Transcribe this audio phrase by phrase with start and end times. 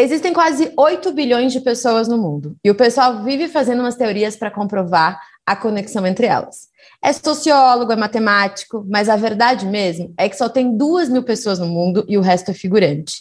[0.00, 4.34] Existem quase 8 bilhões de pessoas no mundo e o pessoal vive fazendo umas teorias
[4.34, 6.68] para comprovar a conexão entre elas.
[7.04, 11.58] É sociólogo, é matemático, mas a verdade mesmo é que só tem duas mil pessoas
[11.58, 13.16] no mundo e o resto é figurante.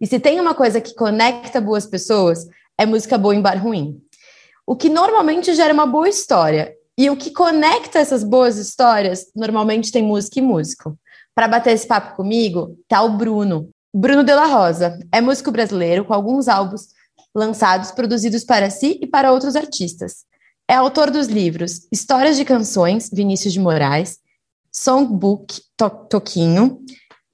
[0.00, 2.46] E se tem uma coisa que conecta boas pessoas,
[2.78, 4.00] é música boa em bar ruim.
[4.66, 6.74] O que normalmente gera uma boa história.
[6.96, 10.98] E o que conecta essas boas histórias, normalmente tem música e músico.
[11.34, 13.68] Para bater esse papo comigo, tá o Bruno.
[13.94, 16.88] Bruno de la Rosa é músico brasileiro com alguns álbuns
[17.34, 20.24] lançados, produzidos para si e para outros artistas.
[20.66, 24.18] É autor dos livros Histórias de Canções, Vinícius de Moraes,
[24.70, 26.80] Songbook, to Toquinho,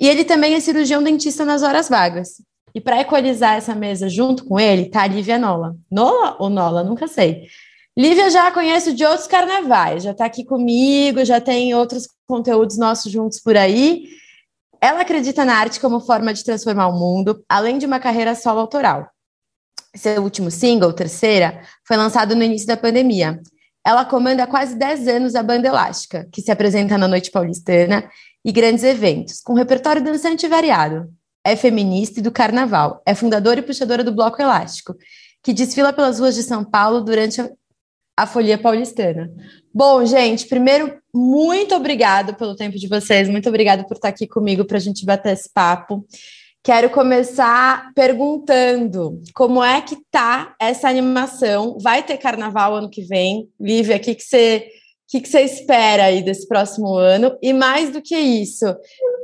[0.01, 2.43] e ele também é cirurgião dentista nas horas vagas.
[2.75, 5.77] E para equalizar essa mesa junto com ele, tá a Lívia Nola.
[5.91, 6.83] Nola ou Nola?
[6.83, 7.47] Nunca sei.
[7.97, 13.11] Lívia já conhece de outros carnavais, já está aqui comigo, já tem outros conteúdos nossos
[13.11, 14.09] juntos por aí.
[14.81, 18.61] Ela acredita na arte como forma de transformar o mundo, além de uma carreira solo
[18.61, 19.11] autoral.
[19.95, 23.41] Seu último single, Terceira, foi lançado no início da pandemia.
[23.85, 28.09] Ela comanda há quase 10 anos a Banda Elástica, que se apresenta na Noite Paulistana
[28.45, 31.09] e grandes eventos, com repertório dançante variado.
[31.45, 33.03] É feminista e do carnaval.
[33.07, 34.95] É fundadora e puxadora do Bloco Elástico,
[35.43, 37.41] que desfila pelas ruas de São Paulo durante
[38.17, 39.31] a Folia Paulistana.
[39.79, 44.65] Bom, gente, primeiro, muito obrigado pelo tempo de vocês, muito obrigado por estar aqui comigo
[44.65, 46.05] para a gente bater esse papo.
[46.65, 51.79] Quero começar perguntando como é que tá essa animação?
[51.81, 53.49] Vai ter carnaval ano que vem?
[53.61, 54.67] Lívia, o que, você
[55.07, 57.39] que, que você espera aí desse próximo ano?
[57.41, 58.67] E mais do que isso,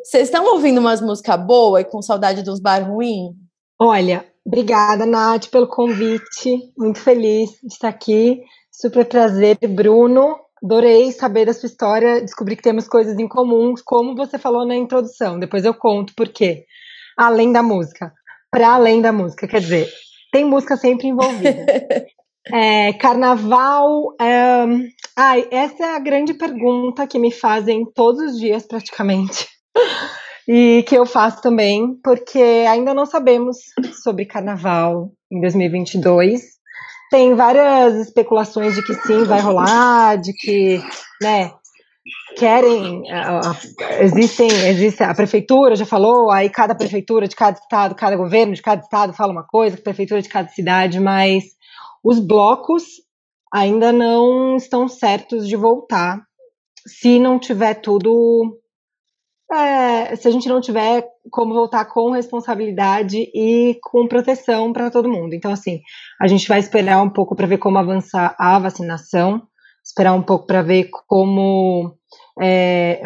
[0.04, 3.30] vocês estão ouvindo umas músicas boas e com saudade dos bar ruim?
[3.76, 6.72] Olha, obrigada, Nath, pelo convite.
[6.78, 8.40] Muito feliz de estar aqui.
[8.70, 10.43] Super prazer, Bruno.
[10.64, 14.74] Adorei saber da sua história, descobri que temos coisas em comum, como você falou na
[14.74, 15.38] introdução.
[15.38, 16.64] Depois eu conto por quê
[17.18, 18.10] além da música.
[18.50, 19.92] Para além da música, quer dizer,
[20.32, 21.66] tem música sempre envolvida.
[22.50, 24.14] é, carnaval.
[24.18, 24.64] É...
[25.14, 29.46] Ai, essa é a grande pergunta que me fazem todos os dias, praticamente.
[30.48, 33.58] e que eu faço também, porque ainda não sabemos
[34.02, 36.53] sobre carnaval em 2022.
[37.14, 40.82] Tem várias especulações de que sim, vai rolar, de que,
[41.22, 41.52] né,
[42.36, 43.04] querem,
[44.00, 48.60] existem, existe a prefeitura já falou, aí cada prefeitura de cada estado, cada governo de
[48.60, 51.44] cada estado fala uma coisa, prefeitura de cada cidade, mas
[52.02, 52.82] os blocos
[53.52, 56.20] ainda não estão certos de voltar.
[56.84, 58.58] Se não tiver tudo,
[59.52, 65.10] é, se a gente não tiver como voltar com responsabilidade e com proteção para todo
[65.10, 65.34] mundo.
[65.34, 65.80] Então, assim,
[66.20, 69.42] a gente vai esperar um pouco para ver como avançar a vacinação,
[69.84, 71.94] esperar um pouco para ver como
[72.40, 73.02] é,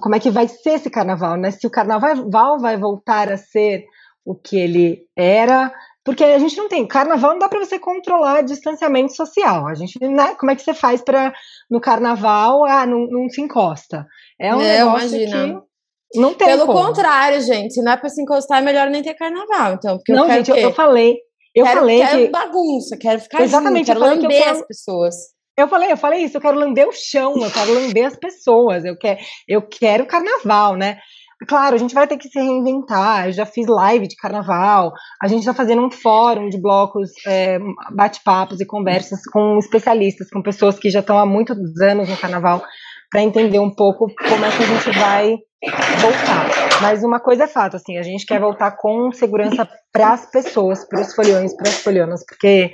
[0.00, 1.50] como é que vai ser esse carnaval, né?
[1.50, 3.84] Se o carnaval vai voltar a ser
[4.24, 5.72] o que ele era,
[6.04, 9.66] porque a gente não tem carnaval, não dá para você controlar distanciamento social.
[9.68, 10.34] A gente, né?
[10.36, 11.32] Como é que você faz para
[11.70, 14.06] no carnaval, ah, não, não se encosta?
[14.40, 15.60] É um é, negócio imagina.
[15.60, 15.71] que
[16.14, 16.48] não tem.
[16.48, 16.86] Pelo como.
[16.86, 19.74] contrário, gente, se não é para se encostar, é melhor nem ter carnaval.
[19.74, 21.16] Então, porque não, eu gente, eu, eu, falei,
[21.54, 24.58] eu quero, falei quero que bagunça, quero ficar Exatamente, junto, quero lamber que quero...
[24.58, 25.14] as pessoas.
[25.56, 28.84] Eu falei, eu falei isso, eu quero lamber o chão, eu quero lamber as pessoas,
[28.84, 30.98] eu quero, eu quero carnaval, né?
[31.48, 33.26] Claro, a gente vai ter que se reinventar.
[33.26, 34.92] Eu já fiz live de carnaval.
[35.20, 37.58] A gente está fazendo um fórum de blocos, é,
[37.94, 42.62] bate-papos e conversas com especialistas, com pessoas que já estão há muitos anos no carnaval,
[43.12, 45.36] para entender um pouco como é que a gente vai
[46.00, 46.80] voltar.
[46.80, 50.84] Mas uma coisa é fato, assim, a gente quer voltar com segurança para as pessoas,
[50.88, 52.72] para os foliões, para as folianas, porque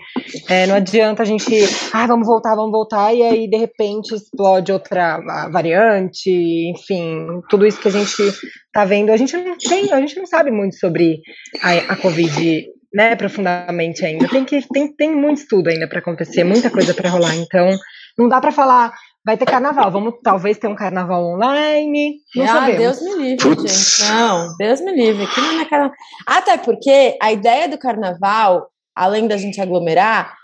[0.49, 1.53] é, não adianta a gente,
[1.93, 6.31] ah, vamos voltar, vamos voltar, e aí de repente explode outra variante,
[6.71, 10.27] enfim, tudo isso que a gente está vendo, a gente não tem, a gente não
[10.27, 11.21] sabe muito sobre
[11.61, 14.29] a, a Covid né, profundamente ainda.
[14.29, 17.35] Tem que tem, tem muito estudo ainda para acontecer, muita coisa para rolar.
[17.37, 17.69] Então,
[18.19, 18.93] não dá para falar
[19.25, 19.91] vai ter carnaval.
[19.91, 22.17] Vamos talvez ter um carnaval online.
[22.35, 22.79] Não ah, sabemos.
[22.79, 23.99] Deus me livre, Putz.
[23.99, 24.11] gente.
[24.11, 25.25] Não, Deus me livre.
[25.25, 25.97] Aqui não é carnaval.
[26.27, 30.35] Até porque a ideia do carnaval, além da gente aglomerar,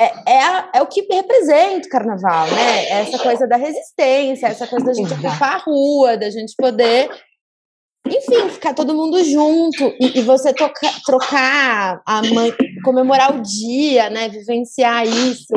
[0.00, 2.84] é, é, é, o que representa o carnaval, né?
[2.84, 7.10] É essa coisa da resistência, essa coisa da gente ocupar a rua, da gente poder,
[8.06, 12.50] enfim, ficar todo mundo junto e, e você toca, trocar, a mãe,
[12.82, 14.30] comemorar o dia, né?
[14.30, 15.52] Vivenciar isso.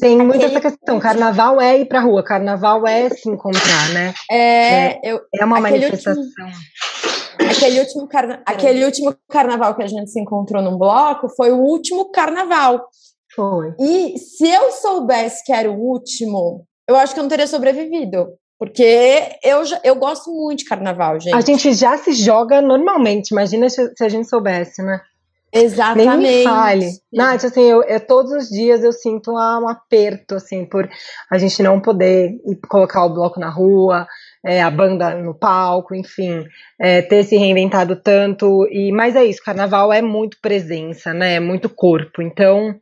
[0.00, 0.56] Tem muito Aquele...
[0.56, 0.98] essa questão.
[0.98, 4.14] Carnaval é ir pra rua, carnaval é se encontrar, né?
[4.30, 6.22] É, é, eu, é uma manifestação.
[6.22, 8.42] Último, aquele, último carna...
[8.46, 12.86] aquele último carnaval que a gente se encontrou num bloco foi o último carnaval.
[13.34, 13.74] Foi.
[13.80, 18.28] E se eu soubesse que era o último, eu acho que eu não teria sobrevivido.
[18.58, 21.34] Porque eu, já, eu gosto muito de carnaval, gente.
[21.34, 25.00] A gente já se joga normalmente, imagina se, se a gente soubesse, né?
[25.54, 26.16] Exatamente.
[26.16, 26.88] Nem me fale.
[27.12, 30.88] Nath, assim, eu, eu, todos os dias eu sinto um aperto, assim, por
[31.30, 32.32] a gente não poder
[32.68, 34.06] colocar o bloco na rua,
[34.44, 36.44] é, a banda no palco, enfim,
[36.80, 38.66] é, ter se reinventado tanto.
[38.68, 41.34] E Mas é isso, carnaval é muito presença, né?
[41.34, 42.20] É muito corpo.
[42.20, 42.74] Então,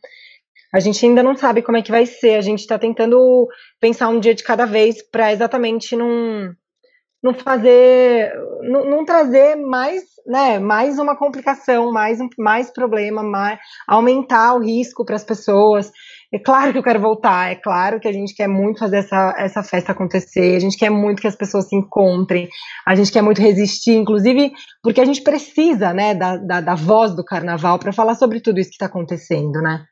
[0.73, 2.37] a gente ainda não sabe como é que vai ser.
[2.37, 3.47] A gente está tentando
[3.79, 6.55] pensar um dia de cada vez para exatamente não
[7.23, 8.33] não fazer,
[8.63, 15.05] não, não, trazer mais, né, mais uma complicação, mais, mais problema, mais, aumentar o risco
[15.05, 15.93] para as pessoas.
[16.35, 19.35] É claro que eu quero voltar, é claro que a gente quer muito fazer essa,
[19.39, 22.49] essa festa acontecer, a gente quer muito que as pessoas se encontrem,
[22.87, 24.53] a gente quer muito resistir, inclusive
[24.83, 28.59] porque a gente precisa, né, da, da, da voz do carnaval para falar sobre tudo
[28.59, 29.85] isso que está acontecendo, né?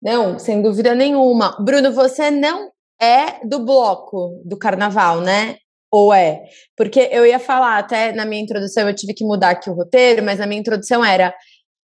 [0.00, 1.56] Não, sem dúvida nenhuma.
[1.60, 2.70] Bruno, você não
[3.00, 5.56] é do bloco do carnaval, né?
[5.94, 6.42] Ou é?
[6.76, 10.24] Porque eu ia falar, até na minha introdução, eu tive que mudar aqui o roteiro,
[10.24, 11.32] mas na minha introdução era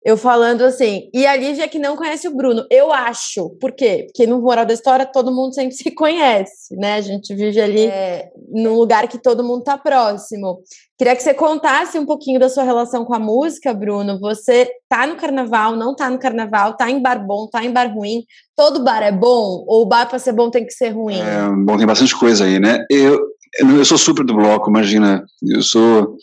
[0.02, 2.64] eu falando assim, e a Lívia que não conhece o Bruno.
[2.70, 3.50] Eu acho.
[3.60, 4.06] Por quê?
[4.06, 6.94] Porque no moral da história todo mundo sempre se conhece, né?
[6.94, 10.62] A gente vive ali é, num lugar que todo mundo tá próximo.
[10.98, 14.18] Queria que você contasse um pouquinho da sua relação com a música, Bruno.
[14.20, 17.94] Você tá no carnaval, não tá no carnaval, tá em bar bom, tá em bar
[17.94, 18.24] ruim.
[18.56, 19.64] Todo bar é bom?
[19.68, 21.20] Ou o bar para ser bom tem que ser ruim?
[21.20, 22.84] É, bom, tem bastante coisa aí, né?
[22.90, 23.18] Eu,
[23.58, 25.25] eu sou super do bloco, imagina.
[25.43, 26.17] Eu sou.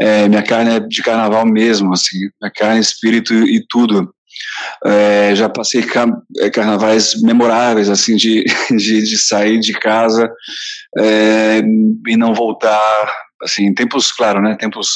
[0.00, 2.18] É, minha carne é de carnaval mesmo, assim.
[2.40, 4.12] Minha carne, espírito e tudo.
[4.84, 6.08] É, já passei car
[6.38, 10.28] é, carnavais memoráveis, assim, de, de, de sair de casa
[10.98, 11.62] é,
[12.08, 14.88] e não voltar, assim, tempos, claro, né, tempos,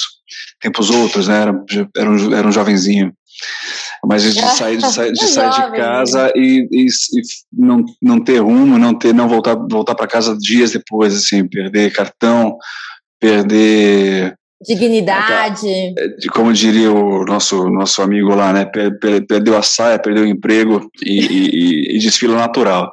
[0.61, 1.65] tempos outros, né, era,
[1.97, 3.13] era, um, era um jovenzinho
[4.07, 7.23] mas de sair de sair, de, sair de casa e, e, e,
[7.53, 11.93] não, não ter rumo, não ter não voltar voltar para casa dias depois, assim, perder
[11.93, 12.57] cartão,
[13.21, 18.65] perder dignidade, é, como diria o nosso nosso amigo lá, né,
[19.29, 22.91] perdeu a saia, perdeu o emprego e, e, desfila natural.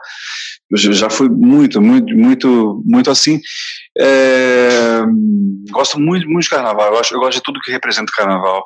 [0.69, 3.39] Eu já fui muito, muito, muito, muito assim.
[3.97, 5.01] É,
[5.71, 6.87] gosto muito, muito de carnaval.
[6.87, 8.65] Eu gosto, eu gosto de tudo que representa o carnaval.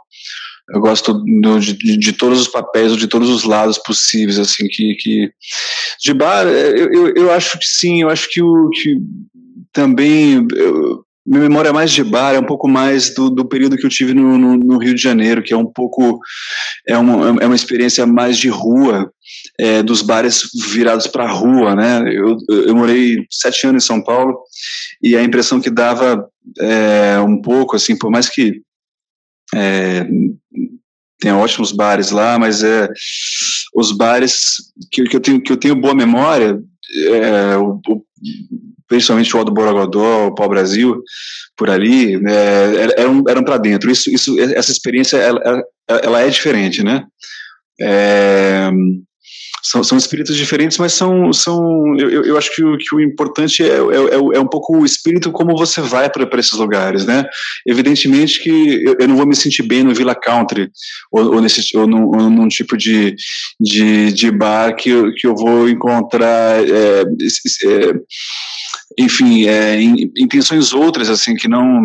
[0.74, 4.95] Eu gosto do, de, de, todos os papéis, de todos os lados possíveis, assim, que,
[4.95, 5.31] que
[6.01, 8.98] de bar, eu, eu, eu acho que sim, eu acho que o que
[9.71, 13.77] também eu, minha memória é mais de bar, é um pouco mais do, do período
[13.77, 16.19] que eu tive no, no, no, Rio de Janeiro, que é um pouco
[16.88, 19.12] é uma, é uma experiência mais de rua,
[19.60, 22.01] é, dos bares virados para a rua, né?
[22.12, 24.39] Eu, eu morei sete anos em São Paulo
[25.04, 26.25] e a impressão que dava
[26.60, 28.62] é, um pouco, assim, por mais que
[29.56, 30.07] é,
[31.19, 32.90] tem ótimos bares lá, mas é
[33.75, 34.56] os bares
[34.92, 36.60] que, que eu tenho que eu tenho boa memória,
[36.96, 38.04] é, o, o,
[38.88, 41.01] principalmente o Aldo Borogodó, o Pau Brasil,
[41.56, 43.92] por ali, é, eram, eram para dentro.
[43.92, 47.06] Isso, isso, essa experiência, ela, ela é diferente, né?
[47.80, 48.69] É,
[49.62, 53.64] são, são espíritos diferentes, mas são, são eu, eu acho que o, que o importante
[53.64, 57.26] é, é, é, é um pouco o espírito como você vai para esses lugares, né?
[57.68, 60.70] Evidentemente que eu, eu, não vou me sentir bem no Villa Country
[61.12, 63.16] ou, ou, nesse, ou, num, ou num tipo de,
[63.60, 67.94] de, de bar que, eu, que eu vou encontrar é, é,
[68.98, 71.82] enfim, é, intenções outras, assim, que não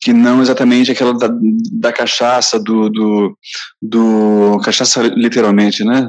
[0.00, 1.28] que não exatamente aquela da,
[1.72, 3.36] da cachaça, do, do,
[3.82, 6.08] do, cachaça literalmente, né?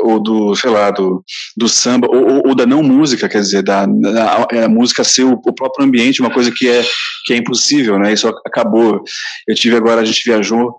[0.00, 1.22] Ou do, sei lá, do,
[1.56, 5.34] do samba, ou, ou da não música, quer dizer, da, da a, música ser o,
[5.34, 6.82] o, próprio ambiente, uma coisa que é,
[7.24, 8.12] que é impossível, né?
[8.12, 9.00] Isso acabou.
[9.46, 10.74] Eu tive agora, a gente viajou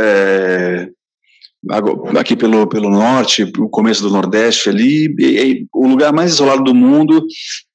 [0.00, 0.88] é,
[2.18, 6.62] aqui pelo, pelo norte, o começo do Nordeste ali, e, e, o lugar mais isolado
[6.64, 7.24] do mundo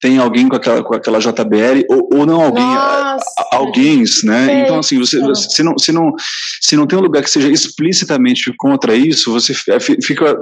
[0.00, 3.24] tem alguém com aquela, com aquela JBL, ou, ou não alguém, Nossa.
[3.52, 4.62] alguém, né?
[4.62, 6.12] Então, assim, você, se, não, se, não,
[6.60, 10.36] se não tem um lugar que seja explicitamente contra isso, você fica.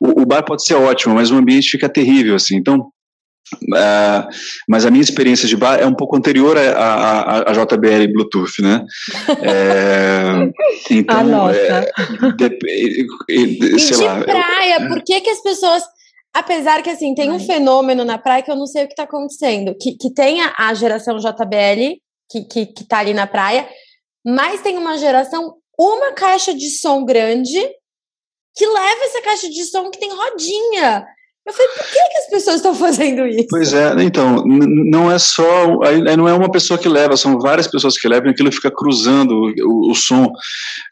[0.00, 2.56] O, o bar pode ser ótimo, mas o ambiente fica terrível, assim.
[2.56, 2.90] Então,
[3.64, 4.28] Uh,
[4.68, 8.84] mas a minha experiência de bar é um pouco anterior à, JBL Bluetooth, né?
[9.42, 10.50] É,
[10.90, 11.90] então, ah, é,
[12.36, 15.82] de, de, sei e de lá, praia, eu, por que, que as pessoas.
[16.34, 19.04] Apesar que assim, tem um fenômeno na praia que eu não sei o que está
[19.04, 19.74] acontecendo.
[19.80, 21.96] Que, que tem a, a geração JBL,
[22.30, 23.66] que, que, que tá ali na praia,
[24.24, 27.58] mas tem uma geração, uma caixa de som grande
[28.54, 31.06] que leva essa caixa de som que tem rodinha.
[31.48, 33.46] Eu falei, por que, que as pessoas estão fazendo isso?
[33.48, 37.66] Pois é, então, não é só, aí não é uma pessoa que leva, são várias
[37.66, 40.30] pessoas que levam e aquilo fica cruzando o, o som.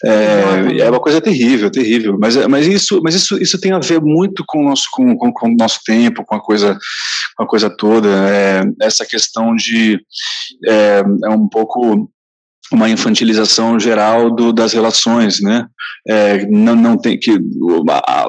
[0.03, 2.17] É, é, uma coisa terrível, terrível.
[2.19, 5.31] Mas, mas, isso, mas isso, isso tem a ver muito com o nosso, com, com,
[5.31, 6.79] com nosso tempo, com a coisa,
[7.37, 8.09] com a coisa toda.
[8.09, 10.01] É, essa questão de.
[10.67, 12.09] É, é um pouco
[12.73, 15.67] uma infantilização geral do, das relações, né?
[16.09, 17.39] É, não, não tem que
[17.91, 18.29] a,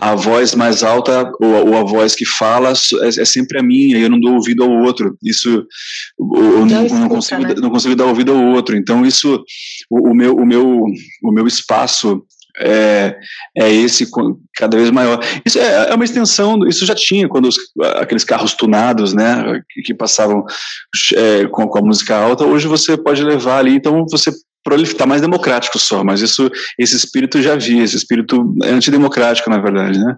[0.00, 3.98] a voz mais alta ou, ou, a voz que fala é, é, sempre a minha
[3.98, 5.16] e eu não dou ouvido ao outro.
[5.22, 5.48] Isso
[6.18, 7.54] eu não, não, escuta, não consigo né?
[7.56, 8.76] não consigo dar ouvido ao outro.
[8.76, 9.42] Então isso
[9.90, 10.84] o, o meu o meu
[11.22, 12.22] o meu espaço
[12.58, 13.16] é,
[13.56, 14.06] é esse
[14.54, 15.20] cada vez maior.
[15.44, 17.56] Isso é, é, uma extensão, isso já tinha quando os,
[17.96, 20.44] aqueles carros tunados, né, que, que passavam
[21.14, 24.30] é, com, com, a música alta, hoje você pode levar ali, então você
[24.82, 29.98] está mais democrático só, mas isso, esse espírito já havia, esse espírito antidemocrático, na verdade,
[29.98, 30.16] né.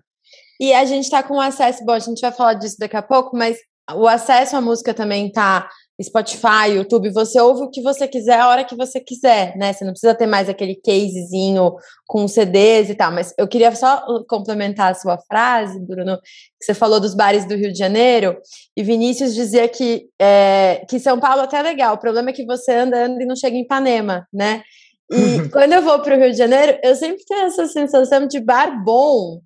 [0.59, 3.37] E a gente está com acesso, bom, a gente vai falar disso daqui a pouco,
[3.37, 3.59] mas
[3.95, 5.69] o acesso à música também está
[6.03, 9.73] Spotify, YouTube, você ouve o que você quiser a hora que você quiser, né?
[9.73, 11.75] Você não precisa ter mais aquele casezinho
[12.07, 13.11] com CDs e tal.
[13.13, 16.19] Mas eu queria só complementar a sua frase, Bruno,
[16.59, 18.37] que você falou dos bares do Rio de Janeiro,
[18.77, 22.45] e Vinícius dizia que, é, que São Paulo até é legal, o problema é que
[22.45, 24.63] você anda, anda e não chega em Ipanema, né?
[25.11, 28.41] E quando eu vou para o Rio de Janeiro, eu sempre tenho essa sensação de
[28.41, 29.41] bar bom,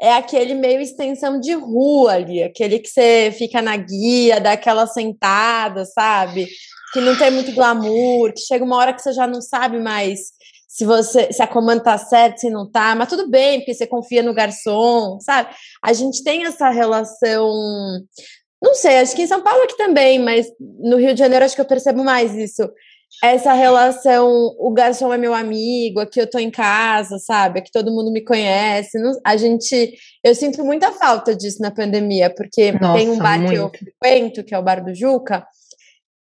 [0.00, 4.86] é aquele meio extensão de rua ali, aquele que você fica na guia, dá aquela
[4.86, 6.46] sentada, sabe?
[6.92, 10.36] Que não tem muito glamour, que chega uma hora que você já não sabe mais
[10.68, 13.86] se você se a comanda tá certa, se não tá, mas tudo bem, porque você
[13.86, 15.48] confia no garçom, sabe?
[15.82, 17.50] A gente tem essa relação
[18.62, 21.54] não sei, acho que em São Paulo aqui também, mas no Rio de Janeiro acho
[21.54, 22.68] que eu percebo mais isso
[23.22, 27.58] essa relação, o garçom é meu amigo, aqui eu tô em casa, sabe?
[27.58, 28.98] Aqui todo mundo me conhece.
[29.24, 33.50] A gente, eu sinto muita falta disso na pandemia, porque Nossa, tem um bar muito.
[33.50, 35.46] que eu frequento, que é o bar do Juca,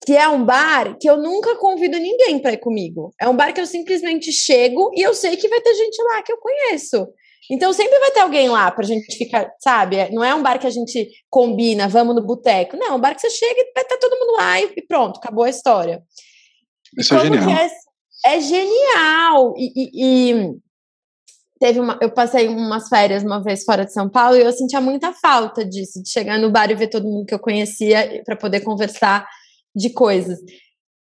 [0.06, 3.12] que é um bar que eu nunca convido ninguém para ir comigo.
[3.20, 6.22] É um bar que eu simplesmente chego e eu sei que vai ter gente lá
[6.22, 7.08] que eu conheço.
[7.50, 10.08] Então sempre vai ter alguém lá pra gente ficar, sabe?
[10.10, 12.76] Não é um bar que a gente combina, vamos no boteco.
[12.76, 15.18] Não, é um bar que você chega e vai estar todo mundo lá e pronto,
[15.18, 16.02] acabou a história.
[16.98, 17.50] Isso é genial.
[17.50, 17.70] É,
[18.26, 19.54] é, genial.
[19.56, 20.56] E, e, e,
[21.58, 24.80] teve uma, eu passei umas férias uma vez fora de São Paulo e eu sentia
[24.80, 28.36] muita falta disso, de chegar no bar e ver todo mundo que eu conhecia para
[28.36, 29.26] poder conversar
[29.74, 30.38] de coisas.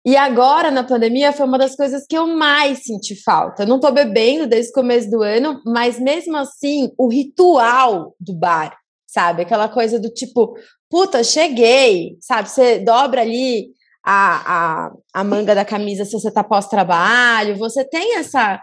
[0.06, 3.62] E agora, na pandemia, foi uma das coisas que eu mais senti falta.
[3.62, 8.34] Eu não tô bebendo desde o começo do ano, mas mesmo assim, o ritual do
[8.34, 9.42] bar, sabe?
[9.42, 10.54] Aquela coisa do tipo,
[10.90, 12.50] puta, cheguei, sabe?
[12.50, 13.68] Você dobra ali
[14.04, 18.60] a, a, a manga da camisa se você tá pós-trabalho, você tem essa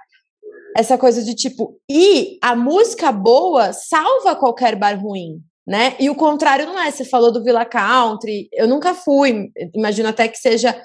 [0.77, 5.97] essa coisa de tipo, e a música boa salva qualquer bar ruim, né?
[5.99, 10.29] E o contrário não é, você falou do Villa Country, eu nunca fui, imagino até
[10.29, 10.81] que seja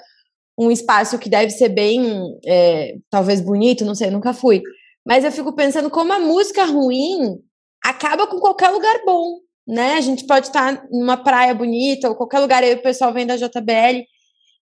[0.59, 4.61] um espaço que deve ser bem, é, talvez bonito, não sei, nunca fui.
[5.05, 7.39] Mas eu fico pensando como a música ruim
[7.81, 9.93] acaba com qualquer lugar bom, né?
[9.93, 13.37] A gente pode estar numa praia bonita ou qualquer lugar aí o pessoal vem da
[13.37, 14.03] JBL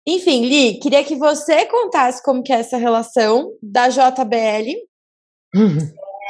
[0.07, 4.69] enfim, Li, queria que você contasse como que é essa relação da JBL
[5.55, 5.77] uhum.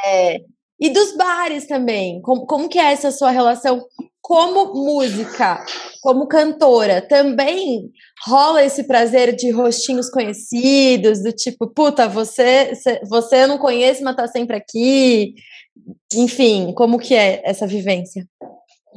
[0.05, 0.39] é,
[0.79, 2.22] e dos bares também.
[2.22, 3.86] Como, como que é essa sua relação
[4.22, 5.62] como música,
[6.01, 7.01] como cantora?
[7.01, 7.91] Também
[8.25, 12.72] rola esse prazer de rostinhos conhecidos, do tipo, puta, você,
[13.10, 15.34] você eu não conheço, mas tá sempre aqui.
[16.13, 18.25] Enfim, como que é essa vivência?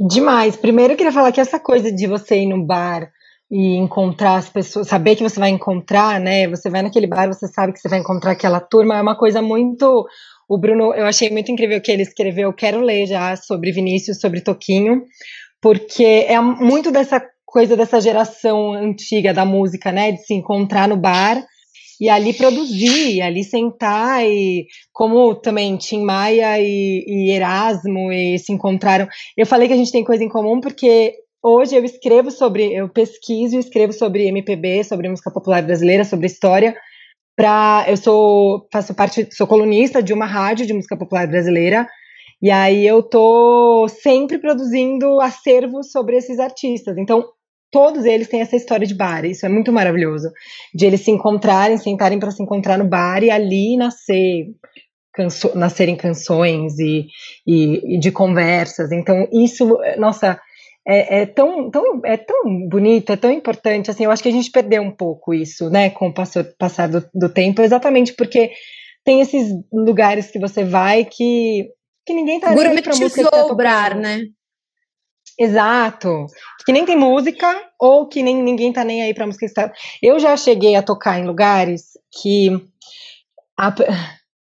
[0.08, 0.54] Demais.
[0.54, 3.10] Primeiro eu queria falar que essa coisa de você ir no bar
[3.50, 6.46] e encontrar as pessoas, saber que você vai encontrar, né?
[6.48, 9.40] Você vai naquele bar, você sabe que você vai encontrar aquela turma, é uma coisa
[9.40, 10.06] muito.
[10.48, 14.40] O Bruno, eu achei muito incrível que ele escreveu, quero ler já sobre Vinícius, sobre
[14.40, 15.02] Toquinho,
[15.60, 20.12] porque é muito dessa coisa dessa geração antiga da música, né?
[20.12, 21.42] De se encontrar no bar
[22.00, 28.52] e ali produzir, ali sentar e como também Tim Maia e, e Erasmo e se
[28.52, 29.08] encontraram.
[29.36, 32.88] Eu falei que a gente tem coisa em comum porque Hoje eu escrevo sobre, eu
[32.88, 36.76] pesquiso e escrevo sobre MPB, sobre música popular brasileira, sobre história.
[37.36, 41.86] Pra, eu sou faço parte, sou colunista de uma rádio de música popular brasileira.
[42.42, 46.98] E aí eu tô sempre produzindo acervos sobre esses artistas.
[46.98, 47.24] Então,
[47.70, 49.24] todos eles têm essa história de bar.
[49.24, 50.30] Isso é muito maravilhoso.
[50.74, 54.46] De eles se encontrarem, sentarem para se encontrar no bar e ali nascer
[55.14, 57.06] canso, nascerem canções e,
[57.46, 58.90] e, e de conversas.
[58.90, 60.40] Então, isso, nossa,
[60.88, 64.32] é, é, tão, tão, é tão bonito, é tão importante, assim, eu acho que a
[64.32, 66.14] gente perdeu um pouco isso, né, com o
[66.58, 68.52] passar do, do tempo, exatamente porque
[69.04, 71.68] tem esses lugares que você vai que,
[72.06, 72.54] que ninguém tá
[73.00, 73.38] música tá
[73.94, 74.22] né?
[75.38, 76.26] Exato.
[76.66, 77.46] Que nem tem música
[77.78, 79.72] ou que nem ninguém tá nem aí pra música está.
[80.02, 82.50] Eu já cheguei a tocar em lugares que
[83.56, 83.72] a,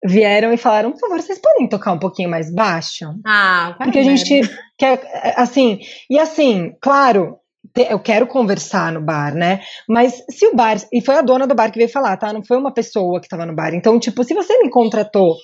[0.05, 3.07] vieram e falaram, por favor, vocês podem tocar um pouquinho mais baixo?
[3.27, 4.41] Ah, Porque a gente
[4.79, 5.01] quer,
[5.37, 7.39] assim, e assim, claro,
[7.77, 9.61] eu quero conversar no bar, né?
[9.89, 10.77] Mas se o bar.
[10.93, 12.33] E foi a dona do bar que veio falar, tá?
[12.33, 13.75] Não foi uma pessoa que tava no bar.
[13.75, 15.37] Então, tipo, se você me contratou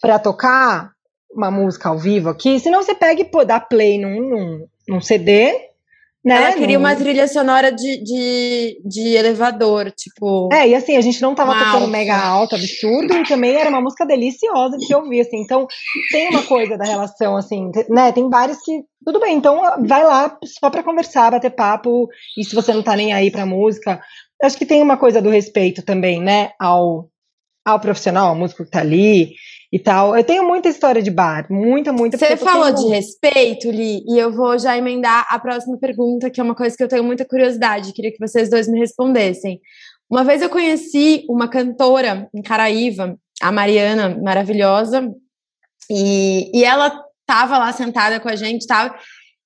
[0.00, 0.90] para tocar
[1.30, 5.00] uma música ao vivo aqui, senão você pega e pô, dá play num, num, num
[5.00, 5.52] CD
[6.24, 6.36] né?
[6.36, 10.48] Ela queria uma trilha sonora de, de, de elevador, tipo.
[10.52, 13.80] É, e assim, a gente não tava tocando mega alto, absurdo, e também era uma
[13.80, 15.38] música deliciosa de se ouvir, assim.
[15.40, 15.66] Então,
[16.10, 18.12] tem uma coisa da relação, assim, né?
[18.12, 18.82] Tem vários que.
[19.04, 22.96] Tudo bem, então vai lá só pra conversar, bater papo, e se você não tá
[22.96, 24.00] nem aí pra música.
[24.42, 26.50] Acho que tem uma coisa do respeito também, né?
[26.60, 27.08] Ao,
[27.64, 29.32] ao profissional, ao músico que tá ali
[29.72, 30.16] e tal.
[30.16, 32.16] Eu tenho muita história de bar, muita, muita.
[32.16, 36.44] Você falou de respeito, Li, e eu vou já emendar a próxima pergunta, que é
[36.44, 39.60] uma coisa que eu tenho muita curiosidade, queria que vocês dois me respondessem.
[40.10, 45.12] Uma vez eu conheci uma cantora em Caraíva, a Mariana, maravilhosa,
[45.90, 48.94] e, e ela tava lá sentada com a gente, tava,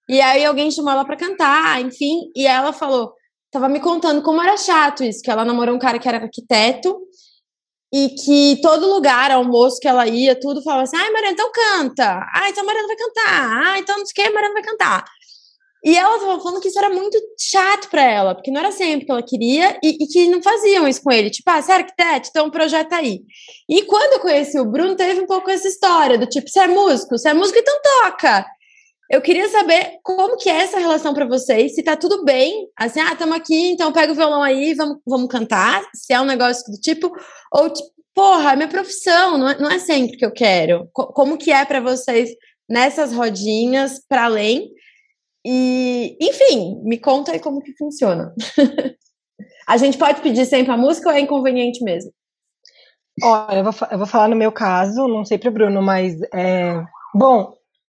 [0.08, 3.12] e aí alguém chamou ela para cantar, enfim, e ela falou,
[3.50, 6.96] tava me contando como era chato isso, que ela namorou um cara que era arquiteto,
[7.92, 12.26] e que todo lugar, almoço que ela ia, tudo falava assim: ai, Mariana, então canta.
[12.34, 13.62] Ah, então Mariana vai cantar.
[13.64, 15.04] Ah, então não sei o que, Mariana vai cantar.
[15.84, 19.04] E ela tava falando que isso era muito chato para ela, porque não era sempre
[19.04, 21.28] que ela queria e, e, que não faziam isso com ele.
[21.28, 23.20] Tipo, ah, você é arquiteto, então um projeto aí.
[23.68, 26.68] E quando eu conheci o Bruno, teve um pouco essa história do tipo, você é
[26.68, 28.46] músico, você é músico, então toca.
[29.12, 32.98] Eu queria saber como que é essa relação para vocês, se tá tudo bem, assim,
[32.98, 36.64] ah, estamos aqui, então pega o violão aí, vamos, vamos cantar, se é um negócio
[36.72, 37.12] do tipo,
[37.52, 40.88] ou tipo, porra, é minha profissão, não é, não é sempre que eu quero.
[40.94, 42.30] como que é para vocês
[42.66, 44.70] nessas rodinhas para além?
[45.44, 48.34] E, enfim, me conta aí como que funciona.
[49.68, 52.10] a gente pode pedir sempre a música ou é inconveniente mesmo?
[53.22, 56.82] Olha, eu vou, eu vou falar no meu caso, não sei para Bruno, mas é,
[57.14, 57.52] bom,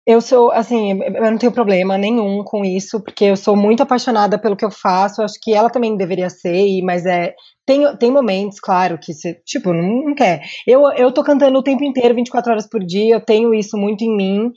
[0.10, 4.40] eu sou, assim, eu não tenho problema nenhum com isso, porque eu sou muito apaixonada
[4.40, 7.36] pelo que eu faço, acho que ela também deveria ser, mas é.
[7.64, 10.42] Tem, tem momentos, claro, que você, tipo, não, não quer.
[10.66, 14.04] Eu, eu tô cantando o tempo inteiro, 24 horas por dia, eu tenho isso muito
[14.04, 14.52] em mim,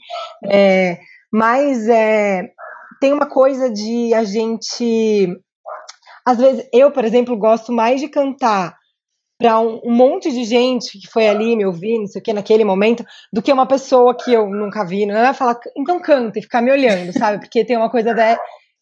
[0.51, 0.97] é,
[1.31, 2.47] mas é,
[2.99, 5.27] tem uma coisa de a gente.
[6.25, 8.75] Às vezes, eu, por exemplo, gosto mais de cantar
[9.43, 12.31] para um, um, monte de gente que foi ali me ouvir, não sei o que,
[12.31, 15.05] naquele momento, do que uma pessoa que eu nunca vi.
[15.05, 17.39] Não é falar, então canta e ficar me olhando, sabe?
[17.39, 18.37] Porque tem uma coisa de,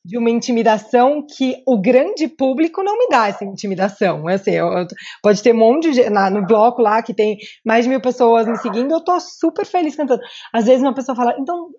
[0.06, 4.30] de uma intimidação que o grande público não me dá essa intimidação.
[4.30, 4.86] É assim, eu, eu,
[5.24, 8.45] pode ter um monte de na, no bloco lá que tem mais de mil pessoas
[8.45, 10.21] me seguindo, eu tô super feliz cantando.
[10.54, 11.69] Às vezes uma pessoa fala, então,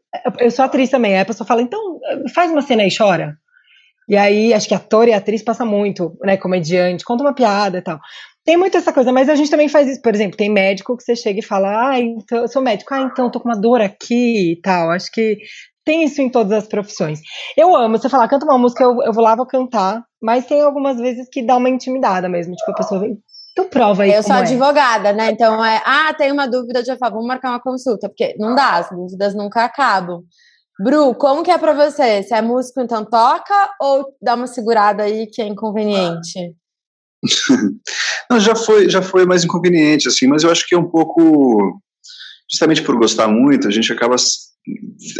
[0.40, 2.00] eu sou atriz também, aí a pessoa fala, então,
[2.34, 3.36] faz uma cena e chora.
[4.08, 6.36] E aí, acho que ator e atriz passa muito, né?
[6.36, 8.00] Comediante, conta uma piada e tal.
[8.44, 10.02] Tem muito essa coisa, mas a gente também faz isso.
[10.02, 13.02] Por exemplo, tem médico que você chega e fala, ah, então, eu sou médico, ah,
[13.02, 14.90] então, tô com uma dor aqui e tal.
[14.90, 15.38] Acho que
[15.84, 17.20] tem isso em todas as profissões.
[17.56, 20.60] Eu amo, você falar, canta uma música, eu, eu vou lá, vou cantar, mas tem
[20.60, 23.18] algumas vezes que dá uma intimidada mesmo, tipo, a pessoa vem,
[23.52, 24.12] então prova aí.
[24.12, 24.40] Eu sou é.
[24.40, 25.30] advogada, né?
[25.30, 28.76] Então é, ah, tem uma dúvida, já falo, vamos marcar uma consulta, porque não dá,
[28.76, 30.22] as dúvidas nunca acabam.
[30.82, 32.22] Bru, como que é para você?
[32.22, 36.54] Se é músico, então toca ou dá uma segurada aí que é inconveniente?
[38.30, 41.80] Não, já foi, já foi mais inconveniente, assim, mas eu acho que é um pouco,
[42.50, 44.16] justamente por gostar muito, a gente acaba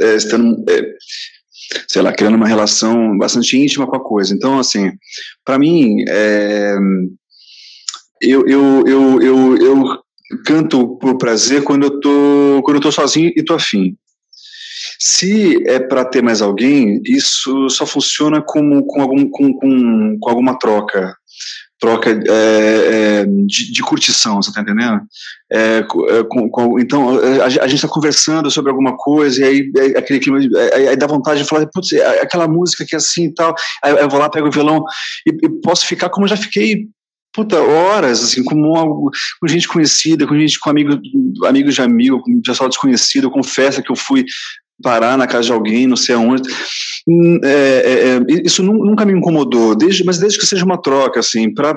[0.00, 0.82] é, estando, é,
[1.88, 4.34] sei lá, criando uma relação bastante íntima com a coisa.
[4.34, 4.92] Então, assim,
[5.44, 6.76] para mim, é,
[8.20, 10.02] eu, eu, eu, eu, eu
[10.44, 13.96] canto por prazer quando eu tô, quando eu tô sozinho e tô afim.
[14.98, 20.30] Se é para ter mais alguém, isso só funciona com, com, algum, com, com, com
[20.30, 21.16] alguma troca
[21.82, 25.00] troca é, é, de, de, curtição, você está entendendo?
[25.52, 29.72] É, é, com, com, então, a, a gente está conversando sobre alguma coisa, e aí,
[29.76, 31.92] é, aquele clima, aí, aí, dá vontade de falar, putz,
[32.22, 34.84] aquela música que é assim e tal, aí eu vou lá, pego o violão
[35.26, 36.86] e, e posso ficar como eu já fiquei
[37.34, 41.00] puta, horas, assim, com, uma, com gente conhecida, com gente, com amigo,
[41.46, 44.24] amigos de amigo, com pessoal desconhecido, com festa que eu fui
[44.82, 46.42] parar na casa de alguém, não sei aonde.
[47.08, 51.20] Hum, é, é, é isso nunca me incomodou, desde, mas desde que seja uma troca,
[51.20, 51.74] assim, para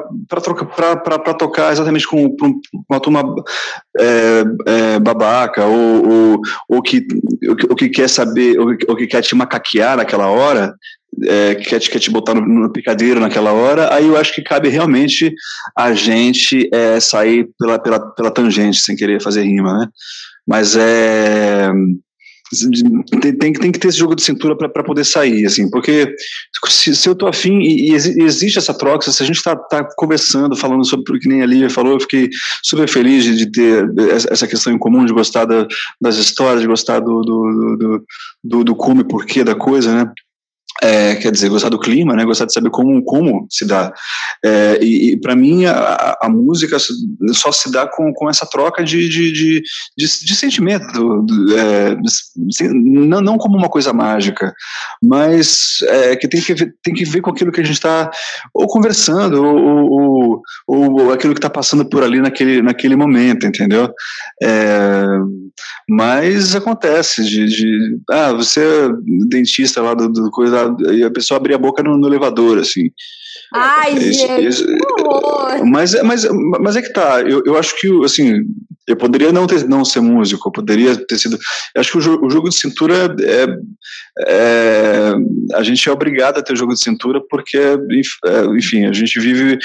[1.34, 3.24] tocar exatamente com, com uma turma
[3.98, 7.06] é, é, babaca ou, ou, ou, que,
[7.70, 10.76] ou que quer saber, ou, ou que quer te macaquear naquela hora,
[11.24, 14.44] é, quer, te, quer te botar no, no picadeiro naquela hora, aí eu acho que
[14.44, 15.34] cabe realmente
[15.78, 19.88] a gente é, sair pela, pela, pela tangente, sem querer fazer rima, né?
[20.48, 21.72] Mas é
[23.22, 26.14] tem, tem, tem que ter esse jogo de cintura para poder sair, assim, porque
[26.68, 29.84] se, se eu tô afim e, e, existe essa troca, se a gente está tá
[29.96, 32.30] conversando, falando sobre o que nem a Lívia falou, eu fiquei
[32.64, 33.86] super feliz de, ter
[34.30, 35.68] essa questão em comum, de gostar da,
[36.00, 38.06] das histórias, de gostar do, do, do,
[38.44, 40.12] do, do como e porquê da coisa, né?
[40.82, 42.26] É, quer dizer, gostar do clima, né?
[42.26, 43.94] Gostar de saber como, como se dá.
[44.44, 46.78] É, e, e para mim, a, a, música
[47.32, 49.64] só se dá com, com essa troca de, de, de,
[49.98, 51.26] de, de sentimento,
[51.58, 51.96] é,
[52.74, 54.54] não, não como uma coisa mágica,
[55.02, 58.12] mas é, que tem que ver, tem que ver com aquilo que a gente está
[58.54, 63.90] ou conversando, ou, ou, ou aquilo que está passando por ali naquele, naquele momento, entendeu?
[64.44, 65.06] É,
[65.90, 68.90] mas acontece de, de, ah, você é
[69.30, 72.90] dentista lá do, do coisa e a pessoa abria a boca no, no elevador, assim.
[73.54, 74.66] Ai, é, gente, isso,
[75.66, 76.28] mas, mas,
[76.60, 78.42] mas é que tá, eu, eu acho que, assim,
[78.88, 81.38] eu poderia não, ter, não ser músico, eu poderia ter sido.
[81.76, 83.48] Acho que o, jogo, o jogo de cintura é,
[84.28, 85.14] é,
[85.54, 89.58] A gente é obrigado a ter jogo de cintura porque, é, enfim, a gente vive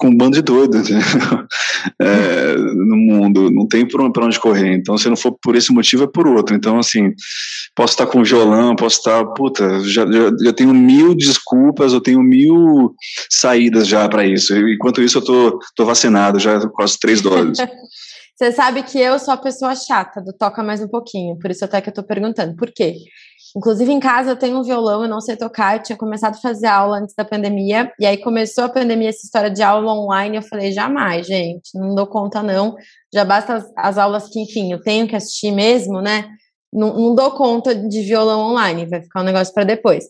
[0.00, 0.88] com um bando de doidos
[2.00, 4.74] é, no mundo, não tem para onde correr.
[4.74, 6.56] Então, se não for por esse motivo, é por outro.
[6.56, 7.12] Então, assim,
[7.76, 12.22] posso estar com violão, posso estar, puta, já, já, já tenho mil desculpas, eu tenho
[12.22, 12.94] mil
[13.30, 14.56] saídas já para isso.
[14.56, 17.58] Enquanto isso, eu tô, tô vacinado já as três doses.
[18.36, 21.62] Você sabe que eu sou a pessoa chata do toca mais um pouquinho, por isso
[21.62, 22.56] até que eu tô perguntando.
[22.56, 22.94] Por quê?
[23.56, 25.76] Inclusive, em casa eu tenho um violão, eu não sei tocar.
[25.76, 29.24] Eu tinha começado a fazer aula antes da pandemia, e aí começou a pandemia, essa
[29.24, 30.36] história de aula online.
[30.36, 32.76] Eu falei, jamais, gente, não dou conta, não.
[33.12, 36.28] Já basta as, as aulas que, enfim, eu tenho que assistir mesmo, né?
[36.72, 40.04] Não, não dou conta de violão online, vai ficar um negócio para depois.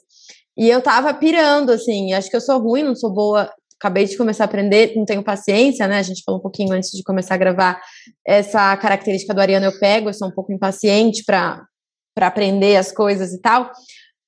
[0.57, 3.51] E eu tava pirando, assim, acho que eu sou ruim, não sou boa.
[3.81, 5.99] Acabei de começar a aprender, não tenho paciência, né?
[5.99, 7.81] A gente falou um pouquinho antes de começar a gravar
[8.27, 11.65] essa característica do Ariano, eu pego, eu sou um pouco impaciente para
[12.15, 13.71] para aprender as coisas e tal.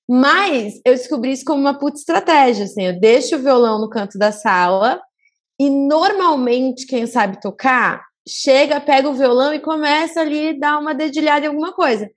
[0.09, 4.19] Mas eu descobri isso como uma puta estratégia, assim, eu deixo o violão no canto
[4.19, 5.01] da sala
[5.59, 11.47] e normalmente quem sabe tocar chega, pega o violão e começa ali dar uma dedilhada
[11.47, 12.11] em alguma coisa.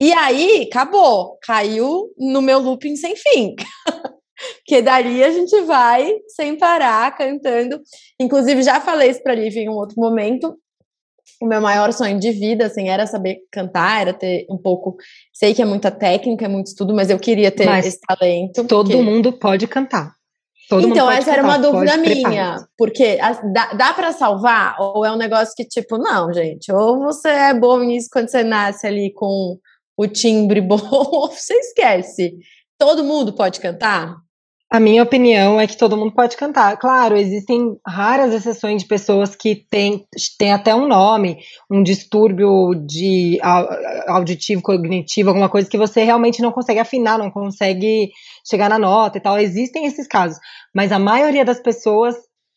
[0.00, 3.54] E aí, acabou, caiu no meu looping sem fim.
[4.66, 7.80] que dali a gente vai sem parar cantando.
[8.20, 10.58] Inclusive já falei isso para Lívia em um outro momento
[11.40, 14.96] o meu maior sonho de vida, assim, era saber cantar, era ter um pouco.
[15.32, 18.64] Sei que é muita técnica, é muito estudo, mas eu queria ter mas esse talento.
[18.64, 19.02] Todo porque...
[19.02, 20.14] mundo pode cantar.
[20.68, 23.18] Todo então, essa cantar, era uma dúvida minha, porque
[23.52, 24.76] dá, dá para salvar?
[24.80, 28.42] Ou é um negócio que, tipo, não, gente, ou você é bom nisso quando você
[28.42, 29.58] nasce ali com
[29.96, 32.34] o timbre bom, ou você esquece.
[32.78, 34.16] Todo mundo pode cantar?
[34.74, 36.76] A minha opinião é que todo mundo pode cantar.
[36.76, 40.04] Claro, existem raras exceções de pessoas que têm,
[40.36, 41.38] têm até um nome,
[41.70, 43.38] um distúrbio de
[44.08, 48.10] auditivo, cognitivo, alguma coisa que você realmente não consegue afinar, não consegue
[48.44, 49.38] chegar na nota e tal.
[49.38, 50.40] Existem esses casos,
[50.74, 52.16] mas a maioria das pessoas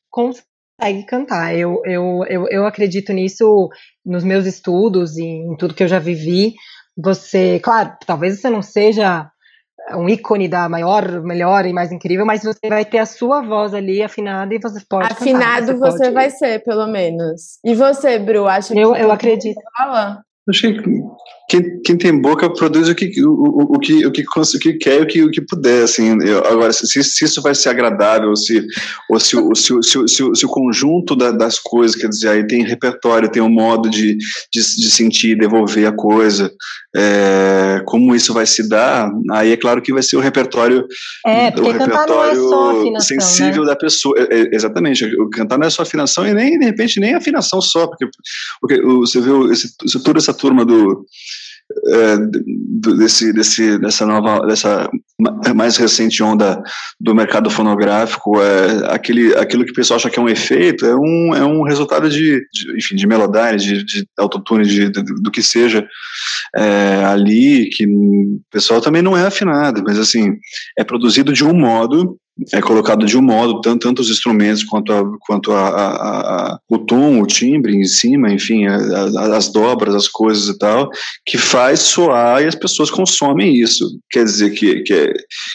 [0.09, 1.55] consegue cantar.
[1.55, 3.69] Eu, eu, eu, eu acredito nisso
[4.03, 6.55] nos meus estudos e em tudo que eu já vivi.
[6.97, 9.29] Você, claro, talvez você não seja
[9.95, 13.73] um ícone da maior, melhor e mais incrível, mas você vai ter a sua voz
[13.73, 17.59] ali afinada e você pode Afinado cantar, você, você vai ser, pelo menos.
[17.63, 19.59] E você, Bru, acha eu, que eu acredito.
[19.77, 20.21] Fala?
[20.49, 20.89] Achei que
[21.49, 24.73] quem, quem tem boca produz o que, o, o, o, que, o, que, o que
[24.73, 28.35] quer o que, o que puder, assim, eu, agora, se, se isso vai ser agradável,
[28.35, 28.65] se,
[29.09, 32.45] ou se, o, se, se, se, se o conjunto da, das coisas, quer dizer, aí
[32.45, 36.51] tem repertório, tem um modo de, de, de sentir, devolver a coisa,
[36.93, 40.85] é, como isso vai se dar, aí é claro que vai ser o repertório,
[41.25, 43.69] é, o repertório não é sensível né?
[43.69, 46.99] da pessoa, é, é, exatamente, o cantar não é só afinação e nem, de repente,
[46.99, 48.05] nem afinação só, porque,
[48.59, 51.36] porque você viu esse, toda essa turma do é,
[52.97, 54.89] desse, desse, dessa nova, dessa
[55.55, 56.61] mais recente onda
[56.99, 60.95] do mercado fonográfico, é, aquele, aquilo que o pessoal acha que é um efeito, é
[60.95, 65.31] um, é um resultado de, de enfim, de melodie, de, de autotune, de, de, do
[65.31, 65.87] que seja
[66.55, 70.35] é, ali, que o pessoal também não é afinado, mas assim,
[70.77, 72.17] é produzido de um modo
[72.53, 76.59] é colocado de um modo, tanto, tanto os instrumentos quanto, a, quanto a, a, a,
[76.69, 80.89] o tom, o timbre em cima, enfim, as dobras, as coisas e tal,
[81.25, 83.85] que faz soar e as pessoas consomem isso.
[84.09, 85.13] Quer dizer que, que é,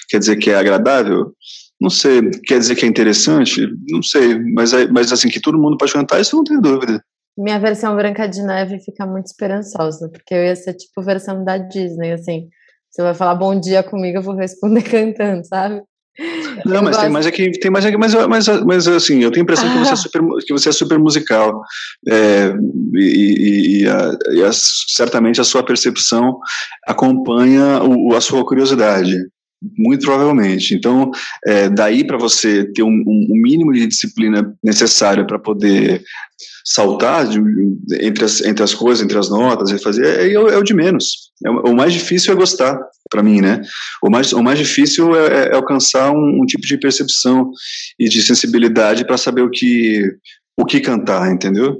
[0.09, 1.33] quer dizer que é agradável?
[1.81, 2.31] Não sei.
[2.47, 3.67] Quer dizer que é interessante?
[3.89, 4.39] Não sei.
[4.55, 7.03] Mas, é, mas assim, que todo mundo pode cantar, isso não tem dúvida.
[7.37, 11.57] Minha versão Branca de Neve fica muito esperançosa, porque eu ia ser tipo versão da
[11.57, 12.49] Disney, assim.
[12.91, 15.83] Você vai falar bom dia comigo, eu vou responder cantando, sabe?
[16.67, 19.45] Não, mas tem mais aqui, tem mais aqui, mas, mas, mas assim, eu tenho a
[19.45, 19.73] impressão ah.
[19.73, 21.63] que você é super, que você é super musical
[22.07, 22.53] é,
[22.95, 26.39] e, e, a, e a, certamente a sua percepção
[26.87, 29.17] acompanha o, a sua curiosidade.
[29.79, 30.75] Muito provavelmente.
[30.75, 31.11] Então,
[31.47, 36.03] é, daí para você ter um, um, mínimo de disciplina necessária para poder
[36.65, 37.41] saltar de,
[38.01, 40.75] entre, as, entre as coisas, entre as notas e fazer, é, é, é o de
[40.75, 41.33] menos.
[41.45, 42.79] É, o mais difícil é gostar,
[43.11, 43.61] para mim, né?
[44.03, 47.51] O mais, o mais difícil é, é, é alcançar um, um, tipo de percepção
[47.99, 50.03] e de sensibilidade para saber o que,
[50.59, 51.77] o que cantar, entendeu?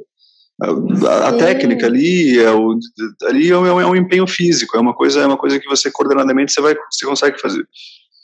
[0.61, 2.79] A, a técnica ali é o
[3.25, 5.91] ali é um, é um, empenho físico, é uma coisa é uma coisa que você
[5.91, 7.67] coordenadamente você vai você consegue fazer.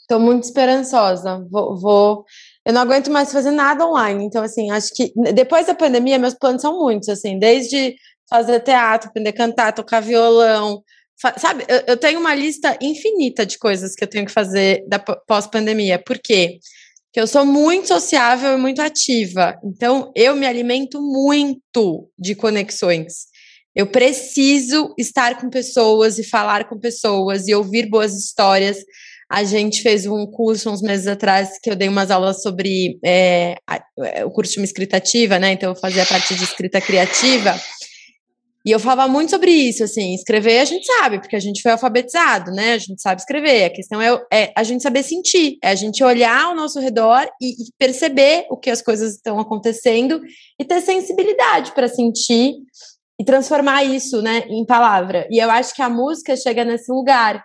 [0.01, 1.45] Estou muito esperançosa.
[1.51, 2.25] Vou, vou,
[2.65, 4.23] eu não aguento mais fazer nada online.
[4.23, 7.95] Então assim, acho que depois da pandemia meus planos são muitos assim, desde
[8.29, 10.83] fazer teatro, aprender a cantar, tocar violão,
[11.37, 11.65] sabe?
[11.67, 15.99] Eu, eu tenho uma lista infinita de coisas que eu tenho que fazer da pós-pandemia.
[15.99, 16.59] Por quê?
[17.11, 19.57] Que eu sou muito sociável e muito ativa.
[19.63, 23.27] Então, eu me alimento muito de conexões.
[23.75, 28.77] Eu preciso estar com pessoas e falar com pessoas e ouvir boas histórias.
[29.31, 33.55] A gente fez um curso uns meses atrás que eu dei umas aulas sobre é,
[33.67, 33.79] a,
[34.25, 35.51] o curso de uma escrita ativa, né?
[35.51, 37.55] Então, eu fazia parte de escrita criativa.
[38.69, 41.71] E eu falava muito sobre isso, assim, escrever a gente sabe, porque a gente foi
[41.71, 42.73] alfabetizado, né?
[42.73, 43.63] A gente sabe escrever.
[43.63, 47.27] A questão é, é a gente saber sentir, é a gente olhar ao nosso redor
[47.41, 50.21] e, e perceber o que as coisas estão acontecendo
[50.59, 52.57] e ter sensibilidade para sentir
[53.19, 55.27] e transformar isso, né, em palavra.
[55.31, 57.43] E eu acho que a música chega nesse lugar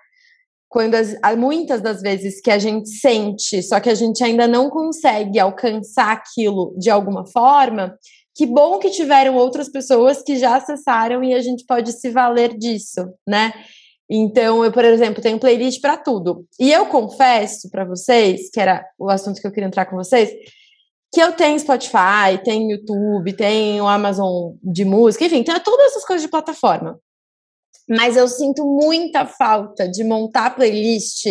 [0.68, 4.68] quando as, muitas das vezes que a gente sente, só que a gente ainda não
[4.68, 7.96] consegue alcançar aquilo de alguma forma,
[8.34, 12.56] que bom que tiveram outras pessoas que já acessaram e a gente pode se valer
[12.56, 13.52] disso, né?
[14.10, 16.46] Então, eu, por exemplo, tenho playlist para tudo.
[16.60, 20.30] E eu confesso para vocês, que era o assunto que eu queria entrar com vocês,
[21.12, 26.22] que eu tenho Spotify, tenho YouTube, tenho Amazon de música, enfim, tenho todas essas coisas
[26.22, 26.98] de plataforma.
[27.88, 31.26] Mas eu sinto muita falta de montar playlist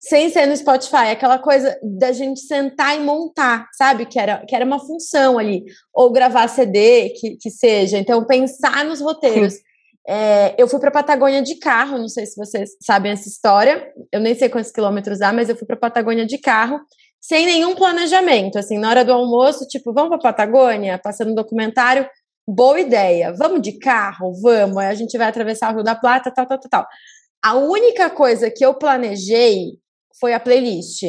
[0.00, 4.06] sem ser no Spotify, aquela coisa da gente sentar e montar, sabe?
[4.06, 7.98] Que era, que era uma função ali, ou gravar CD, que, que seja.
[7.98, 9.54] Então, pensar nos roteiros.
[10.10, 14.20] É, eu fui para Patagônia de carro, não sei se vocês sabem essa história, eu
[14.20, 16.80] nem sei quantos quilômetros dá, mas eu fui para Patagônia de carro,
[17.20, 18.58] sem nenhum planejamento.
[18.58, 22.08] Assim, na hora do almoço, tipo, vamos para Patagônia, passando um documentário,
[22.46, 23.34] boa ideia.
[23.34, 24.32] Vamos de carro?
[24.40, 24.78] Vamos.
[24.78, 26.86] Aí a gente vai atravessar o Rio da Plata, tal, tal, tal, tal.
[27.42, 29.78] A única coisa que eu planejei
[30.20, 31.02] foi a playlist.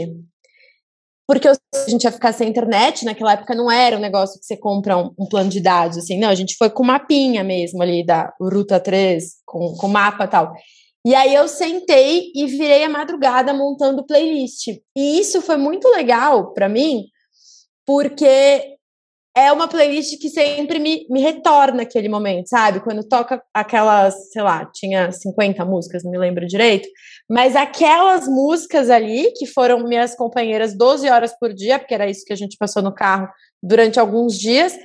[1.28, 1.56] Porque a
[1.88, 5.14] gente ia ficar sem internet, naquela época não era um negócio que você compra um,
[5.20, 8.80] um plano de dados, assim, não, a gente foi com mapinha mesmo ali da Ruta
[8.80, 10.52] 3, com, com mapa e tal.
[11.06, 14.68] E aí eu sentei e virei a madrugada montando playlist.
[14.96, 17.06] E isso foi muito legal para mim,
[17.86, 18.79] porque
[19.46, 22.80] é uma playlist que sempre me, me retorna aquele momento, sabe?
[22.82, 26.88] Quando toca aquelas, sei lá, tinha 50 músicas, não me lembro direito,
[27.30, 32.26] mas aquelas músicas ali, que foram minhas companheiras 12 horas por dia, porque era isso
[32.26, 33.30] que a gente passou no carro
[33.62, 34.78] durante alguns dias,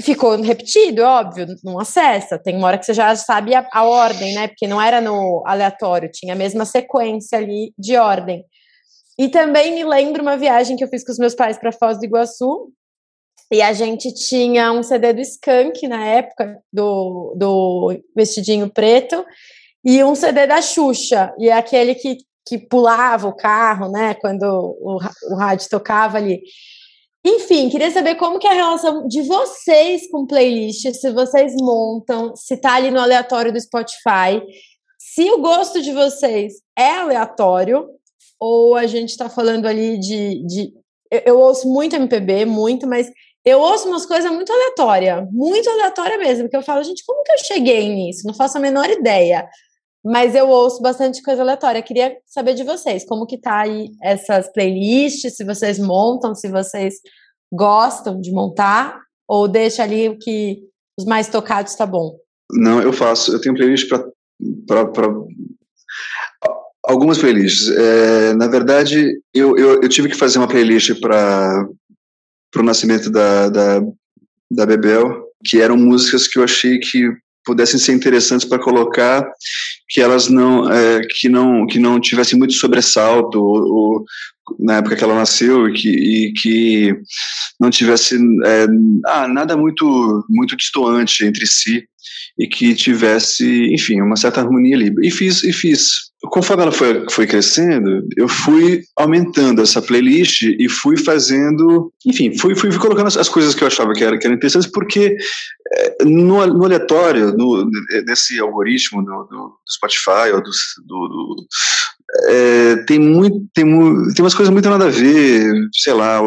[0.00, 2.38] ficou repetido, óbvio, não acessa.
[2.38, 4.48] Tem uma hora que você já sabe a, a ordem, né?
[4.48, 8.44] Porque não era no aleatório, tinha a mesma sequência ali de ordem.
[9.18, 11.98] E também me lembro uma viagem que eu fiz com os meus pais para Foz
[11.98, 12.72] do Iguaçu,
[13.50, 19.24] e a gente tinha um CD do Skank na época, do, do Vestidinho Preto,
[19.84, 24.42] e um CD da Xuxa, e é aquele que, que pulava o carro, né, quando
[24.42, 24.98] o,
[25.30, 26.42] o rádio tocava ali.
[27.24, 32.34] Enfim, queria saber como que é a relação de vocês com playlist, se vocês montam,
[32.36, 34.42] se tá ali no aleatório do Spotify,
[34.98, 37.88] se o gosto de vocês é aleatório,
[38.38, 40.72] ou a gente está falando ali de, de
[41.10, 43.10] eu, eu, ouço muito MPB, muito, mas
[43.44, 47.32] eu ouço umas coisas muito aleatórias, muito aleatória mesmo, porque eu falo, gente, como que
[47.32, 48.26] eu cheguei nisso?
[48.26, 49.48] Não faço a menor ideia.
[50.04, 51.82] Mas eu ouço bastante coisa aleatória.
[51.82, 56.94] Queria saber de vocês, como que tá aí essas playlists, se vocês montam, se vocês
[57.52, 60.60] gostam de montar, ou deixa ali o que
[60.98, 62.16] os mais tocados tá bom.
[62.50, 63.32] Não, eu faço.
[63.32, 64.84] Eu tenho playlist para
[66.84, 67.68] algumas playlists.
[67.68, 71.68] É, na verdade, eu, eu, eu, tive que fazer uma playlist para
[72.50, 73.80] para o nascimento da, da,
[74.50, 77.10] da Bebel, que eram músicas que eu achei que
[77.44, 79.26] pudessem ser interessantes para colocar,
[79.88, 84.04] que elas não, é, que não, que não tivessem muito sobressalto ou, ou,
[84.58, 86.96] na época que ela nasceu e que, e que
[87.58, 88.66] não tivesse é,
[89.06, 91.88] ah, nada muito, muito distoante entre si
[92.38, 94.94] e que tivesse, enfim, uma certa harmonia ali.
[95.02, 100.68] E fiz, e fiz conforme ela foi, foi crescendo, eu fui aumentando essa playlist e
[100.68, 104.36] fui fazendo, enfim, fui, fui, colocando as, as, coisas que eu achava que, que eram
[104.36, 105.16] interessantes, porque
[105.72, 107.70] é, no, no aleatório, no,
[108.04, 110.50] nesse algoritmo do, do, Spotify ou do,
[110.86, 111.46] do,
[112.26, 116.20] é, tem muito tem, tem umas coisas muito nada a ver sei lá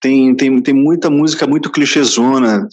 [0.00, 2.66] tem, tem, tem muita música muito clichêzona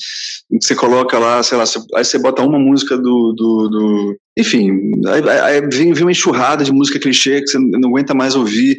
[0.49, 4.71] que você coloca lá sei lá aí você bota uma música do, do, do enfim
[5.07, 8.75] aí, aí vem, vem uma enxurrada de música clichê que você não aguenta mais ouvir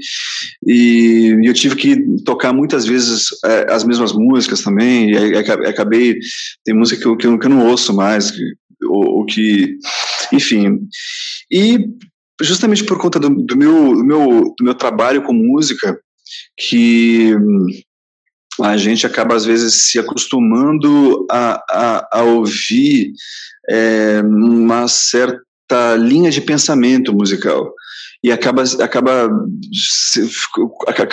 [0.66, 6.18] e, e eu tive que tocar muitas vezes é, as mesmas músicas também e acabei
[6.64, 8.42] tem música que eu, que eu, que eu não ouço mais que,
[8.88, 9.76] o, o que
[10.32, 10.80] enfim
[11.48, 11.78] e
[12.40, 15.98] justamente por conta do, do, meu, do, meu, do meu trabalho com música,
[16.56, 17.66] que hum,
[18.60, 23.12] a gente acaba às vezes se acostumando a, a, a ouvir
[23.68, 27.72] é, uma certa linha de pensamento musical
[28.22, 29.28] e acaba acaba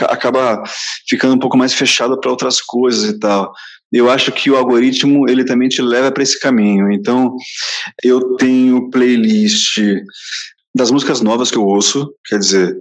[0.09, 0.63] acaba
[1.07, 3.51] ficando um pouco mais fechado para outras coisas e tal.
[3.91, 6.91] Eu acho que o algoritmo ele também te leva para esse caminho.
[6.91, 7.35] Então,
[8.03, 9.79] eu tenho playlist
[10.79, 12.77] das músicas novas que eu ouço, quer dizer,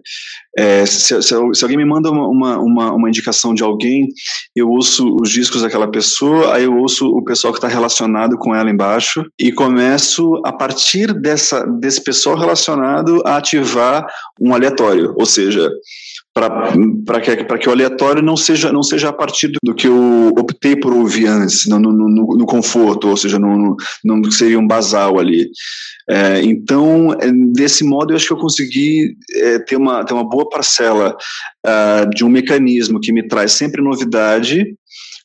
[0.56, 1.34] é, se, se, se,
[1.64, 4.08] alguém me manda uma, uma, uma, indicação de alguém,
[4.54, 8.54] eu ouço os discos daquela pessoa, aí eu ouço o pessoal que está relacionado com
[8.54, 14.06] ela embaixo e começo, a partir dessa, desse pessoal relacionado, a ativar
[14.40, 15.68] um aleatório, ou seja,
[17.04, 20.76] para que, que o aleatório não seja, não seja a partir do que eu optei
[20.76, 25.18] por ouvir antes, no, no, no, no conforto, ou seja, no, no, seria um basal
[25.18, 25.50] ali.
[26.08, 30.28] É, então, é, desse modo, eu acho que eu consegui é, ter, uma, ter uma
[30.28, 31.14] boa parcela
[31.66, 34.74] uh, de um mecanismo que me traz sempre novidade,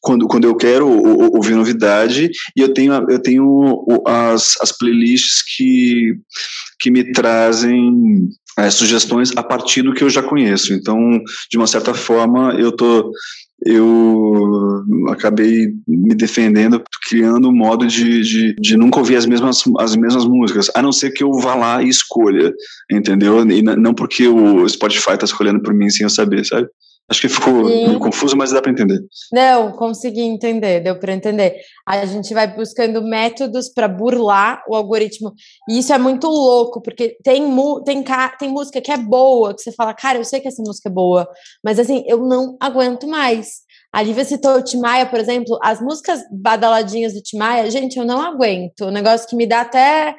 [0.01, 0.89] quando, quando eu quero
[1.33, 6.15] ouvir novidade, e eu tenho, eu tenho as, as playlists que,
[6.81, 10.73] que me trazem é, sugestões a partir do que eu já conheço.
[10.73, 10.97] Então,
[11.49, 13.11] de uma certa forma, eu tô
[13.65, 19.95] eu acabei me defendendo, criando um modo de, de, de, nunca ouvir as mesmas, as
[19.95, 22.53] mesmas músicas, a não ser que eu vá lá e escolha,
[22.91, 23.39] entendeu?
[23.49, 26.67] E não porque o Spotify está escolhendo por mim sem eu saber, sabe?
[27.09, 27.99] Acho que ficou Sim.
[27.99, 28.99] confuso, mas dá para entender.
[29.31, 31.57] Não, consegui entender, deu para entender.
[31.85, 35.33] A gente vai buscando métodos para burlar o algoritmo.
[35.69, 37.43] E isso é muito louco, porque tem,
[37.85, 38.03] tem,
[38.39, 40.91] tem música que é boa, que você fala, cara, eu sei que essa música é
[40.91, 41.27] boa,
[41.63, 43.63] mas assim, eu não aguento mais.
[43.91, 48.21] A Lívia citou o Timaya, por exemplo, as músicas badaladinhas do Timaya, gente, eu não
[48.21, 48.85] aguento.
[48.85, 50.15] O negócio que me dá até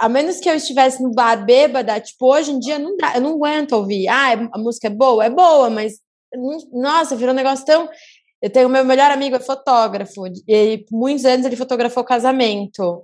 [0.00, 3.20] a menos que eu estivesse no bar bêbada, tipo, hoje em dia não dá, eu
[3.20, 4.08] não aguento ouvir.
[4.08, 5.24] Ah, a música é boa?
[5.24, 5.94] É boa, mas
[6.72, 7.88] nossa, virou um negócio tão.
[8.42, 13.02] Eu tenho meu melhor amigo é fotógrafo, e muitos anos ele fotografou casamento.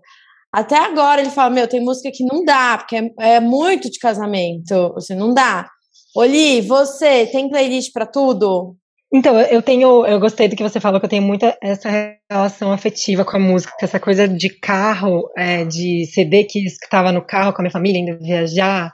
[0.53, 3.99] Até agora ele fala: Meu, tem música que não dá, porque é, é muito de
[3.99, 5.69] casamento, assim, não dá.
[6.15, 8.77] Oli, você tem playlist para tudo?
[9.15, 12.73] Então, eu tenho, eu gostei do que você falou, que eu tenho muita essa relação
[12.73, 17.53] afetiva com a música, essa coisa de carro, é, de CD que estava no carro
[17.53, 18.91] com a minha família, indo viajar,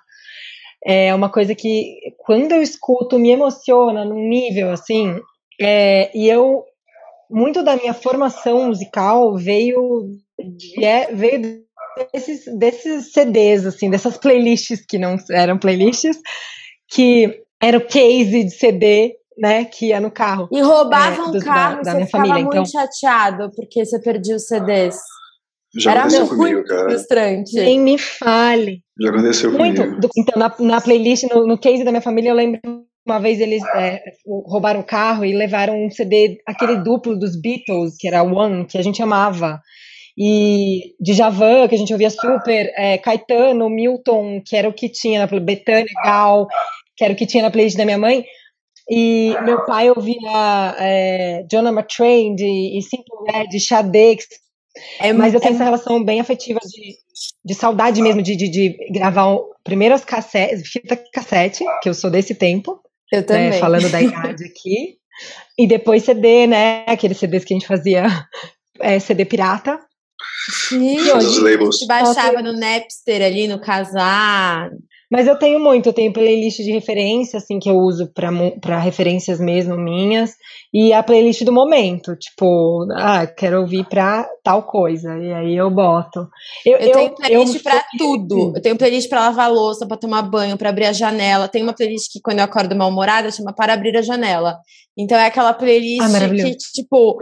[0.85, 5.21] é uma coisa que, quando eu escuto, me emociona num nível assim.
[5.61, 6.65] É, e eu,
[7.31, 10.09] muito da minha formação musical veio,
[10.81, 11.63] é, veio
[12.13, 16.19] desses, desses CDs, assim, dessas playlists que não eram playlists,
[16.89, 20.49] que era o case de CD né, que ia no carro.
[20.51, 22.35] E roubavam é, carro da, da minha família.
[22.35, 24.97] muito então, chateado porque você perdia os CDs.
[25.77, 26.91] Já Era aconteceu comigo, cara.
[26.91, 27.55] frustrante.
[27.55, 28.81] Nem me fale.
[29.01, 29.83] Já aconteceu Muito.
[29.83, 30.09] comigo.
[30.17, 32.61] Então, na, na playlist, no, no, case da minha família, eu lembro
[33.07, 37.97] uma vez eles é, roubaram o carro e levaram um CD, aquele duplo dos Beatles,
[37.99, 39.61] que era One, que a gente amava.
[40.17, 44.89] E de Javan, que a gente ouvia super, é, Caetano, Milton, que era o que
[44.89, 46.49] tinha na Betânia, Gal,
[46.97, 48.25] que era o que tinha na playlist da minha mãe.
[48.91, 54.27] E meu pai ouvia é, Jonah McTrain e Simple Red, Xadex,
[55.01, 56.97] é, Mas eu tenho é, essa relação bem afetiva de,
[57.45, 61.95] de saudade mesmo de, de, de gravar o, primeiro as cassetes, fita cassete, que eu
[61.95, 62.81] sou desse tempo.
[63.13, 63.51] Eu né, também.
[63.51, 64.97] Né, falando da idade aqui.
[65.59, 66.85] E depois CD, né?
[66.87, 68.07] Aqueles CDs que a gente fazia
[68.81, 69.79] é, CD pirata.
[70.69, 71.87] Sim, os labels.
[71.87, 74.71] baixava no Napster ali, no Casar,
[75.11, 78.11] mas eu tenho muito, eu tenho playlist de referência, assim, que eu uso
[78.61, 80.33] para referências mesmo minhas,
[80.73, 85.71] e a playlist do momento, tipo, ah, quero ouvir pra tal coisa, e aí eu
[85.71, 86.29] boto.
[86.65, 88.53] Eu, eu, eu tenho playlist eu, pra tudo.
[88.55, 91.49] Eu tenho playlist pra lavar louça, pra tomar banho, pra abrir a janela.
[91.49, 94.59] Tem uma playlist que quando eu acordo mal-humorada chama Para Abrir a Janela.
[94.97, 97.19] Então é aquela playlist ah, que, tipo,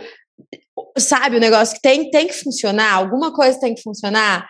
[0.99, 4.49] sabe, o negócio que tem, tem que funcionar, alguma coisa tem que funcionar.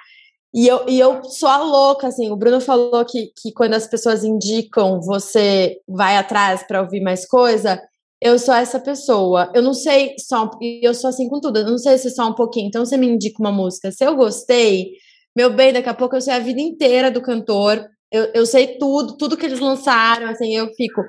[0.56, 2.30] E eu, e eu sou a louca, assim.
[2.30, 7.26] O Bruno falou que, que quando as pessoas indicam, você vai atrás para ouvir mais
[7.28, 7.78] coisa.
[8.18, 9.52] Eu sou essa pessoa.
[9.54, 10.50] Eu não sei só.
[10.82, 11.58] Eu sou assim com tudo.
[11.58, 12.68] Eu não sei se só um pouquinho.
[12.68, 13.92] Então você me indica uma música.
[13.92, 14.92] Se eu gostei,
[15.36, 17.86] meu bem, daqui a pouco eu sei a vida inteira do cantor.
[18.10, 21.02] eu, eu sei tudo, tudo que eles lançaram, assim, eu fico.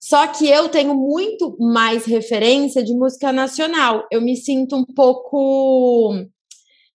[0.00, 4.06] Só que eu tenho muito mais referência de música nacional.
[4.10, 6.14] Eu me sinto um pouco.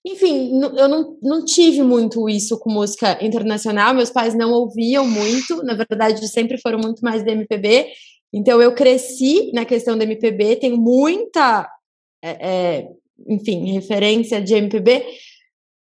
[0.06, 3.94] Enfim, eu não, não tive muito isso com música internacional.
[3.94, 7.88] Meus pais não ouviam muito, na verdade, sempre foram muito mais da MPB.
[8.34, 11.70] Então, eu cresci na questão da MPB, tenho muita,
[12.24, 12.90] é, é,
[13.28, 15.06] enfim, referência de MPB,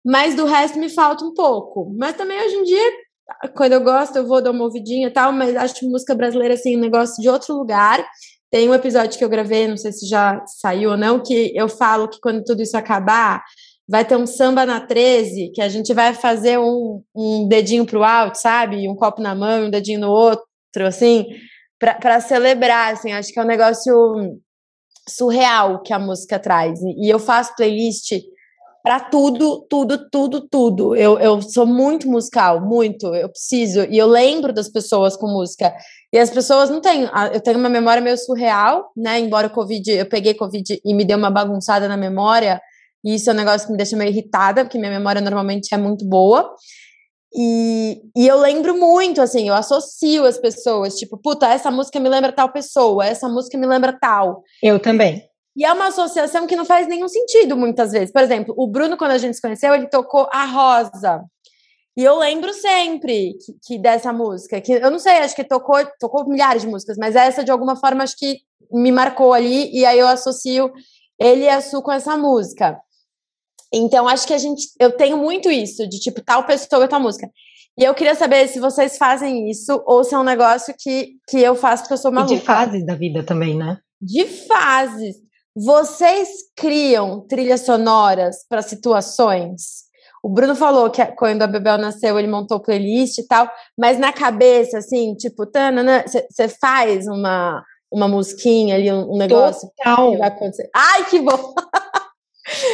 [0.04, 1.90] mas do resto me falta um pouco.
[1.96, 2.92] Mas também hoje em dia
[3.54, 6.76] quando eu gosto, eu vou dar uma ouvidinha e tal, mas acho música brasileira, assim,
[6.76, 8.04] um negócio de outro lugar.
[8.50, 11.68] Tem um episódio que eu gravei, não sei se já saiu ou não, que eu
[11.68, 13.42] falo que quando tudo isso acabar,
[13.88, 18.02] vai ter um samba na 13, que a gente vai fazer um, um dedinho pro
[18.02, 18.88] alto, sabe?
[18.88, 21.26] Um copo na mão, um dedinho no outro, assim,
[21.78, 23.92] para celebrar, assim, acho que é um negócio
[25.08, 26.80] surreal que a música traz.
[26.80, 28.12] E eu faço playlist
[28.82, 30.96] para tudo, tudo, tudo, tudo.
[30.96, 33.14] Eu, eu sou muito musical, muito.
[33.14, 33.84] Eu preciso.
[33.84, 35.72] E eu lembro das pessoas com música.
[36.12, 37.08] E as pessoas não têm.
[37.32, 39.20] Eu tenho uma memória meio surreal, né?
[39.20, 42.60] Embora o Covid, eu peguei Covid e me deu uma bagunçada na memória.
[43.04, 45.76] E isso é um negócio que me deixa meio irritada, porque minha memória normalmente é
[45.76, 46.54] muito boa.
[47.34, 52.08] E, e eu lembro muito, assim, eu associo as pessoas, tipo, puta, essa música me
[52.08, 54.42] lembra tal pessoa, essa música me lembra tal.
[54.62, 55.24] Eu também.
[55.56, 58.12] E é uma associação que não faz nenhum sentido muitas vezes.
[58.12, 61.22] Por exemplo, o Bruno, quando a gente se conheceu, ele tocou a Rosa.
[61.96, 65.76] E eu lembro sempre que, que, dessa música, que eu não sei, acho que tocou,
[66.00, 68.38] tocou milhares de músicas, mas essa de alguma forma acho que
[68.70, 70.72] me marcou ali e aí eu associo
[71.20, 72.80] ele e a Su com essa música.
[73.72, 77.28] Então acho que a gente, eu tenho muito isso de tipo tal pessoa tal música.
[77.78, 81.38] E eu queria saber se vocês fazem isso ou se é um negócio que, que
[81.38, 82.34] eu faço porque eu sou maluca.
[82.34, 83.78] E de fases da vida também, né?
[84.00, 85.16] De fases.
[85.56, 89.82] Vocês criam trilhas sonoras para situações?
[90.22, 94.12] O Bruno falou que quando a Bebel nasceu, ele montou playlist e tal, mas na
[94.12, 95.44] cabeça, assim, tipo,
[96.30, 100.12] você faz uma, uma musiquinha ali, um, negócio Total.
[100.12, 100.70] que vai acontecer.
[100.74, 101.54] Ai, que bom!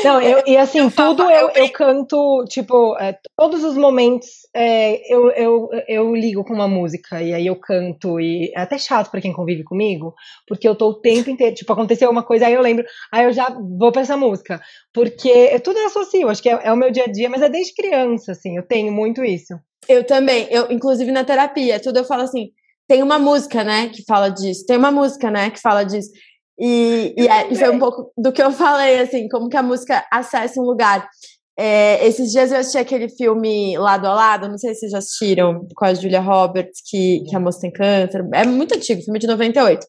[0.04, 5.12] Não, eu, e assim, eu tudo eu, eu canto, tipo, é, todos os momentos é,
[5.12, 9.10] eu, eu, eu ligo com uma música e aí eu canto, e é até chato
[9.10, 10.14] para quem convive comigo,
[10.46, 13.32] porque eu tô o tempo inteiro, tipo, aconteceu uma coisa, aí eu lembro, aí eu
[13.32, 13.48] já
[13.78, 14.60] vou pra essa música,
[14.92, 17.42] porque é, tudo eu associo, acho que é, é o meu dia a dia, mas
[17.42, 19.54] é desde criança, assim, eu tenho muito isso.
[19.88, 22.50] Eu também, eu, inclusive na terapia, tudo eu falo assim,
[22.88, 26.10] tem uma música, né, que fala disso, tem uma música, né, que fala disso.
[26.58, 29.62] E, e, é, e, foi um pouco do que eu falei, assim, como que a
[29.62, 31.08] música acessa um lugar.
[31.56, 34.98] É, esses dias eu assisti aquele filme Lado a Lado, não sei se vocês já
[34.98, 38.24] assistiram, com a Julia Roberts, que, que a moça tem câncer.
[38.32, 39.84] É muito antigo, filme de 98.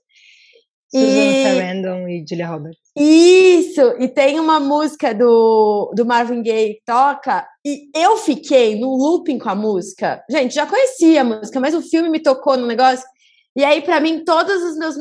[0.91, 1.43] Susan e...
[1.43, 2.79] Sarandon e Julia Roberts.
[2.97, 3.95] Isso!
[3.99, 9.37] E tem uma música do, do Marvin Gaye que toca, e eu fiquei no looping
[9.37, 10.23] com a música.
[10.29, 13.05] Gente, já conhecia a música, mas o filme me tocou no negócio.
[13.59, 14.95] E aí, para mim, todos os meus.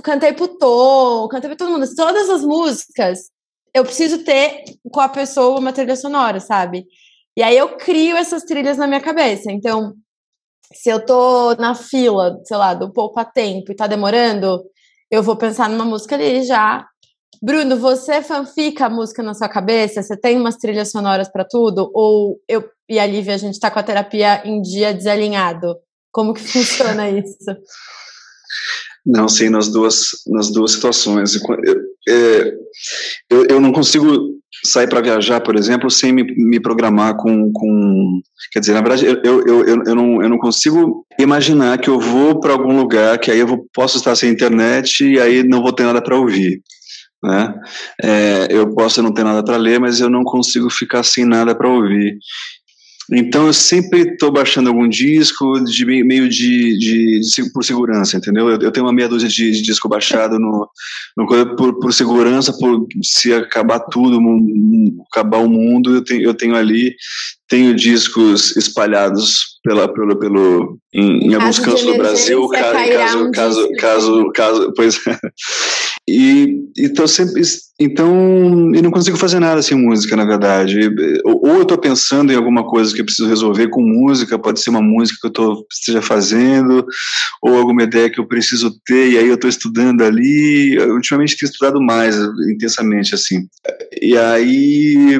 [0.00, 1.92] Cantei pro Tom, cantei pra todo mundo.
[1.92, 3.18] Todas as músicas,
[3.74, 6.86] eu preciso ter com a pessoa uma trilha sonora, sabe?
[7.36, 9.50] E aí eu crio essas trilhas na minha cabeça.
[9.50, 9.92] Então,
[10.72, 14.62] se eu tô na fila, sei lá, do poupa tempo e tá demorando,
[15.10, 16.86] eu vou pensar numa música ali já.
[17.42, 20.00] Bruno, você fanfica a música na sua cabeça?
[20.00, 21.90] Você tem umas trilhas sonoras para tudo?
[21.92, 25.74] Ou eu e a Lívia, a gente tá com a terapia em dia desalinhado?
[26.16, 27.36] Como que funciona isso?
[29.04, 31.34] Não, sim, nas duas, nas duas situações.
[31.34, 31.76] Eu,
[32.08, 32.54] é,
[33.28, 38.22] eu, eu não consigo sair para viajar, por exemplo, sem me, me programar com, com.
[38.50, 42.00] Quer dizer, na verdade, eu, eu, eu, eu, não, eu não consigo imaginar que eu
[42.00, 45.60] vou para algum lugar que aí eu vou, posso estar sem internet e aí não
[45.60, 46.62] vou ter nada para ouvir.
[47.22, 47.54] Né?
[48.02, 51.54] É, eu posso não ter nada para ler, mas eu não consigo ficar sem nada
[51.54, 52.18] para ouvir.
[53.12, 58.48] Então eu sempre estou baixando algum disco de meio de, de, de, por segurança, entendeu?
[58.48, 60.68] Eu, eu, tenho uma meia dúzia de, de disco baixado no,
[61.16, 61.26] no
[61.56, 64.20] por, por, segurança, por se acabar tudo,
[65.12, 66.96] acabar o mundo, eu tenho, eu tenho ali
[67.48, 73.30] tenho discos espalhados pela, pelo, pelo em, em alguns cantos do Brasil, caso, caso, um
[73.30, 75.18] caso, caso, caso, pois é.
[76.08, 77.42] E então sempre,
[77.80, 80.88] então eu não consigo fazer nada sem música, na verdade.
[81.24, 84.60] Ou, ou eu estou pensando em alguma coisa que eu preciso resolver com música, pode
[84.60, 86.86] ser uma música que eu tô, esteja fazendo,
[87.42, 90.76] ou alguma ideia que eu preciso ter, e aí eu estou estudando ali.
[90.78, 92.16] Eu, ultimamente tenho estudado mais
[92.48, 93.48] intensamente, assim.
[94.00, 95.18] E aí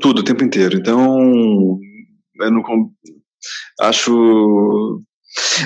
[0.00, 0.76] tudo o tempo inteiro.
[0.76, 1.78] Então,
[2.40, 2.62] eu não
[3.80, 5.02] acho.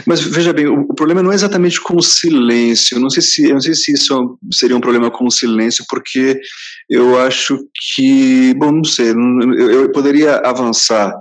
[0.07, 3.01] Mas veja bem, o, problema não é exatamente com o silêncio.
[3.01, 6.41] Não sei se, eu não sei se isso seria um problema com o silêncio, porque
[6.89, 7.59] eu acho
[7.95, 11.13] que, bom, não sei, eu poderia avançar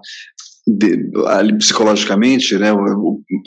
[0.67, 2.71] de, ali psicologicamente, né,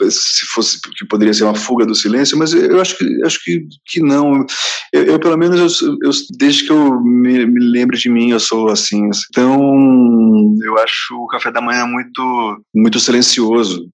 [0.09, 3.65] se fosse que poderia ser uma fuga do silêncio, mas eu acho que acho que,
[3.85, 4.45] que não.
[4.93, 8.39] Eu, eu pelo menos eu, eu, desde que eu me, me lembro de mim eu
[8.39, 9.09] sou assim.
[9.29, 13.89] Então eu acho o café da manhã muito muito silencioso.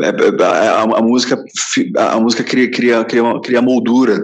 [0.00, 1.40] É, é, a, a, música
[1.96, 4.20] a música cria cria cria, cria moldura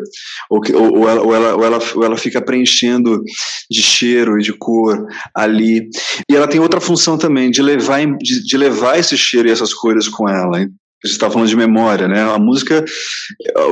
[0.50, 3.22] ou, ou, ela, ou, ela, ou, ela, ou ela fica preenchendo
[3.70, 5.88] de cheiro e de cor ali.
[6.28, 9.72] E ela tem outra função também de levar de, de levar esse cheiro e essas
[9.72, 10.60] cores com ela
[11.02, 12.22] você está falando de memória, né?
[12.22, 12.84] A música,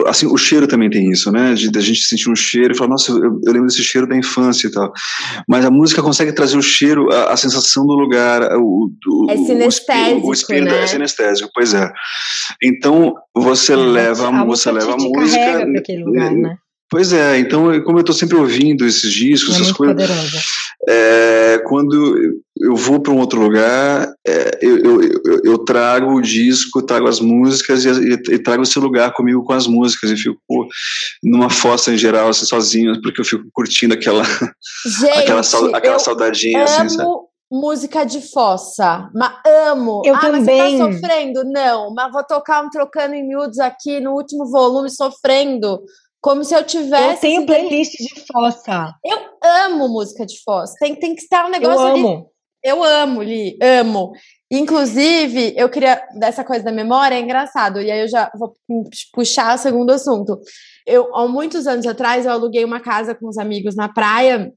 [0.06, 1.54] assim, o cheiro também tem isso, né?
[1.54, 4.08] De, de a gente sentir um cheiro e falar, nossa, eu, eu, lembro desse cheiro
[4.08, 4.90] da infância e tal.
[5.46, 9.36] Mas a música consegue trazer o cheiro, a, a sensação do lugar, o, o é
[9.36, 10.82] sinestésico, o, espírito né?
[10.82, 11.90] é sinestésico, pois é.
[12.62, 15.66] Então você é, leva, a, você leva a música.
[15.78, 16.56] Aquele lugar, né?
[16.90, 20.10] Pois é, então, como eu estou sempre ouvindo esses discos, é essas coisas.
[20.88, 26.22] É, quando eu vou para um outro lugar, é, eu, eu, eu, eu, trago o
[26.22, 30.16] disco, trago as músicas e, e, e, trago esse lugar comigo com as músicas e
[30.16, 30.38] fico
[31.22, 34.24] numa fossa em geral, assim, sozinho, porque eu fico curtindo aquela,
[34.86, 35.42] Gente, aquela,
[35.76, 36.64] aquela saudadinha.
[36.64, 36.86] Assim, amo...
[36.86, 37.28] Assim, sabe?
[37.50, 39.10] música de fossa.
[39.14, 39.32] Mas
[39.70, 40.02] amo.
[40.04, 40.42] Eu ah, também.
[40.44, 41.44] Mas você tá sofrendo?
[41.44, 45.80] Não, mas vou tocar um trocando em miúdos aqui no último volume sofrendo.
[46.28, 47.14] Como se eu tivesse.
[47.14, 48.94] Eu tenho playlist de fossa.
[49.02, 50.74] Eu amo música de fossa.
[50.78, 51.80] Tem, tem que estar um negócio.
[51.80, 52.00] Eu ali.
[52.00, 52.30] amo.
[52.62, 54.12] Eu amo, Li, amo.
[54.50, 56.06] Inclusive, eu queria.
[56.18, 57.80] Dessa coisa da memória é engraçado.
[57.80, 58.52] E aí eu já vou
[59.14, 60.38] puxar o segundo assunto.
[60.86, 64.52] Eu, há muitos anos atrás, eu aluguei uma casa com os amigos na praia.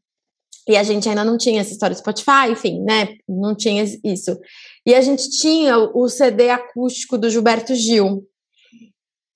[0.67, 3.15] E a gente ainda não tinha essa história do Spotify, enfim, né?
[3.29, 4.37] Não tinha isso.
[4.85, 8.27] E a gente tinha o CD acústico do Gilberto Gil.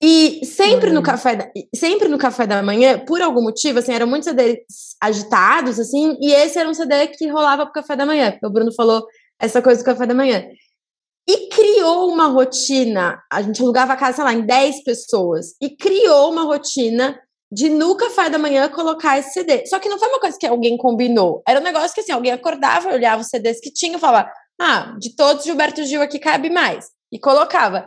[0.02, 1.02] E sempre no uhum.
[1.02, 4.58] café da, sempre no café da manhã, por algum motivo, assim, eram muitos CDs
[5.00, 8.50] agitados, assim, e esse era um CD que rolava pro café da manhã, porque o
[8.50, 9.06] Bruno falou
[9.40, 10.44] essa coisa do café da manhã.
[11.28, 15.70] E criou uma rotina, a gente alugava a casa, sei lá, em 10 pessoas, e
[15.70, 17.18] criou uma rotina
[17.50, 19.64] de no café da manhã colocar esse CD.
[19.66, 22.32] Só que não foi uma coisa que alguém combinou, era um negócio que assim, alguém
[22.32, 24.30] acordava, olhava os CDs que tinha e falava,
[24.60, 27.86] ah, de todos Gilberto Gil aqui cabe mais, e colocava.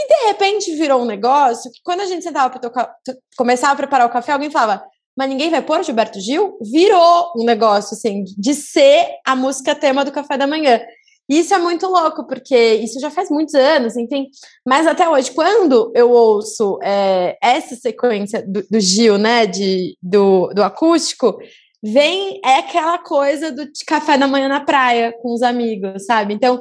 [0.00, 2.94] E de repente virou um negócio que quando a gente sentava para
[3.36, 4.82] começava a preparar o café, alguém falava,
[5.14, 6.56] mas ninguém vai pôr Gilberto Gil?
[6.72, 10.80] Virou um negócio assim de ser a música tema do café da manhã.
[11.28, 14.28] Isso é muito louco, porque isso já faz muitos anos, enfim.
[14.66, 20.48] Mas até hoje, quando eu ouço é, essa sequência do, do, Gil, né, de, do,
[20.48, 21.38] do acústico,
[21.82, 26.32] vem é aquela coisa do café da manhã na praia com os amigos, sabe?
[26.32, 26.60] Então,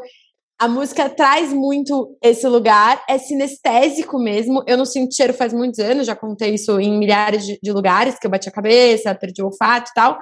[0.59, 4.61] a música traz muito esse lugar, é sinestésico mesmo.
[4.67, 8.19] Eu não sinto cheiro faz muitos anos, já contei isso em milhares de, de lugares,
[8.19, 10.19] que eu bati a cabeça, perdi o olfato e tal.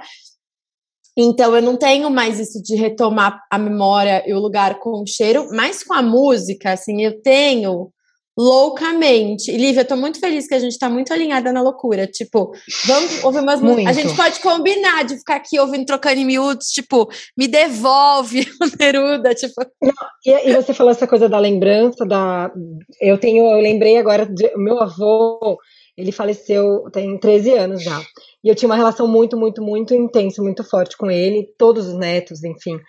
[1.17, 5.07] Então eu não tenho mais isso de retomar a memória e o lugar com o
[5.07, 7.91] cheiro, mas com a música, assim, eu tenho
[8.37, 9.49] loucamente.
[9.49, 12.05] E Lívia, eu tô muito feliz que a gente tá muito alinhada na loucura.
[12.05, 12.51] Tipo,
[12.85, 13.97] vamos ouvir umas músicas.
[13.97, 18.45] A gente pode combinar de ficar aqui ouvindo, trocando em miúdos, tipo, me devolve
[18.79, 19.55] Neruda, tipo.
[19.81, 19.93] Não,
[20.25, 22.51] e, e, você falou essa coisa da lembrança, da.
[23.01, 25.57] Eu tenho, eu lembrei agora, de, meu avô,
[25.97, 27.99] ele faleceu tem 13 anos já.
[28.43, 31.97] E eu tinha uma relação muito, muito, muito intensa, muito forte com ele, todos os
[31.97, 32.79] netos, enfim.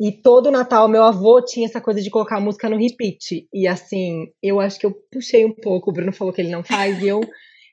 [0.00, 3.46] E todo Natal, meu avô tinha essa coisa de colocar a música no repeat.
[3.52, 6.64] E assim, eu acho que eu puxei um pouco, o Bruno falou que ele não
[6.64, 7.20] faz, e eu,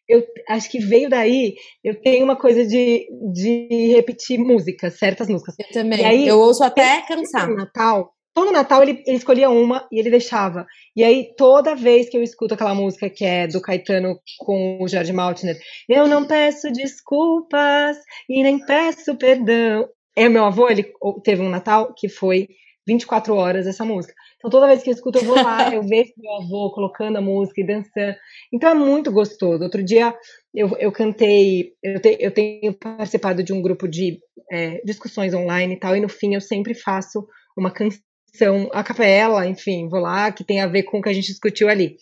[0.10, 5.56] eu acho que veio daí, eu tenho uma coisa de, de repetir músicas, certas músicas.
[5.58, 7.50] Eu também, aí, eu ouço até cansar.
[7.50, 10.68] Natal, todo Natal ele, ele, escolhia uma e ele deixava.
[10.96, 14.88] E aí, toda vez que eu escuto aquela música que é do Caetano com o
[14.88, 15.58] Jorge Maltner,
[15.90, 17.98] eu não peço desculpas
[18.30, 19.88] e nem peço perdão.
[20.18, 20.92] É, meu avô, ele
[21.24, 22.48] teve um Natal que foi
[22.88, 24.16] 24 horas essa música.
[24.38, 27.22] Então toda vez que eu escuto, eu vou lá, eu vejo meu avô colocando a
[27.22, 28.16] música e dançando.
[28.52, 29.64] Então é muito gostoso.
[29.64, 30.16] Outro dia
[30.56, 34.20] eu, eu cantei, eu, te, eu tenho participado de um grupo de
[34.52, 39.46] é, discussões online e tal, e no fim eu sempre faço uma canção, a capela,
[39.46, 41.96] enfim, vou lá, que tem a ver com o que a gente discutiu ali.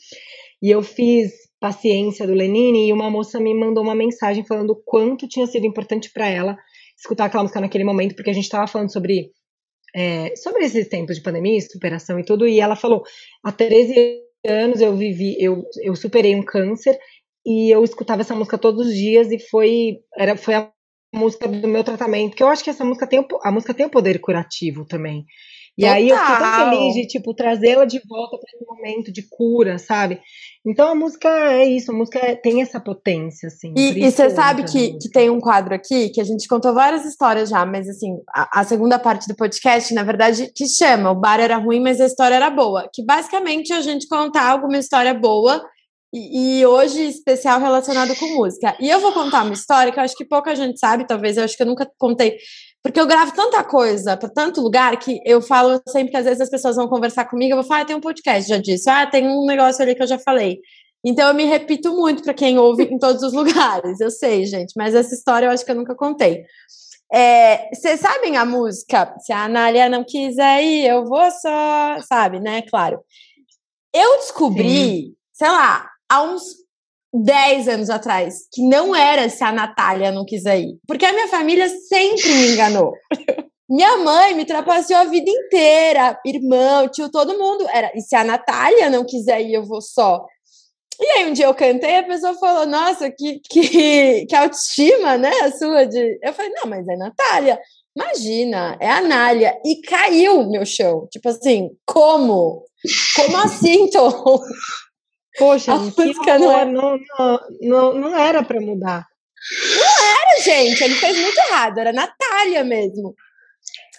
[0.63, 4.81] E eu fiz Paciência do Lenine e uma moça me mandou uma mensagem falando o
[4.85, 6.57] quanto tinha sido importante para ela
[6.97, 9.31] escutar aquela música naquele momento, porque a gente estava falando sobre,
[9.93, 13.03] é, sobre esses tempos de pandemia, superação e tudo, e ela falou:
[13.43, 16.97] há 13 anos eu vivi, eu, eu superei um câncer
[17.45, 20.71] e eu escutava essa música todos os dias e foi, era, foi a
[21.13, 23.91] música do meu tratamento, que eu acho que essa música tem, a música tem o
[23.91, 25.25] poder curativo também.
[25.77, 25.95] E Total.
[25.95, 29.77] aí eu fiquei tão feliz de, tipo, trazê-la de volta para esse momento de cura,
[29.77, 30.21] sabe?
[30.65, 33.73] Então a música é isso, a música tem essa potência, assim.
[33.75, 37.49] E você sabe que, que tem um quadro aqui que a gente contou várias histórias
[37.49, 41.39] já, mas assim, a, a, segunda parte do podcast, na verdade, que chama O Bar
[41.39, 42.89] Era Ruim, mas a História Era Boa.
[42.91, 45.63] Que basicamente é a gente contar alguma história boa
[46.11, 48.75] e, e hoje especial relacionado com música.
[48.79, 51.43] E eu vou contar uma história que eu acho que pouca gente sabe, talvez eu
[51.43, 52.37] acho que eu nunca contei
[52.85, 56.41] porque eu gravo tanta coisa para tanto lugar que eu falo sempre que às vezes
[56.41, 59.07] as pessoas vão conversar comigo, eu vou falar, ah, tem um podcast, já disse, ah,
[59.07, 60.59] tem um negócio ali que eu já falei.
[61.03, 64.73] Então eu me repito muito para quem ouve em todos os lugares, eu sei, gente,
[64.77, 66.45] mas essa história eu acho que eu nunca contei.
[67.11, 69.15] É, vocês sabem a música?
[69.17, 72.61] Se a Anália não quiser ir, eu vou só, sabe, né?
[72.69, 73.01] Claro.
[73.91, 75.15] Eu descobri, Sim.
[75.33, 76.64] sei lá, há uns
[77.23, 80.77] 10 anos atrás, que não era se a Natália não quiser ir.
[80.87, 82.91] Porque a minha família sempre me enganou.
[83.69, 87.67] minha mãe me trapaceou a vida inteira, irmão, tio, todo mundo.
[87.73, 90.25] Era, e se a Natália não quiser ir, eu vou só.
[90.99, 95.31] E aí um dia eu cantei, a pessoa falou, nossa, que, que, que autoestima, né,
[95.41, 96.17] a sua de...
[96.23, 97.59] Eu falei, não, mas é Natália.
[97.97, 99.57] Imagina, é a Nália.
[99.65, 101.07] E caiu meu show.
[101.09, 102.63] Tipo assim, como?
[103.15, 104.39] Como assim, Tom?
[105.37, 106.71] Poxa, a música não, era...
[106.71, 106.99] não,
[107.61, 109.05] não, não era para mudar.
[109.77, 110.83] Não era, gente.
[110.83, 111.77] Ele fez muito errado.
[111.77, 113.13] Era Natália mesmo.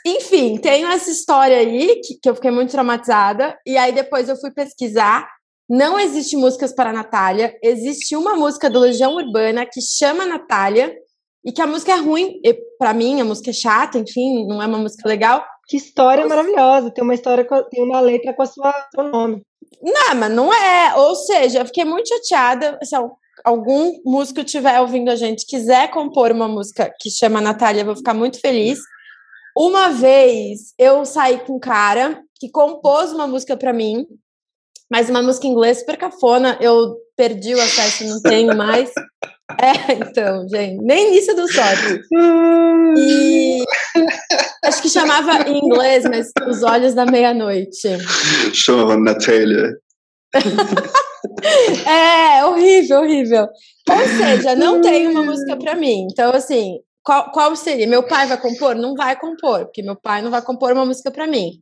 [0.05, 3.59] Enfim, tenho essa história aí que, que eu fiquei muito traumatizada.
[3.67, 5.29] E aí depois eu fui pesquisar.
[5.69, 7.57] Não existe músicas para Natália.
[7.63, 10.95] Existe uma música do Legião Urbana que chama Natália.
[11.45, 12.41] E que a música é ruim.
[12.79, 15.45] para mim, a música é chata, enfim, não é uma música legal.
[15.69, 16.29] Que história Mas...
[16.29, 16.91] maravilhosa.
[16.91, 19.43] Tem uma história, tem uma letra com a sua, seu nome.
[19.83, 20.95] Não, mas não é.
[20.97, 22.79] Ou seja, eu fiquei muito chateada.
[22.83, 22.95] Se
[23.45, 27.97] algum músico estiver ouvindo a gente quiser compor uma música que chama Natália, eu vou
[27.97, 28.79] ficar muito feliz.
[29.57, 34.07] Uma vez eu saí com um cara que compôs uma música para mim,
[34.91, 36.59] mas uma música em inglês super cafona.
[36.61, 38.91] Eu perdi o acesso, não tenho mais.
[39.49, 42.01] É, então, gente, nem nisso do sorte.
[42.99, 43.65] E
[44.65, 47.97] acho que chamava em inglês, mas Os Olhos da Meia-Noite.
[48.53, 49.77] Chamava Natália.
[51.87, 53.49] é, horrível, horrível.
[53.89, 56.09] Ou seja, não tem uma música para mim.
[56.11, 57.87] Então, assim, qual, qual seria?
[57.87, 58.75] Meu pai vai compor?
[58.75, 61.53] Não vai compor, porque meu pai não vai compor uma música para mim.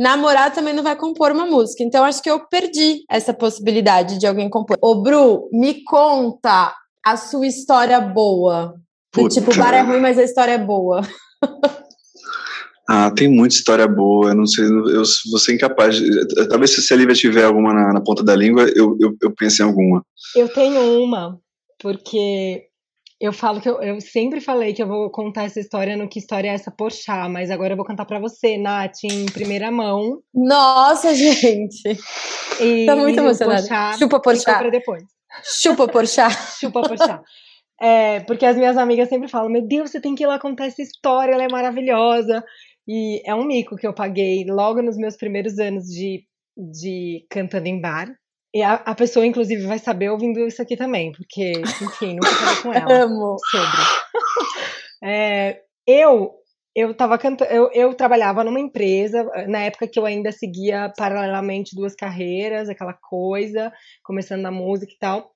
[0.00, 1.84] Namorado também não vai compor uma música.
[1.84, 4.78] Então, acho que eu perdi essa possibilidade de alguém compor.
[4.80, 6.74] Ô, Bru, me conta
[7.04, 8.74] a sua história boa?
[9.14, 11.02] Do tipo, o bar é ruim, mas a história é boa.
[12.88, 14.30] Ah, tem muita história boa.
[14.30, 15.96] Eu não sei, eu vou ser incapaz.
[15.96, 19.34] De, talvez se a Lívia tiver alguma na, na ponta da língua, eu, eu, eu
[19.34, 20.04] pense em alguma.
[20.36, 21.38] Eu tenho uma,
[21.80, 22.64] porque
[23.20, 26.18] eu falo que eu, eu, sempre falei que eu vou contar essa história no que
[26.18, 30.20] história é essa Porchat, mas agora eu vou contar para você, Nath, em primeira mão.
[30.34, 31.98] Nossa, gente!
[32.60, 33.96] E, Tô muito emocionada.
[33.98, 34.58] Chupa Porchat.
[34.58, 35.04] Para depois.
[35.42, 36.32] Chupa Porchat.
[36.60, 37.22] Chupa Porchat.
[37.80, 40.66] É, porque as minhas amigas sempre falam: Meu Deus, você tem que ir lá contar
[40.66, 42.44] essa história, ela é maravilhosa.
[42.86, 46.24] E é um mico que eu paguei logo nos meus primeiros anos de,
[46.56, 48.14] de cantando em bar.
[48.54, 52.62] E a, a pessoa, inclusive, vai saber ouvindo isso aqui também, porque, enfim, nunca falei
[52.62, 53.36] com ela Amo.
[53.50, 53.80] sobre.
[55.02, 56.30] É, eu
[56.74, 61.76] eu tava cantando, eu, eu trabalhava numa empresa, na época que eu ainda seguia paralelamente
[61.76, 63.72] duas carreiras, aquela coisa,
[64.02, 65.30] começando na música e tal.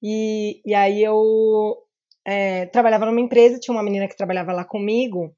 [0.00, 1.76] E, e aí eu
[2.24, 5.34] é, trabalhava numa empresa, tinha uma menina que trabalhava lá comigo,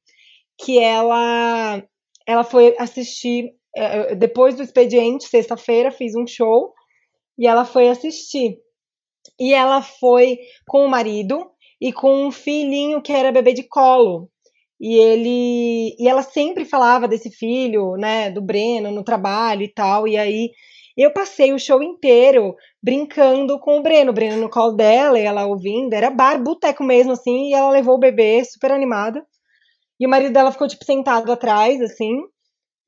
[0.59, 1.83] que ela,
[2.27, 6.75] ela foi assistir, é, depois do expediente, sexta-feira, fiz um show,
[7.39, 8.59] e ela foi assistir.
[9.41, 14.29] E ela foi com o marido e com um filhinho que era bebê de colo.
[14.81, 20.07] E ele e ela sempre falava desse filho, né, do Breno no trabalho e tal.
[20.07, 20.51] E aí
[20.97, 25.23] eu passei o show inteiro brincando com o Breno, o Breno no colo dela, e
[25.23, 29.25] ela ouvindo, era bar, boteco mesmo assim, e ela levou o bebê super animada.
[30.01, 32.21] E o marido dela ficou tipo sentado atrás assim,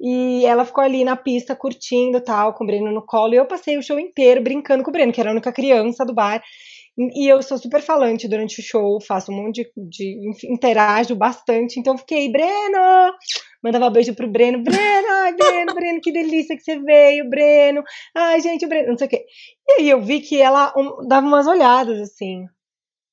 [0.00, 3.46] e ela ficou ali na pista curtindo tal, com o Breno no colo, e eu
[3.46, 6.42] passei o show inteiro brincando com o Breno, que era a única criança do bar.
[7.14, 11.80] E eu sou super falante durante o show, faço um monte de, de interajo bastante,
[11.80, 13.14] então fiquei, Breno!
[13.62, 17.82] Mandava beijo pro Breno, Breno, ai, Breno, Breno, que delícia que você veio, Breno,
[18.14, 19.24] ai, gente, o Breno, não sei o quê.
[19.66, 22.44] E aí eu vi que ela um, dava umas olhadas, assim.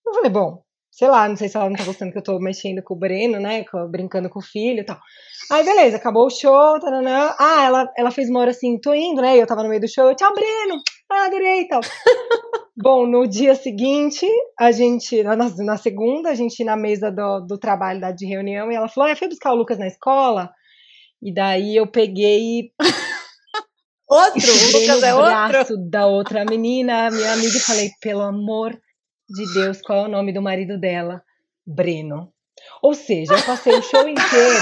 [0.05, 0.61] Eu falei, bom,
[0.91, 2.97] sei lá, não sei se ela não tá gostando que eu tô mexendo com o
[2.97, 4.99] Breno, né, brincando com o filho e tal.
[5.51, 7.33] Aí, beleza, acabou o show, taranã.
[7.39, 9.87] Ah, ela, ela fez uma hora assim, tô indo, né, eu tava no meio do
[9.87, 11.81] show, tchau, Breno, ah, adorei e tal.
[12.75, 14.27] Bom, no dia seguinte,
[14.59, 18.71] a gente, na, na segunda, a gente na mesa do, do trabalho da, de reunião,
[18.71, 20.51] e ela falou: ah, foi buscar o Lucas na escola.
[21.21, 22.71] E daí eu peguei
[24.07, 24.41] outro,
[24.75, 25.89] o Lucas é outro.
[25.89, 28.79] da outra menina, minha amiga, e falei, pelo amor
[29.29, 31.23] de Deus, qual é o nome do marido dela?
[31.65, 32.31] Breno.
[32.81, 34.55] Ou seja, eu passei o show inteiro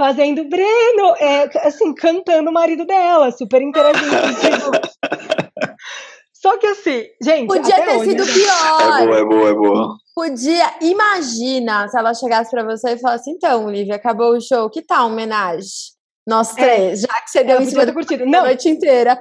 [0.00, 4.08] fazendo Breno, é, assim, cantando o marido dela, super interagindo.
[6.32, 7.48] Só que assim, gente.
[7.48, 9.02] Podia ter sido pior.
[9.02, 9.96] É boa, é boa, é boa.
[10.14, 14.80] Podia, imagina se ela chegasse pra você e falasse: então, Lívia, acabou o show, que
[14.80, 15.68] tal homenagem?
[16.26, 16.62] Nós é.
[16.62, 18.24] três, é, já que você deu isso cima curtido.
[18.24, 18.40] Não.
[18.40, 19.20] a noite inteira.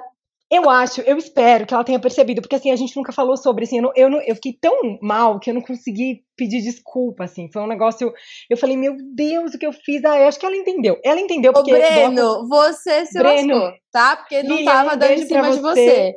[0.51, 3.65] Eu acho, eu espero que ela tenha percebido, porque assim, a gente nunca falou sobre,
[3.65, 7.25] assim, eu, não, eu, não, eu fiquei tão mal que eu não consegui pedir desculpa,
[7.25, 8.11] assim, foi um negócio,
[8.49, 11.19] eu falei, meu Deus, o que eu fiz, ah, eu acho que ela entendeu, ela
[11.19, 11.71] entendeu, porque...
[11.71, 14.15] Ô, Breno, você se Breno, lascou, tá?
[14.15, 16.15] Porque não tava dando em cima de você.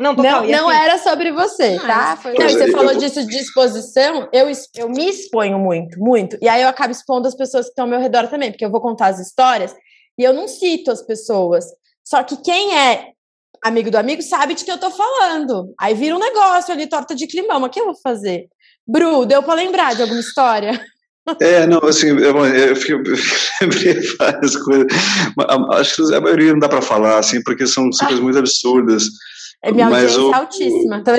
[0.00, 2.16] Não, total, não, não assim, era sobre você, tá?
[2.16, 6.36] Foi, não, você falou disso de exposição, eu, eu me exponho muito, muito.
[6.40, 8.70] E aí eu acabo expondo as pessoas que estão ao meu redor também, porque eu
[8.70, 9.74] vou contar as histórias
[10.18, 11.66] e eu não cito as pessoas.
[12.04, 13.13] Só que quem é
[13.64, 15.74] amigo do amigo sabe de que eu tô falando.
[15.80, 17.58] Aí vira um negócio ali, torta de climão.
[17.58, 18.46] Mas o que eu vou fazer?
[18.86, 20.78] Bru, deu para lembrar de alguma história?
[21.40, 22.34] É, não, assim, eu, eu
[23.62, 24.86] lembrei várias coisas.
[25.72, 29.04] Acho que a maioria não dá para falar, assim, porque são, coisas muito absurdas.
[29.62, 31.02] É minha audiência o, altíssima.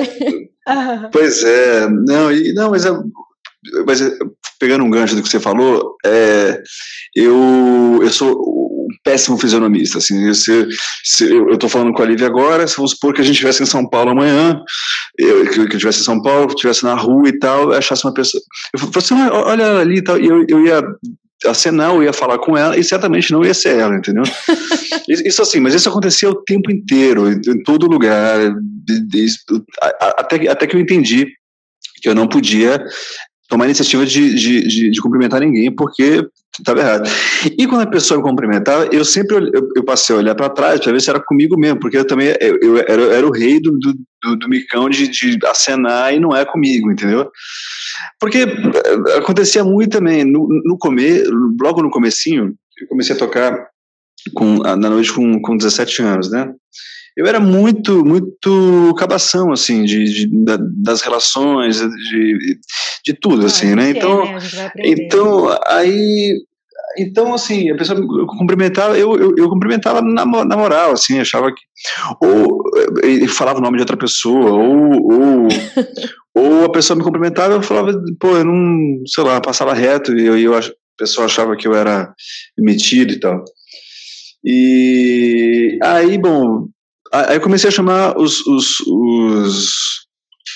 [1.12, 2.90] Pois é, não, e, não mas, é,
[3.86, 4.18] mas é,
[4.58, 6.60] pegando um gancho do que você falou, é,
[7.14, 8.65] eu, eu sou
[9.06, 10.66] péssimo fisionomista, assim, se,
[11.04, 13.62] se eu estou falando com a Lívia agora, se vamos supor que a gente estivesse
[13.62, 14.60] em São Paulo amanhã,
[15.16, 18.42] eu, que, eu estivesse em São Paulo, estivesse na rua e tal, achasse uma pessoa,
[18.74, 20.82] eu falasse, assim, olha ali e tal, e eu, eu ia
[21.46, 24.24] acenar, eu ia falar com ela, e certamente não ia ser ela, entendeu?
[25.08, 28.40] isso assim, mas isso acontecia o tempo inteiro, em todo lugar,
[30.18, 31.28] até, até que eu entendi
[32.02, 32.84] que eu não podia
[33.48, 36.26] tomar iniciativa de, de, de, de cumprimentar ninguém, porque
[36.58, 37.08] estava errado.
[37.58, 40.80] E quando a pessoa me cumprimentava, eu sempre eu, eu passei a olhar para trás
[40.80, 43.60] para ver se era comigo mesmo, porque eu também eu, eu era, era o rei
[43.60, 47.30] do, do, do micão de, de acenar e não é comigo, entendeu?
[48.18, 51.24] Porque eh, acontecia muito também, no, no comer,
[51.60, 53.68] logo no comecinho, eu comecei a tocar
[54.34, 56.52] com, na noite com, com 17 anos, né?
[57.16, 60.30] Eu era muito, muito cabação, assim, de, de
[60.82, 62.58] das relações, de,
[63.04, 63.90] de tudo, ah, assim, né?
[63.90, 64.72] Então, né?
[64.84, 66.34] então, aí,
[66.98, 71.62] então, assim, a pessoa cumprimentava, eu, eu, eu, cumprimentava na, na moral, assim, achava que,
[72.20, 72.62] ou
[73.28, 75.48] falava o nome de outra pessoa, ou, ou,
[76.36, 80.26] ou a pessoa me cumprimentava, eu falava, pô, eu não, sei lá, passava reto, e
[80.26, 80.60] eu, eu, a
[80.98, 82.12] pessoa achava que eu era
[82.58, 83.42] metido e tal.
[84.44, 86.68] E aí, bom,
[87.24, 89.70] Aí eu comecei a chamar os, os, os,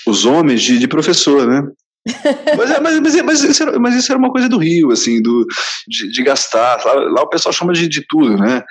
[0.06, 1.62] os homens de, de professor, né?
[2.56, 5.20] mas, é, mas, mas, mas, isso era, mas, isso era, uma coisa do Rio, assim,
[5.20, 5.46] do,
[5.86, 6.84] de, de gastar.
[6.84, 8.62] Lá, lá, o pessoal chama de, de tudo, né?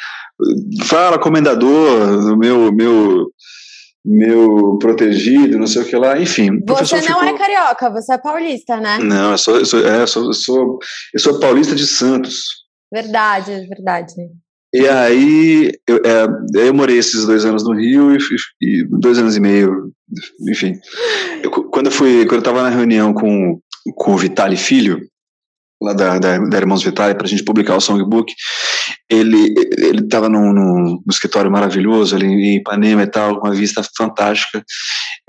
[0.86, 3.28] Fala, comendador, meu, meu,
[4.04, 6.60] meu protegido, não sei o que lá, enfim.
[6.66, 7.24] Você não ficou...
[7.24, 8.98] é carioca, você é paulista, né?
[9.00, 10.80] Não, eu sou, eu sou, é, eu sou, eu sou,
[11.14, 12.60] eu sou paulista de Santos.
[12.92, 14.14] Verdade, verdade.
[14.74, 18.18] E aí eu, é, eu morei esses dois anos no Rio e,
[18.62, 19.92] e dois anos e meio,
[20.48, 20.74] enfim.
[21.44, 23.60] Eu, quando eu fui, quando eu estava na reunião com,
[23.96, 25.00] com o Vitali Filho,
[25.82, 28.32] lá da, da, da Irmãos Vitali, para a gente publicar o songbook,
[29.10, 33.82] ele ele estava num, num, escritório maravilhoso ali em Ipanema e tal, com uma vista
[33.98, 34.64] fantástica.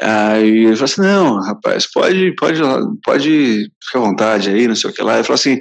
[0.01, 2.61] Aí ele falou assim, não, rapaz, pode, pode,
[3.05, 5.15] pode ficar à vontade aí, não sei o que lá.
[5.15, 5.59] Ele falou assim,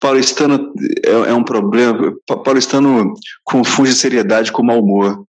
[0.00, 0.72] paulistano
[1.04, 2.14] é, é, um problema.
[2.44, 3.12] Paulistano
[3.44, 5.24] confunde seriedade com mau humor.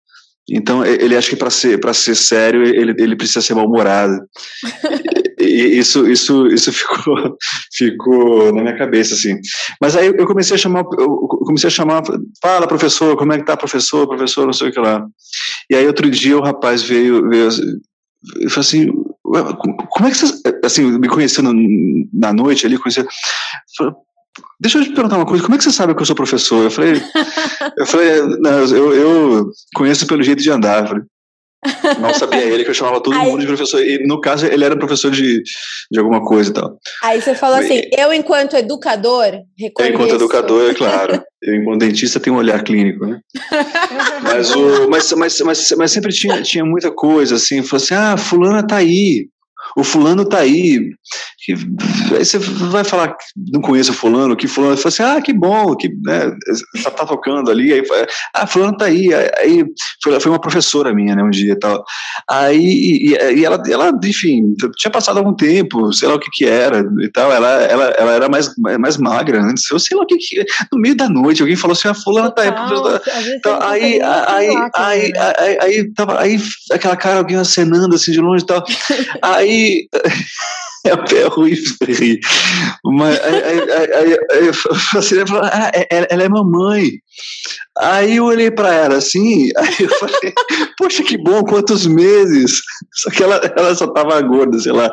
[0.49, 4.17] Então ele acha que para ser para ser sério ele, ele precisa ser mal-humorado.
[5.41, 7.37] e isso isso isso ficou
[7.77, 9.37] ficou na minha cabeça assim.
[9.81, 12.03] Mas aí eu comecei a chamar eu comecei a chamar,
[12.41, 15.05] fala professor, como é que tá professor, professor, não sei o que lá.
[15.69, 17.49] E aí outro dia o rapaz veio veio
[18.41, 18.87] e falou assim,
[19.91, 21.53] como é que você, assim, me conhecendo
[22.13, 23.09] na noite ali, conhecendo,
[24.61, 26.65] Deixa eu te perguntar uma coisa, como é que você sabe que eu sou professor?
[26.65, 27.03] Eu falei,
[27.79, 30.83] eu falei, não, eu, eu conheço pelo jeito de andar.
[30.83, 31.05] Eu falei,
[32.01, 33.83] não sabia ele que eu chamava todo Aí, mundo de professor.
[33.83, 35.43] E no caso, ele era professor de,
[35.91, 36.79] de alguma coisa e tal.
[37.03, 39.95] Aí você falou assim: eu, enquanto educador, reconheço.
[39.95, 41.23] enquanto educador, é claro.
[41.43, 43.21] Eu, enquanto dentista, tenho um olhar clínico, né?
[44.23, 47.63] mas, o, mas, mas, mas, mas sempre tinha, tinha muita coisa assim.
[47.63, 49.29] Falou assim: ah, Fulana tá aí.
[49.77, 50.91] O fulano tá aí.
[52.17, 53.15] Aí você vai falar,
[53.53, 56.33] não conheço o fulano, que fulano, fala assim, ah, que bom, que né,
[56.83, 57.83] tá, tá tocando ali, aí,
[58.35, 59.65] ah, fulano tá aí, aí
[60.03, 61.85] foi, foi uma professora minha, né, um dia e tal,
[62.29, 66.47] aí, e, e, ela, ela, enfim, tinha passado algum tempo, sei lá o que que
[66.47, 68.51] era e tal, ela, ela, ela era mais,
[68.81, 71.77] mais magra antes, eu sei lá o que que, no meio da noite, alguém falou
[71.77, 72.49] assim, ah, fulano tá aí,
[73.37, 75.33] então, aí, aí, aí, né?
[75.39, 76.41] aí, aí, tava, aí,
[76.73, 78.65] aquela cara, alguém acenando assim de longe e tal,
[79.23, 79.66] aí...
[80.87, 81.55] é até ruim
[81.89, 82.21] rir.
[82.85, 84.51] Mas aí, aí, aí, aí,
[84.97, 86.91] assim, ah, é, ela, ela é mamãe.
[87.79, 90.33] Aí eu olhei para ela assim, aí eu falei,
[90.79, 92.61] poxa, que bom, quantos meses?
[92.95, 94.93] Só que ela, ela só tava gorda, sei lá.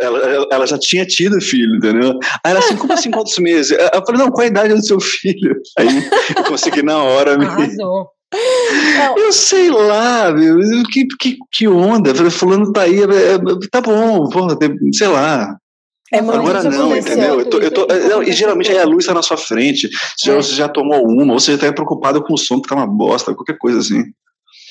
[0.00, 2.18] Ela, ela já tinha tido filho, entendeu?
[2.44, 3.76] Aí ela assim, como assim, quantos meses?
[3.92, 5.56] Eu falei, não, qual a idade do seu filho?
[5.78, 7.44] Aí eu consegui na hora me.
[7.44, 8.17] Arrasou.
[9.16, 10.58] Eu sei lá, meu,
[10.92, 12.14] que, que, que onda.
[12.30, 13.38] Fulano tá aí, é, é,
[13.70, 14.56] tá bom, porra,
[14.92, 15.56] sei lá.
[16.12, 17.40] É Agora não, entendeu?
[17.40, 19.88] Eu tô, eu tô, não, e geralmente aí a luz está na sua frente.
[20.16, 20.34] Você, é.
[20.34, 22.74] já, você já tomou uma, ou você já está preocupado com o som que tá
[22.74, 24.04] uma bosta, qualquer coisa assim.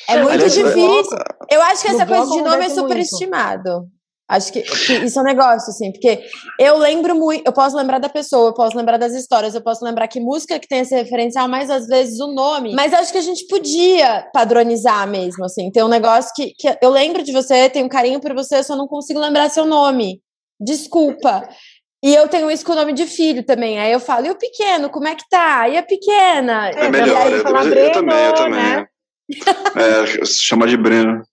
[0.09, 1.17] É muito Aliás, difícil.
[1.51, 3.87] Eu acho que essa coisa de nome é superestimado.
[4.29, 6.21] Acho que, que, isso é um negócio, assim, porque
[6.59, 9.85] eu lembro muito, eu posso lembrar da pessoa, eu posso lembrar das histórias, eu posso
[9.85, 12.73] lembrar que música que tem esse referencial, mais às vezes o nome.
[12.75, 15.71] Mas acho que a gente podia padronizar mesmo, assim.
[15.71, 18.63] Tem um negócio que, que eu lembro de você, tenho um carinho por você, eu
[18.63, 20.21] só não consigo lembrar seu nome.
[20.59, 21.47] Desculpa.
[22.03, 23.79] E eu tenho isso com o nome de filho também.
[23.79, 25.69] Aí eu falo, e o pequeno, como é que tá?
[25.69, 26.69] E a pequena?
[26.69, 28.59] É melhor, aí, eu, eu, eu, também, eu também.
[28.59, 28.87] Né?
[29.75, 31.23] É, chama de Breno.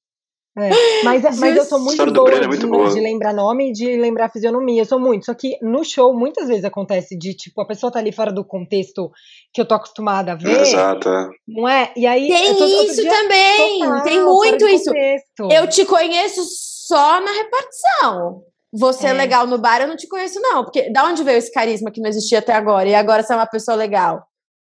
[0.56, 0.70] É,
[1.02, 3.96] mas, mas eu sou muito boa, é muito de, boa, de, lembrar nome e de
[3.96, 4.82] lembrar fisionomia.
[4.82, 5.26] Eu sou muito.
[5.26, 8.44] Só que no show, muitas vezes acontece de, tipo, a pessoa tá ali fora do
[8.44, 9.10] contexto
[9.52, 10.60] que eu tô acostumada a ver.
[10.60, 11.08] Exato.
[11.08, 11.28] É.
[11.48, 11.92] Não é?
[11.96, 12.28] E aí.
[12.28, 13.80] Tem tô, isso também.
[13.80, 14.84] Total, tem muito isso.
[14.84, 15.48] Contexto.
[15.50, 16.40] Eu te conheço
[16.86, 18.42] só na repartição.
[18.72, 19.10] Você é.
[19.10, 19.12] é.
[19.12, 20.62] legal no bar, eu não te conheço, não.
[20.62, 22.88] Porque da onde veio esse carisma que não existia até agora?
[22.88, 24.24] E agora você é uma pessoa legal?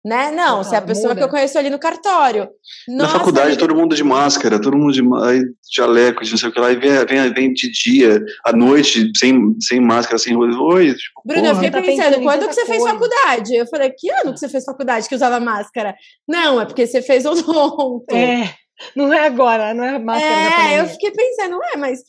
[0.07, 0.31] Né?
[0.31, 1.19] Não, você é a pessoa muda.
[1.19, 2.47] que eu conheço ali no cartório.
[2.87, 6.51] Nossa, Na faculdade, todo mundo de máscara, todo mundo de aí, jaleco, não sei o
[6.53, 10.93] que lá, e vem, vem, vem de dia, à noite, sem, sem máscara, sem Oi,
[10.93, 11.51] tipo, Bruno, porra.
[11.51, 12.71] eu fiquei tá pensando, quando que você coisa.
[12.71, 13.53] fez faculdade?
[13.53, 15.93] Eu falei, que ano que você fez faculdade que usava máscara?
[16.25, 18.05] Não, é porque você fez odonto.
[18.15, 18.53] É,
[18.95, 20.71] não é agora, não é máscara.
[20.71, 21.99] É, eu fiquei pensando, é, mas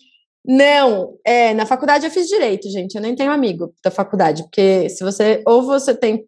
[0.47, 2.95] não, é, na faculdade eu fiz direito, gente.
[2.95, 6.25] Eu nem tenho amigo da faculdade, porque se você ou você tem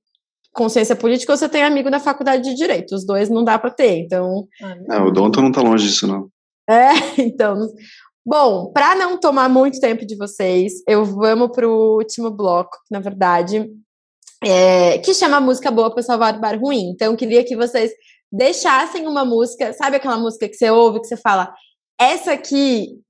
[0.52, 2.94] consciência política ou você tem amigo na faculdade de direito.
[2.94, 4.46] Os dois não dá para ter, então.
[4.90, 6.28] É, o Donto não tá longe disso, não.
[6.68, 7.68] É, então.
[8.24, 13.00] Bom, para não tomar muito tempo de vocês, eu vamos para o último bloco, na
[13.00, 13.70] verdade,
[14.44, 16.90] é, que chama Música Boa para Salvar o Bar Ruim.
[16.90, 17.92] Então, eu queria que vocês
[18.30, 21.52] deixassem uma música, sabe aquela música que você ouve, que você fala,
[21.98, 23.00] essa aqui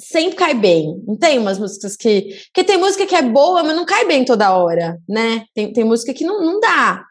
[0.00, 1.02] sempre cai bem.
[1.06, 2.28] Não tem umas músicas que.
[2.46, 5.44] Porque tem música que é boa, mas não cai bem toda hora, né?
[5.54, 7.04] Tem, tem música que não, não dá.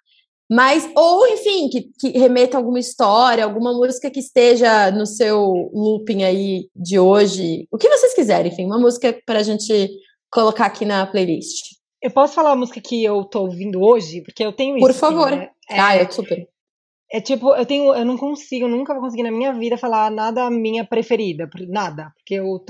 [0.49, 5.69] Mas, ou enfim, que, que remeta a alguma história, alguma música que esteja no seu
[5.73, 7.67] looping aí de hoje.
[7.69, 9.89] O que vocês quiserem, enfim, uma música para a gente
[10.31, 11.75] colocar aqui na playlist.
[12.01, 14.21] Eu posso falar a música que eu tô ouvindo hoje?
[14.21, 14.99] Porque eu tenho Por isso.
[14.99, 15.31] Por favor.
[15.31, 15.49] Né?
[15.69, 16.47] É, ah, eu super.
[17.09, 20.49] É tipo, eu tenho, eu não consigo, nunca vou conseguir na minha vida falar nada
[20.49, 22.61] minha preferida, nada, porque eu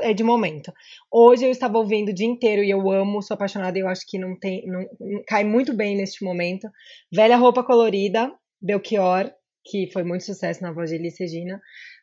[0.00, 0.72] é de momento.
[1.12, 4.02] Hoje eu estava ouvindo o dia inteiro e eu amo, sou apaixonada, e eu acho
[4.08, 4.84] que não tem, não,
[5.28, 6.68] cai muito bem neste momento.
[7.12, 9.30] Velha roupa colorida, Belchior,
[9.64, 11.60] que foi muito sucesso na voz de Elis Regina,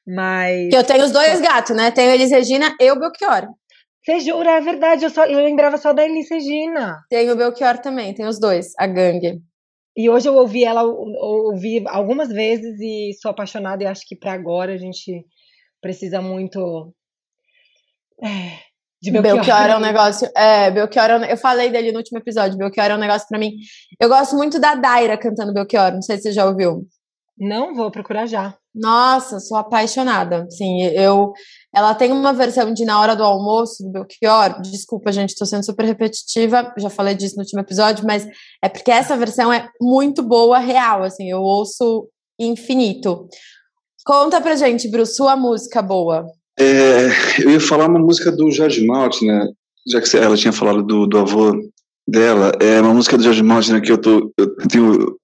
[0.08, 1.92] mas Eu tenho os dois gatos, né?
[1.92, 3.50] Tenho Elis Regina e o Belchior.
[4.04, 4.52] Você jura?
[4.52, 7.04] É verdade, eu, só, eu lembrava só da Elis Regina.
[7.10, 9.42] Tenho o Belchior também, tem os dois, a gangue.
[9.96, 14.34] E hoje eu ouvi ela ouvi algumas vezes e sou apaixonada e acho que para
[14.34, 15.26] agora a gente
[15.82, 16.94] precisa muito
[18.24, 18.60] é,
[19.02, 19.36] de Belchior.
[19.38, 20.30] Belchior é um negócio.
[20.36, 22.58] É, Belchior é um, eu falei dele no último episódio.
[22.58, 23.54] Belchior é um negócio para mim.
[24.00, 25.92] Eu gosto muito da Daira cantando Belchior.
[25.92, 26.88] Não sei se você já ouviu.
[27.38, 28.56] Não, vou procurar já.
[28.74, 30.48] Nossa, sou apaixonada.
[30.50, 31.34] Sim, eu.
[31.74, 34.62] Ela tem uma versão de Na Hora do Almoço, do Belchior.
[34.62, 36.74] Desculpa, gente, estou sendo super repetitiva.
[36.78, 38.26] Já falei disso no último episódio, mas
[38.64, 41.04] é porque essa versão é muito boa, real.
[41.04, 42.08] Assim, eu ouço
[42.40, 43.28] infinito.
[44.06, 46.26] Conta pra gente, Bruce, sua música boa.
[46.60, 47.08] É,
[47.44, 49.52] eu ia falar uma música do Jorge Maltner, né?
[49.88, 51.52] já que ela tinha falado do, do avô
[52.08, 52.52] dela.
[52.60, 55.18] É uma música do Jorge Maltner né, que eu, tô, eu tenho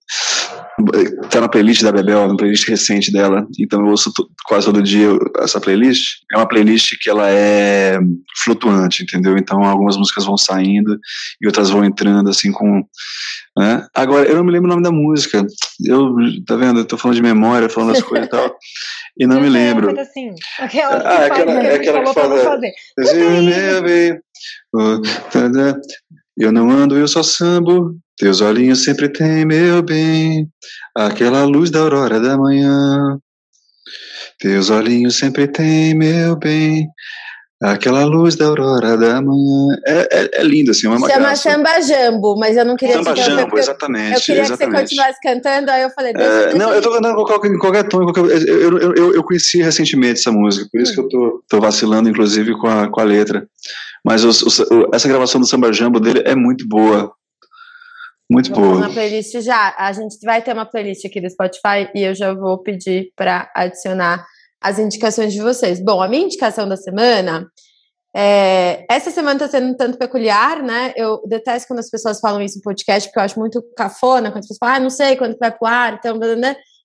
[1.29, 4.11] tá na playlist da Bebel, na playlist recente dela, então eu ouço
[4.45, 5.07] quase todo dia
[5.39, 6.19] essa playlist.
[6.31, 7.97] É uma playlist que ela é
[8.43, 9.37] flutuante, entendeu?
[9.37, 10.99] Então algumas músicas vão saindo
[11.41, 12.83] e outras vão entrando, assim, com.
[13.57, 13.87] Né?
[13.93, 15.45] Agora, eu não me lembro o nome da música.
[15.83, 16.15] Eu,
[16.45, 16.81] tá vendo?
[16.81, 18.55] Eu tô falando de memória, falando as coisas e tal.
[19.17, 19.99] E não me lembro.
[19.99, 22.59] Assim, aquela que ah, aquela, é aquela que fala.
[26.37, 27.97] Eu não ando, eu só sambo.
[28.17, 30.47] Teus olhinhos sempre têm meu bem,
[30.95, 33.19] aquela luz da aurora da manhã.
[34.39, 36.87] Teus olhinhos sempre têm meu bem,
[37.61, 39.67] aquela luz da aurora da manhã.
[39.85, 41.51] É, é, é lindo, assim, é uma Chama graça.
[41.51, 44.13] Samba Jambo, mas eu não queria Samba Jambo, exatamente.
[44.15, 44.47] Eu queria exatamente.
[44.47, 46.13] que você continuasse cantando, aí eu falei.
[46.15, 48.03] É, não, eu tô cantando qualquer, qualquer tom.
[48.03, 50.95] Qualquer, eu, eu, eu, eu, conheci recentemente essa música, por isso hum.
[50.95, 53.47] que eu tô, tô vacilando, inclusive, com a, com a letra.
[54.03, 54.59] Mas os, os,
[54.91, 57.11] essa gravação do Samba Jambo dele é muito boa.
[58.29, 58.81] Muito Vamos boa.
[58.81, 59.73] Na playlist já.
[59.77, 63.49] A gente vai ter uma playlist aqui do Spotify e eu já vou pedir para
[63.55, 64.25] adicionar
[64.61, 65.79] as indicações de vocês.
[65.79, 67.47] Bom, a minha indicação da semana.
[68.15, 70.91] É, essa semana está sendo um tanto peculiar, né?
[70.95, 74.39] Eu detesto quando as pessoas falam isso em podcast, porque eu acho muito cafona, quando
[74.39, 76.17] as pessoas falam, ah, não sei quando vai pro ar, então,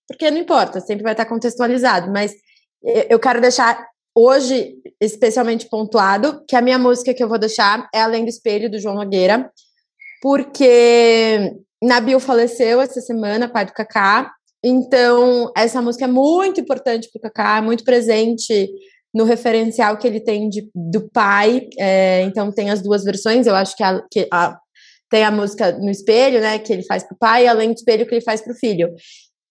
[0.06, 2.34] porque não importa, sempre vai estar contextualizado, mas
[3.08, 3.82] eu quero deixar
[4.14, 8.70] hoje especialmente pontuado que a minha música que eu vou deixar é Além do Espelho,
[8.70, 9.50] do João Nogueira,
[10.22, 11.52] porque
[11.82, 14.32] Nabil faleceu essa semana, pai do Kaká.
[14.64, 18.70] Então, essa música é muito importante para o Kaká, é muito presente
[19.12, 21.68] no referencial que ele tem de, do pai.
[21.76, 23.48] É, então, tem as duas versões.
[23.48, 24.56] Eu acho que, a, que a,
[25.10, 27.76] tem a música no espelho, né, que ele faz para o pai, e além do
[27.76, 28.94] espelho que ele faz para o filho.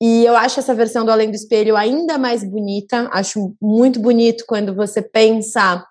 [0.02, 3.08] E eu acho essa versão do Além do Espelho ainda mais bonita.
[3.14, 5.86] Acho muito bonito quando você pensa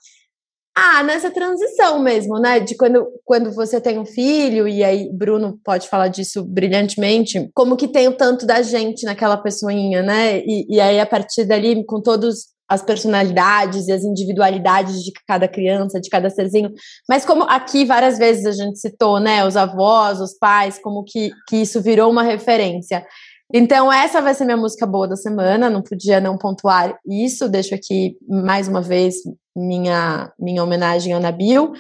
[0.77, 2.61] ah, nessa transição mesmo, né?
[2.61, 7.77] De quando, quando você tem um filho, e aí Bruno pode falar disso brilhantemente, como
[7.77, 10.39] que tem o tanto da gente naquela pessoinha, né?
[10.39, 15.49] E, e aí, a partir dali, com todos as personalidades e as individualidades de cada
[15.49, 16.71] criança, de cada serzinho.
[17.09, 21.33] Mas como aqui várias vezes a gente citou, né, os avós, os pais, como que,
[21.49, 23.05] que isso virou uma referência.
[23.53, 27.75] Então, essa vai ser minha música boa da semana, não podia não pontuar isso, deixo
[27.75, 29.17] aqui mais uma vez
[29.57, 31.73] minha, minha homenagem ao Nabil.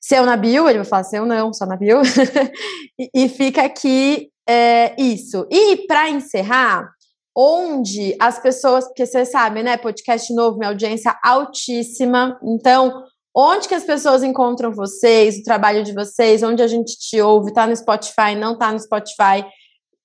[0.00, 2.00] Seu Nabil, ele vai falar seu não, só Nabil.
[2.98, 5.46] e, e, fica aqui é, isso.
[5.50, 6.90] E para encerrar,
[7.36, 13.04] onde as pessoas, porque você sabe, né, podcast novo, minha audiência altíssima, então
[13.34, 17.52] onde que as pessoas encontram vocês, o trabalho de vocês, onde a gente te ouve,
[17.52, 19.44] tá no Spotify, não tá no Spotify,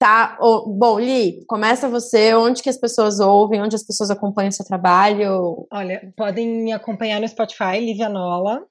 [0.05, 0.37] tá?
[0.39, 2.35] Oh, bom, Li, começa você.
[2.35, 3.59] Onde que as pessoas ouvem?
[3.59, 5.65] Onde as pessoas acompanham o seu trabalho?
[5.73, 8.61] Olha, podem me acompanhar no Spotify, Lívia Nola.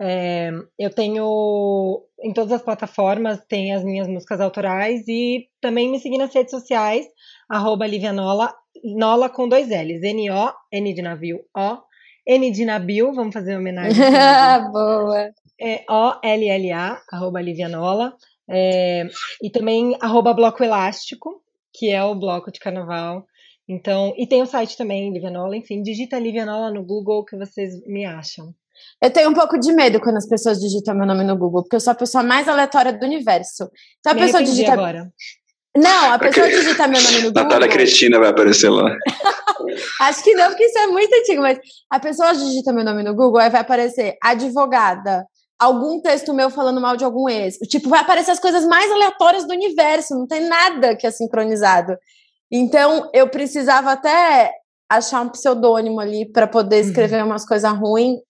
[0.00, 5.98] É, eu tenho em todas as plataformas, tem as minhas músicas autorais e também me
[5.98, 7.06] seguir nas redes sociais,
[7.50, 8.54] arroba Lívia Nola,
[8.96, 11.78] Nola com dois L's, N-O, N de navio, O,
[12.26, 14.00] N de Nabil, vamos fazer uma homenagem.
[14.72, 15.30] Boa!
[15.60, 18.14] É O-L-L-A, arroba Lívia Nola.
[18.50, 19.06] É,
[19.42, 21.42] e também arroba Bloco Elástico,
[21.74, 23.24] que é o bloco de carnaval.
[23.68, 28.06] Então, e tem o site também, Livianola, enfim, digita Livianola no Google que vocês me
[28.06, 28.54] acham.
[29.02, 31.76] Eu tenho um pouco de medo quando as pessoas digitam meu nome no Google, porque
[31.76, 33.70] eu sou a pessoa mais aleatória do universo.
[34.00, 34.72] Então a me pessoa digita.
[34.72, 35.12] Agora.
[35.76, 36.58] Não, a pessoa okay.
[36.58, 37.42] digita meu nome no Google.
[37.42, 38.90] Natália Cristina vai aparecer lá.
[40.00, 41.58] Acho que não, porque isso é muito antigo, mas
[41.90, 45.24] a pessoa digita meu nome no Google, aí vai aparecer advogada,
[45.58, 47.56] algum texto meu falando mal de algum ex.
[47.68, 51.96] Tipo, vai aparecer as coisas mais aleatórias do universo, não tem nada que é sincronizado.
[52.50, 54.52] Então, eu precisava até
[54.88, 56.88] achar um pseudônimo ali para poder uhum.
[56.88, 57.26] escrever uhum.
[57.26, 58.20] umas coisas ruins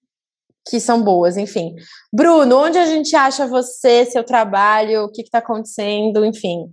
[0.68, 1.74] que são boas, enfim.
[2.12, 6.66] Bruno, onde a gente acha você, seu trabalho, o que está acontecendo, enfim?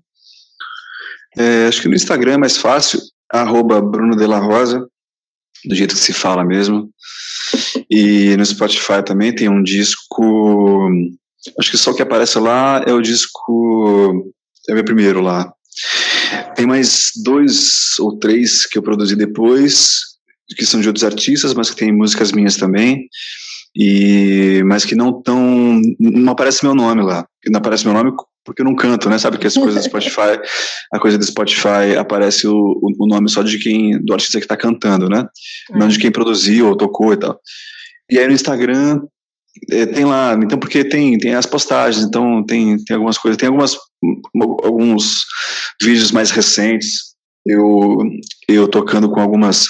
[1.37, 2.99] É, acho que no Instagram é mais fácil,
[3.31, 4.85] arroba Bruno de la Rosa,
[5.65, 6.89] do jeito que se fala mesmo.
[7.89, 10.89] E no Spotify também tem um disco.
[11.59, 14.31] Acho que só o que aparece lá é o disco.
[14.67, 15.51] É o meu primeiro lá.
[16.55, 19.99] Tem mais dois ou três que eu produzi depois,
[20.55, 23.07] que são de outros artistas, mas que tem músicas minhas também.
[23.75, 25.81] E, mas que não tão.
[25.99, 27.27] Não aparece meu nome lá.
[27.47, 28.11] Não aparece meu nome
[28.45, 29.17] porque eu não canto, né?
[29.17, 30.39] Sabe que as coisas do Spotify,
[30.93, 34.55] a coisa do Spotify aparece o, o nome só de quem, do artista que está
[34.55, 35.25] cantando, né?
[35.71, 35.77] É.
[35.77, 37.39] Não de quem produziu ou tocou e tal.
[38.09, 39.01] E aí no Instagram
[39.71, 43.47] é, tem lá, então porque tem tem as postagens, então tem tem algumas coisas, tem
[43.47, 43.77] algumas
[44.63, 45.23] alguns
[45.81, 47.97] vídeos mais recentes eu
[48.49, 49.67] eu tocando com algumas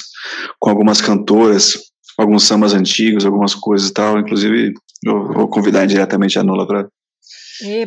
[0.59, 1.73] com algumas cantoras,
[2.17, 4.73] alguns sambas antigos, algumas coisas e tal, inclusive
[5.05, 6.87] eu vou convidar diretamente a Nula para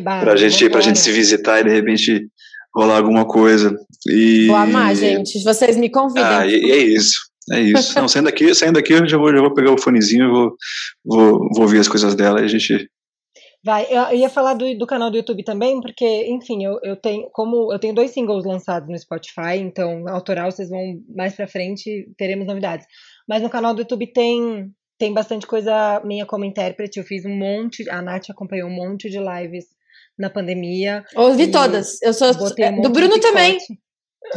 [0.03, 2.27] para a gente, pra gente se visitar e de repente
[2.75, 3.75] rolar alguma coisa.
[4.07, 4.47] E...
[4.47, 5.43] Vou amar, gente.
[5.43, 6.23] Vocês me convidem.
[6.23, 7.28] Ah, e, e é isso.
[7.51, 7.99] É isso.
[7.99, 10.55] Não, saindo daqui, saindo daqui, eu já vou, já vou pegar o fonezinho, vou,
[11.03, 12.89] vou, vou ouvir as coisas dela e a gente
[13.61, 17.29] Vai, eu ia falar do, do canal do YouTube também, porque, enfim, eu, eu tenho,
[17.33, 22.09] como eu tenho dois singles lançados no Spotify, então, autoral, vocês vão mais pra frente,
[22.17, 22.85] teremos novidades.
[23.27, 27.35] Mas no canal do YouTube tem, tem bastante coisa minha como intérprete, eu fiz um
[27.35, 29.65] monte, a Nath acompanhou um monte de lives
[30.17, 31.03] na pandemia.
[31.13, 33.57] Ouvi todas, eu sou, um do Bruno também.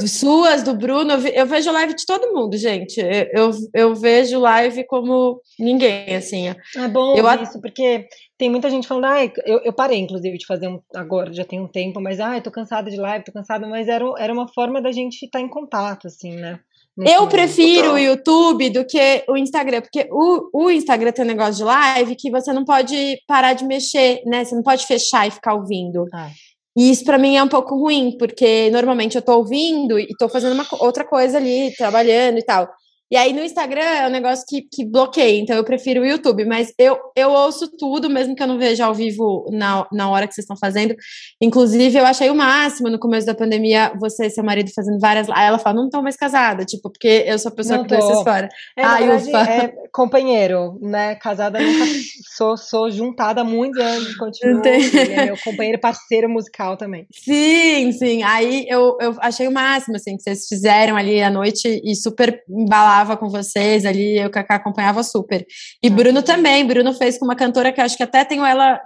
[0.07, 3.01] Suas, do Bruno, eu vejo live de todo mundo, gente.
[3.33, 6.49] Eu, eu vejo live como ninguém, assim.
[6.77, 8.07] É bom eu, isso, porque
[8.39, 11.61] tem muita gente falando, ah, eu, eu parei, inclusive, de fazer um, agora, já tem
[11.61, 14.49] um tempo, mas, ah, eu tô cansada de live, tô cansada, mas era, era uma
[14.49, 16.59] forma da gente estar tá em contato, assim, né?
[16.99, 21.55] Eu prefiro o YouTube do que o Instagram, porque o, o Instagram tem um negócio
[21.55, 24.45] de live que você não pode parar de mexer, né?
[24.45, 26.05] Você não pode fechar e ficar ouvindo.
[26.13, 26.31] Ah.
[26.77, 30.29] E isso para mim é um pouco ruim, porque normalmente eu tô ouvindo e tô
[30.29, 32.69] fazendo uma outra coisa ali, trabalhando e tal.
[33.13, 36.47] E aí no Instagram é um negócio que, que bloqueia, então eu prefiro o YouTube,
[36.47, 40.27] mas eu, eu ouço tudo, mesmo que eu não veja ao vivo na, na hora
[40.27, 40.95] que vocês estão fazendo.
[41.39, 45.29] Inclusive, eu achei o máximo no começo da pandemia, você e seu marido fazendo várias.
[45.29, 47.95] Aí ela fala, não tô mais casada, tipo, porque eu sou a pessoa não que
[47.95, 48.01] tô.
[48.01, 48.49] vocês fora.
[48.79, 49.53] É, Ai, verdade, ufa.
[49.53, 51.17] é companheiro, né?
[51.17, 51.85] Casada nunca
[52.37, 54.63] sou, sou juntada há muitos anos, continuo.
[54.65, 57.07] É meu companheiro parceiro musical também.
[57.13, 58.23] Sim, sim.
[58.23, 62.43] Aí eu, eu achei o máximo, assim, que vocês fizeram ali à noite e super
[62.49, 65.47] embalado falava com vocês ali, eu Cacá acompanhava super.
[65.83, 68.81] E Bruno também, Bruno fez com uma cantora que acho que até tenho ela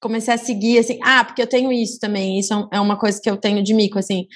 [0.00, 3.20] comecei a seguir assim, ah, porque eu tenho isso também, isso é, é uma coisa
[3.20, 4.26] que eu tenho de mico assim.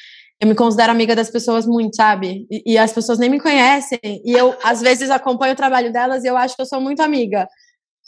[0.42, 2.48] Eu me considero amiga das pessoas muito, sabe?
[2.50, 4.00] E, e as pessoas nem me conhecem.
[4.02, 7.00] E eu, às vezes, acompanho o trabalho delas e eu acho que eu sou muito
[7.00, 7.46] amiga.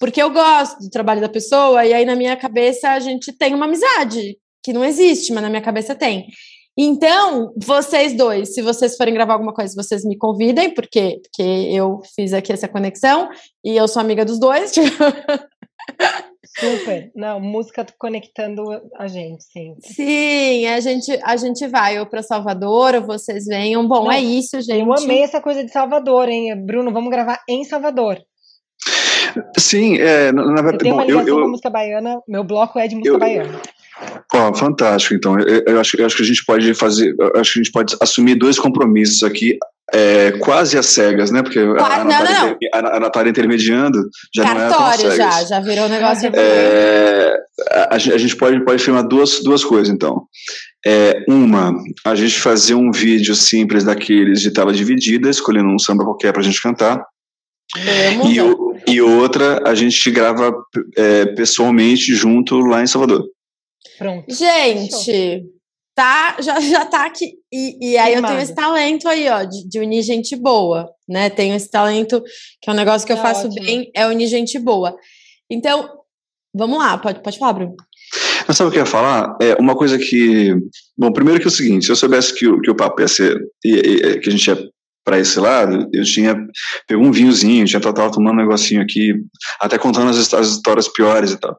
[0.01, 3.55] Porque eu gosto do trabalho da pessoa, e aí na minha cabeça a gente tem
[3.55, 6.27] uma amizade, que não existe, mas na minha cabeça tem.
[6.77, 12.01] Então, vocês dois, se vocês forem gravar alguma coisa, vocês me convidem, porque, porque eu
[12.17, 13.29] fiz aqui essa conexão
[13.65, 14.73] e eu sou amiga dos dois.
[16.59, 17.11] Super.
[17.15, 18.63] Não, música conectando
[18.97, 19.75] a gente, sim.
[19.81, 23.87] Sim, a gente, a gente vai ou para Salvador, ou vocês venham.
[23.87, 24.81] Bom, Não, é isso, gente.
[24.81, 26.55] Eu amei essa coisa de Salvador, hein?
[26.65, 28.19] Bruno, vamos gravar em Salvador.
[29.59, 30.75] Sim, é, na verdade.
[30.75, 33.19] Eu tenho uma ligação eu, eu, com música baiana, meu bloco é de música eu,
[33.19, 33.61] baiana.
[34.35, 35.15] Oh, fantástico.
[35.15, 37.73] Então, eu, eu, acho, eu acho que a gente pode fazer, acho que a gente
[37.73, 39.59] pode assumir dois compromissos aqui,
[39.93, 41.43] é, quase às cegas, né?
[41.43, 43.99] Porque a, a, Natália, a, a Natália intermediando
[44.35, 46.31] já Cartório não é já, já virou um negócio.
[46.35, 47.37] É,
[47.71, 50.27] a, a, gente pode, pode filmar duas, duas coisas, então.
[50.87, 51.73] É, uma,
[52.05, 56.43] a gente fazer um vídeo simples daqueles de tela dividida, escolhendo um samba qualquer para
[56.43, 57.05] a gente cantar.
[58.27, 60.55] E, o, e outra, a gente grava
[60.97, 63.25] é, pessoalmente junto lá em Salvador.
[63.99, 64.25] Pronto.
[64.29, 65.45] Gente,
[65.95, 67.35] tá, já, já tá aqui.
[67.53, 71.31] E, e aí eu tenho esse talento aí, ó, de, de, unir gente boa, né?
[71.31, 72.23] Tenho esse talento,
[72.61, 73.65] que é um negócio que é eu faço ótimo.
[73.65, 74.97] bem, é unir gente boa.
[75.51, 75.89] Então,
[76.55, 77.77] vamos lá, pode, pode falar, Bruno.
[78.47, 79.37] Mas sabe o que eu ia falar?
[79.41, 80.55] É uma coisa que.
[80.97, 83.09] Bom, primeiro que é o seguinte: se eu soubesse que o, que o papo ia
[83.09, 83.39] ser.
[83.63, 84.59] que a gente ia
[85.05, 86.35] para esse lado, eu tinha
[86.89, 89.13] pegou um vinhozinho, tinha tava tomando um negocinho aqui,
[89.61, 91.57] até contando as, as histórias piores e tal.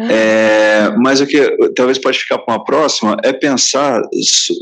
[0.00, 0.10] Uhum.
[0.10, 4.02] É, mas o que talvez pode ficar para uma próxima é pensar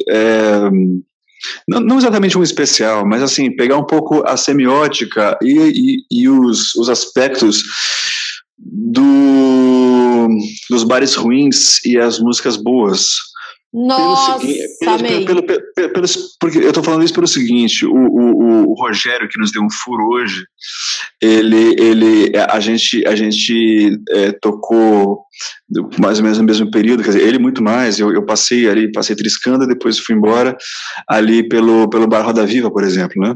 [0.08, 0.70] é,
[1.66, 6.28] não, não, exatamente um especial, mas assim pegar um pouco a semiótica e, e, e
[6.28, 7.62] os, os aspectos
[8.58, 10.28] do,
[10.70, 13.16] dos bares ruins e as músicas boas
[13.72, 14.38] nossa,
[14.80, 16.06] pelo, pelo, pelo, pelo,
[16.38, 19.70] porque eu estou falando isso pelo seguinte, o, o, o, Rogério que nos deu um
[19.70, 20.44] furo hoje,
[21.22, 25.24] ele, ele, a gente, a gente é, tocou
[25.98, 28.92] mais ou menos no mesmo período, quer dizer, ele muito mais, eu, eu passei ali,
[28.92, 30.54] passei triscando, depois fui embora
[31.08, 33.34] ali pelo, pelo Bar Roda Viva, por exemplo, né?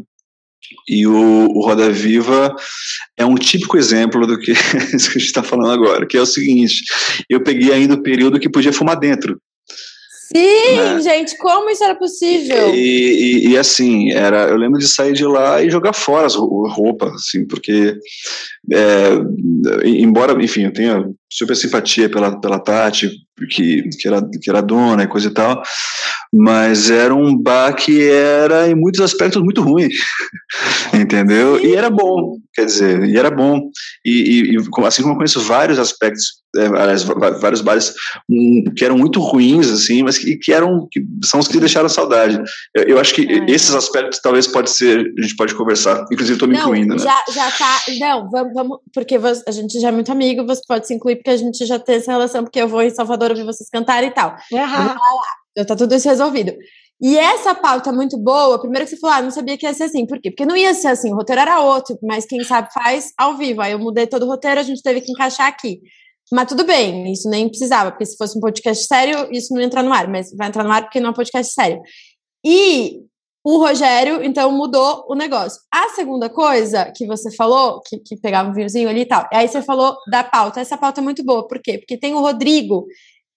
[0.87, 2.55] E o, o Roda Viva
[3.17, 6.27] é um típico exemplo do que, que a gente está falando agora, que é o
[6.27, 6.83] seguinte:
[7.31, 9.41] eu peguei ainda o período que podia fumar dentro.
[10.35, 11.01] Sim, né?
[11.01, 12.75] gente, como isso era possível?
[12.75, 16.35] E, e, e, assim, era, eu lembro de sair de lá e jogar fora as
[16.35, 17.97] roupas, assim, porque
[18.73, 19.09] é,
[19.85, 21.05] embora, enfim, eu tenha
[21.37, 23.11] super simpatia pela, pela Tati,
[23.51, 25.63] que, que, era, que era dona e coisa e tal,
[26.33, 29.89] mas era um bar que era, em muitos aspectos, muito ruim,
[30.95, 31.63] entendeu?
[31.63, 33.71] E era bom, quer dizer, e era bom.
[34.05, 36.69] E, e assim como eu conheço vários aspectos, é,
[37.39, 37.93] vários bares
[38.31, 41.89] um, que eram muito ruins, assim, mas que, que eram, que são os que deixaram
[41.89, 42.43] saudade.
[42.75, 43.51] Eu, eu acho que é.
[43.51, 47.03] esses aspectos talvez pode ser, a gente pode conversar, inclusive estou me não, incluindo, né?
[47.03, 50.87] Já, já tá, não, vamos, vamos porque a gente já é muito amigo, você pode
[50.87, 53.45] se incluir, porque a gente já tem essa relação, porque eu vou em Salvador ouvir
[53.45, 54.37] vocês cantarem e tal.
[55.57, 56.55] Já tá tudo isso resolvido.
[57.03, 59.85] E essa pauta muito boa, primeiro que você falou, ah, não sabia que ia ser
[59.85, 60.07] assim.
[60.07, 60.31] Por quê?
[60.31, 63.61] Porque não ia ser assim, o roteiro era outro, mas quem sabe faz ao vivo.
[63.61, 65.81] Aí eu mudei todo o roteiro, a gente teve que encaixar aqui.
[66.33, 69.67] Mas tudo bem, isso nem precisava, porque se fosse um podcast sério, isso não ia
[69.67, 71.81] entrar no ar, mas vai entrar no ar porque não é um podcast sério.
[72.45, 73.01] E
[73.49, 75.61] o Rogério, então, mudou o negócio.
[75.73, 79.47] A segunda coisa que você falou, que, que pegava um vinhozinho ali e tal, aí
[79.47, 80.59] você falou da pauta.
[80.59, 81.79] Essa pauta é muito boa, por quê?
[81.79, 82.87] Porque tem o Rodrigo,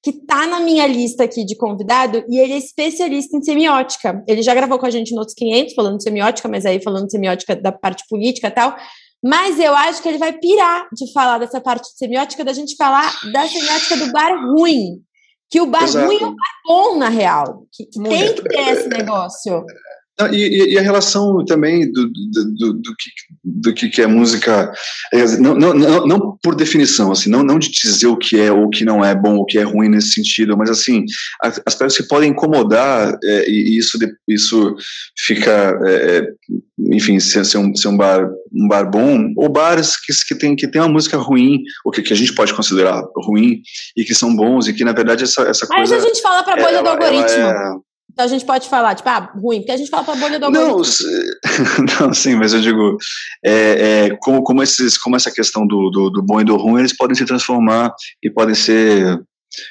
[0.02, 4.24] que tá na minha lista aqui de convidado, e ele é especialista em semiótica.
[4.28, 7.06] Ele já gravou com a gente em outros 500, falando de semiótica, mas aí falando
[7.06, 8.76] de semiótica da parte política e tal.
[9.24, 12.76] Mas eu acho que ele vai pirar de falar dessa parte de semiótica, da gente
[12.76, 15.04] falar da semiótica do bar ruim.
[15.52, 16.08] Que o bar Exato.
[16.08, 17.68] ruim é um bar bom, na real.
[17.72, 19.64] Que, que tem que ter esse negócio.
[20.34, 23.10] E, e, a relação também do, do, do, do, que,
[23.44, 24.70] do que é música,
[25.40, 28.66] não, não, não, não, por definição, assim, não, não de dizer o que é ou
[28.66, 31.06] o que não é bom, o que é ruim nesse sentido, mas assim,
[31.42, 33.98] as, as coisas que podem incomodar é, e isso,
[34.28, 34.76] isso
[35.26, 36.28] fica, é, é,
[36.94, 40.54] enfim, ser, ser, um, ser um, bar, um bar bom, ou bares que, que, tem,
[40.54, 43.62] que tem uma música ruim, ou que, que a gente pode considerar ruim,
[43.96, 45.96] e que são bons, e que na verdade essa, essa coisa.
[45.96, 47.84] Mas a gente fala para a bolha ela, do algoritmo.
[48.12, 50.40] Então a gente pode falar, tipo, ah, ruim, porque a gente fala para a bolha
[50.40, 51.08] do algoritmo.
[52.00, 52.98] Não, não, sim, mas eu digo,
[53.46, 56.80] é, é, como, como, esses, como essa questão do, do, do, bom e do ruim,
[56.80, 59.20] eles podem se transformar e podem ser.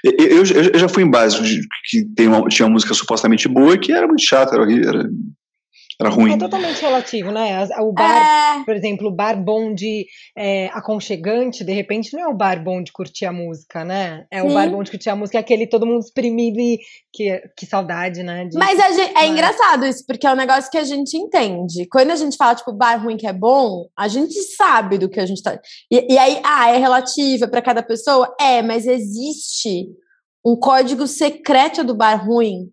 [0.05, 3.48] Eu, eu, eu já fui em base de, que tem uma, tinha uma música supostamente
[3.48, 5.09] boa e que era muito chata, era, era
[6.01, 6.33] era ruim.
[6.33, 7.66] É totalmente relativo, né?
[7.81, 8.65] O bar, é...
[8.65, 10.07] por exemplo, o bar bom de
[10.37, 14.25] é, aconchegante, de repente, não é o bar bom de curtir a música, né?
[14.31, 14.49] É Sim.
[14.49, 16.79] o bar bom de curtir a música, é aquele todo mundo exprimido e
[17.12, 18.45] que, que saudade, né?
[18.45, 21.89] De, Mas gente, é engraçado isso, porque é um negócio que a gente entende.
[21.91, 25.19] Quando a gente fala, tipo, bar ruim que é bom, a gente sabe do que
[25.19, 25.59] a gente tá.
[25.91, 28.33] E, e aí, ah, é relativa para cada pessoa?
[28.41, 29.89] É, mas existe
[30.47, 32.70] um código secreto do bar ruim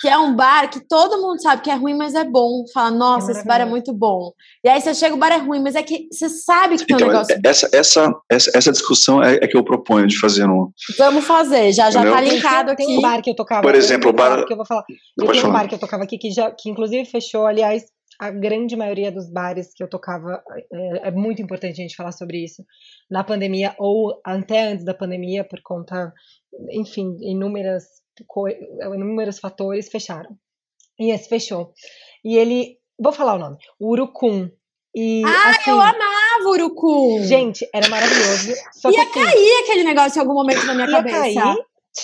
[0.00, 2.64] que é um bar que todo mundo sabe que é ruim, mas é bom.
[2.72, 4.32] Fala, nossa, é esse bar é muito bom.
[4.64, 6.96] E aí você chega, o bar é ruim, mas é que você sabe que tem
[6.96, 7.38] então, um negócio.
[7.44, 10.72] Essa, essa, essa, essa discussão é, é, que eu proponho de fazer no.
[10.96, 12.86] Vamos fazer, já, já tá linkado aqui.
[12.86, 13.62] Tem um bar que eu tocava.
[13.62, 14.46] Por exemplo, o bar.
[14.46, 14.84] Que eu vou falar.
[15.18, 17.84] Eu tenho um bar que eu tocava aqui que, já, que inclusive fechou, aliás.
[18.18, 22.12] A grande maioria dos bares que eu tocava é, é muito importante a gente falar
[22.12, 22.62] sobre isso
[23.10, 26.12] na pandemia ou até antes da pandemia por conta,
[26.70, 27.99] enfim, inúmeras
[28.94, 30.36] inúmeros fatores fecharam.
[30.98, 31.72] E esse fechou.
[32.24, 34.50] E ele, vou falar o nome, Urucum.
[34.94, 37.22] E, ah, assim, eu amava Urucum!
[37.22, 38.54] Gente, era maravilhoso.
[38.72, 41.16] Só ia assim, cair aquele negócio em algum momento na minha ia cabeça.
[41.16, 41.56] Cair,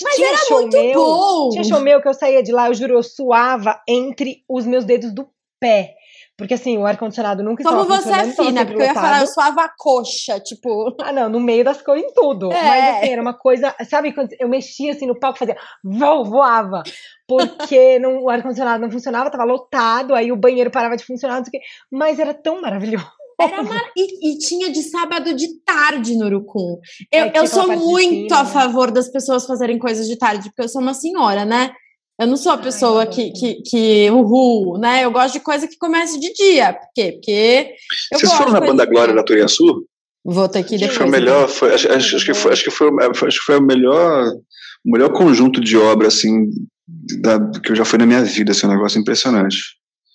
[0.03, 1.49] mas tinha era show muito meu, bom.
[1.51, 4.85] Tinha show meu que eu saía de lá, eu juro, eu suava entre os meus
[4.85, 5.29] dedos do
[5.61, 5.95] pé.
[6.37, 9.27] Porque assim, o ar-condicionado nunca Como estava você é fina, porque eu ia falar, eu
[9.27, 10.95] suava a coxa, tipo.
[11.01, 12.53] Ah, não, no meio das coisas, em tudo.
[12.53, 12.63] É.
[12.63, 13.75] Mas assim, era uma coisa.
[13.89, 15.57] Sabe quando eu mexia assim no palco, fazia.
[15.83, 16.83] voava.
[17.27, 21.45] Porque não, o ar-condicionado não funcionava, tava lotado, aí o banheiro parava de funcionar, não
[21.45, 21.67] sei o quê.
[21.91, 23.07] Mas era tão maravilhoso.
[23.39, 23.91] Era mar...
[23.97, 26.79] e, e, tinha de sábado de tarde no Urucum.
[27.13, 30.69] Eu, é, eu sou muito a favor das pessoas fazerem coisas de tarde, porque eu
[30.69, 31.73] sou uma senhora, né?
[32.19, 35.05] Eu não sou a pessoa Ai, que, que, que, uhul, né?
[35.05, 36.73] Eu gosto de coisa que comece de dia.
[36.73, 37.13] Por quê?
[37.13, 37.75] Porque.
[38.13, 39.87] Vocês foram na Banda Glória da Turiaçu?
[40.25, 40.97] Vou ter que depois.
[40.97, 43.63] Foi o melhor, foi, acho, acho, que foi, acho que foi, acho que foi o
[43.63, 44.33] melhor,
[44.85, 46.51] o melhor conjunto de obra, assim,
[47.21, 49.59] da, que eu já fui na minha vida, assim, um negócio impressionante.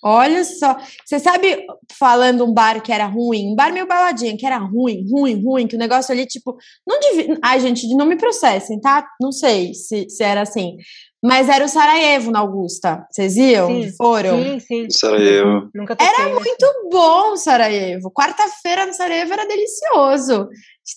[0.04, 1.64] Olha só, você sabe,
[1.96, 5.66] falando um bar que era ruim, um bar meio baladinha, que era ruim, ruim, ruim,
[5.68, 7.38] que o negócio ali, tipo, não devia.
[7.40, 9.06] Ai, gente, não me processem, tá?
[9.20, 10.76] Não sei se, se era assim.
[11.22, 13.06] Mas era o Sarajevo na Augusta.
[13.08, 13.68] Vocês iam?
[13.68, 14.42] Sim, foram?
[14.42, 14.90] Sim, sim.
[14.90, 15.70] Sarajevo.
[15.72, 18.10] Nunca era muito bom Sarajevo.
[18.10, 20.48] Quarta-feira no Sarajevo era delicioso.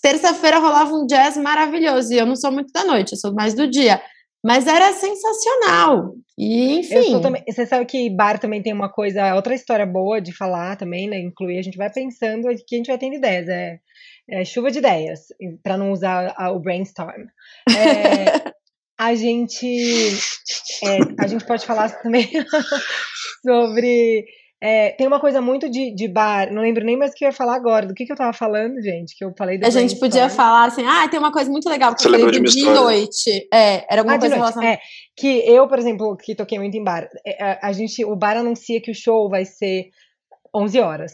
[0.02, 2.12] Terça-feira rolava um jazz maravilhoso.
[2.12, 4.02] E eu não sou muito da noite, eu sou mais do dia.
[4.44, 6.14] Mas era sensacional.
[6.38, 7.22] E, enfim.
[7.22, 11.08] Também, você sabe que bar também tem uma coisa, outra história boa de falar também,
[11.08, 11.20] né?
[11.20, 13.48] Incluir, a gente vai pensando que a gente vai tendo ideias.
[13.48, 13.80] É,
[14.30, 15.22] é chuva de ideias,
[15.64, 17.26] para não usar a, o brainstorm.
[17.70, 18.54] É,
[18.98, 19.66] a gente
[20.84, 22.30] é, a gente pode falar também
[23.46, 24.26] sobre
[24.62, 27.28] é, tem uma coisa muito de, de bar, não lembro nem mais o que eu
[27.28, 27.86] ia falar agora.
[27.86, 29.16] Do que, que eu tava falando, gente?
[29.16, 32.02] Que eu falei A gente podia falar assim, ah, tem uma coisa muito legal que
[32.02, 33.48] Você eu falei de noite.
[33.54, 34.74] É, era alguma ah, coisa relacionada.
[34.74, 34.80] É,
[35.16, 38.38] que eu, por exemplo, que toquei muito em bar, é, a, a gente, o bar
[38.38, 39.90] anuncia que o show vai ser
[40.56, 41.14] 11 horas.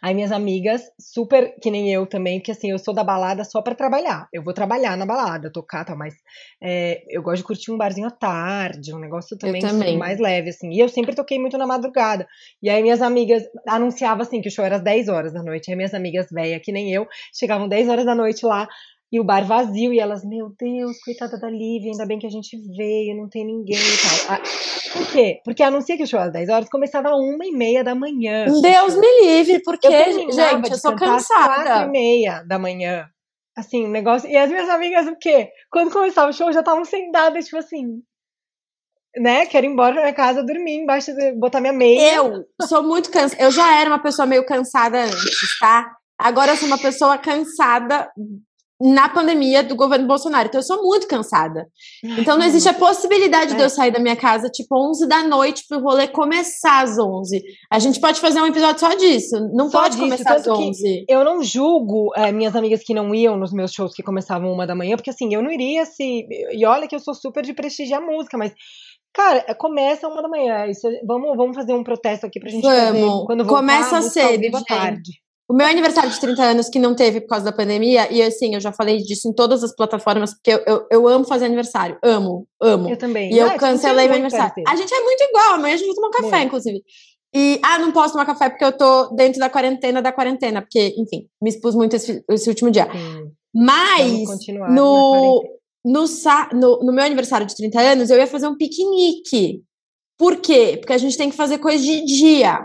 [0.00, 3.60] Aí minhas amigas, super que nem eu também, que assim, eu sou da balada só
[3.60, 4.28] para trabalhar.
[4.32, 6.14] Eu vou trabalhar na balada, tocar, tal, mas
[6.62, 9.98] é, eu gosto de curtir um barzinho à tarde, um negócio também, também.
[9.98, 10.70] mais leve, assim.
[10.70, 12.26] E eu sempre toquei muito na madrugada.
[12.62, 15.70] E aí minhas amigas anunciavam assim que o show era às 10 horas da noite.
[15.70, 18.68] Aí minhas amigas velhas, que nem eu, chegavam 10 horas da noite lá
[19.12, 22.30] e o bar vazio, e elas, meu Deus, coitada da Lívia, ainda bem que a
[22.30, 24.36] gente veio, não tem ninguém e tal.
[24.36, 24.42] Ah,
[24.94, 25.40] por quê?
[25.44, 28.46] Porque anuncia que o show às 10 horas começava às 1 e meia da manhã.
[28.46, 30.38] Deus me livre, porque, eu gente,
[30.70, 31.52] eu sou cansada.
[31.52, 33.06] Às 4 e meia da manhã.
[33.54, 34.30] Assim, o negócio.
[34.30, 35.50] E as minhas amigas, o quê?
[35.70, 38.02] Quando começava o show, já estavam sentadas, tipo assim.
[39.14, 39.44] Né?
[39.44, 42.16] Quero ir embora pra minha casa dormir embaixo, botar minha meia.
[42.16, 43.42] Eu sou muito cansada.
[43.42, 45.94] Eu já era uma pessoa meio cansada antes, tá?
[46.18, 48.10] Agora eu sou uma pessoa cansada
[48.82, 50.48] na pandemia do governo Bolsonaro.
[50.48, 51.68] Então eu sou muito cansada.
[52.02, 53.56] Então não existe a possibilidade é.
[53.56, 56.98] de eu sair da minha casa tipo 11 da noite para o rolê começar às
[56.98, 57.42] 11.
[57.70, 59.36] A gente pode fazer um episódio só disso.
[59.52, 61.04] Não só pode disso, começar às 11.
[61.08, 64.66] Eu não julgo é, minhas amigas que não iam nos meus shows que começavam uma
[64.66, 67.54] da manhã, porque assim, eu não iria se e olha que eu sou super de
[67.54, 68.52] prestigiar música, mas
[69.14, 70.66] Cara, é, começa uma da manhã.
[70.66, 72.78] Isso, vamos, vamos fazer um protesto aqui pra gente vamos.
[72.78, 73.26] fazer.
[73.26, 74.64] Quando voltar, começa cedo, gente.
[74.64, 75.12] tarde.
[75.52, 78.54] O meu aniversário de 30 anos, que não teve por causa da pandemia, e assim,
[78.54, 81.98] eu já falei disso em todas as plataformas, porque eu, eu, eu amo fazer aniversário.
[82.02, 82.88] Amo, amo.
[82.88, 83.30] Eu também.
[83.30, 84.64] E eu ah, cancelei meu aniversário.
[84.66, 86.82] A gente é muito igual, amanhã a gente vai tomar um café, inclusive.
[87.34, 90.94] E, ah, não posso tomar café porque eu tô dentro da quarentena da quarentena, porque,
[90.96, 92.88] enfim, me expus muito esse, esse último dia.
[92.90, 93.30] Sim.
[93.54, 94.24] Mas,
[94.70, 95.44] no,
[95.84, 96.04] no,
[96.54, 99.62] no, no meu aniversário de 30 anos, eu ia fazer um piquenique.
[100.16, 100.78] Por quê?
[100.80, 102.58] Porque a gente tem que fazer coisa de dia.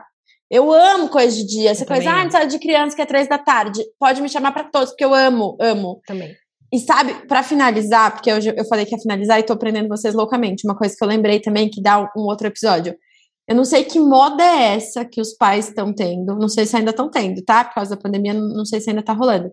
[0.50, 1.72] Eu amo coisa de dia.
[1.72, 3.82] Essa eu coisa, ah, sala de criança que é três da tarde.
[4.00, 6.02] Pode me chamar para todos, porque eu amo, amo.
[6.06, 6.36] Também.
[6.72, 10.14] E sabe, para finalizar, porque eu, eu falei que ia finalizar e tô aprendendo vocês
[10.14, 12.96] loucamente, uma coisa que eu lembrei também, que dá um, outro episódio.
[13.48, 16.76] Eu não sei que moda é essa que os pais estão tendo, não sei se
[16.76, 17.64] ainda estão tendo, tá?
[17.64, 19.50] Por causa da pandemia, não, não sei se ainda tá rolando.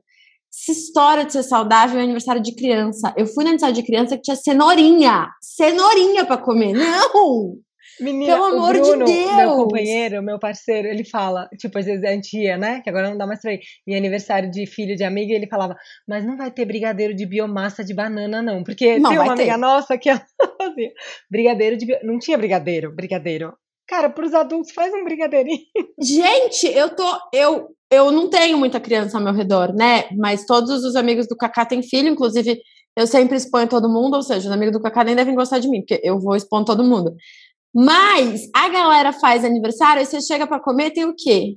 [0.53, 3.13] Essa história de ser saudável é aniversário de criança.
[3.17, 5.29] Eu fui no aniversário de criança que tinha cenourinha.
[5.41, 6.73] Cenourinha para comer.
[6.73, 7.57] Não!
[8.01, 9.37] Menina, Pelo amor Bruno, de Deus!
[9.37, 12.81] Meu companheiro, meu parceiro, ele fala, tipo, às vezes a gente ia, né?
[12.81, 13.61] Que agora não dá mais pra ir.
[13.87, 15.77] E aniversário de filho de amiga, ele falava,
[16.09, 18.65] mas não vai ter brigadeiro de biomassa de banana, não.
[18.65, 19.43] Porque não, tem uma ter.
[19.43, 20.25] amiga nossa que ela
[20.59, 20.93] fazia
[21.31, 21.87] brigadeiro de.
[22.03, 23.53] Não tinha brigadeiro, brigadeiro.
[23.87, 25.61] Cara, para os adultos, faz um brigadeirinho.
[26.01, 27.05] Gente, eu tô.
[27.33, 30.09] Eu, eu não tenho muita criança ao meu redor, né?
[30.17, 32.59] Mas todos os amigos do Kaká têm filho, inclusive
[32.97, 35.69] eu sempre exponho todo mundo, ou seja, os amigos do Kaká nem devem gostar de
[35.69, 37.15] mim, porque eu vou expor todo mundo.
[37.75, 41.57] Mas a galera faz aniversário e você chega para comer, tem o quê?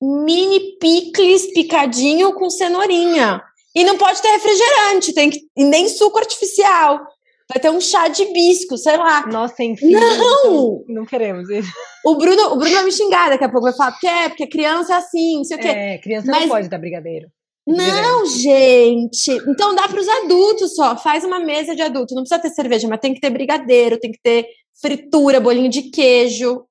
[0.00, 3.42] Mini picles picadinho com cenourinha.
[3.74, 7.00] E não pode ter refrigerante, tem que, e nem suco artificial.
[7.48, 9.26] Vai ter um chá de hibisco, sei lá.
[9.26, 9.90] Nossa, enfim.
[9.90, 10.00] Não!
[10.00, 11.68] Então, não queremos isso.
[12.04, 14.46] O Bruno, o Bruno vai me xingar daqui a pouco, vai falar, porque é, porque
[14.46, 15.68] criança é assim, não sei o quê.
[15.68, 16.42] É, criança Mas...
[16.42, 17.28] não pode dar brigadeiro.
[17.66, 19.30] Não, gente.
[19.48, 20.96] Então dá para os adultos só.
[20.96, 22.14] Faz uma mesa de adulto.
[22.14, 24.46] Não precisa ter cerveja, mas tem que ter brigadeiro, tem que ter
[24.80, 26.64] fritura, bolinho de queijo,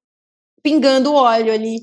[0.64, 1.80] pingando óleo ali.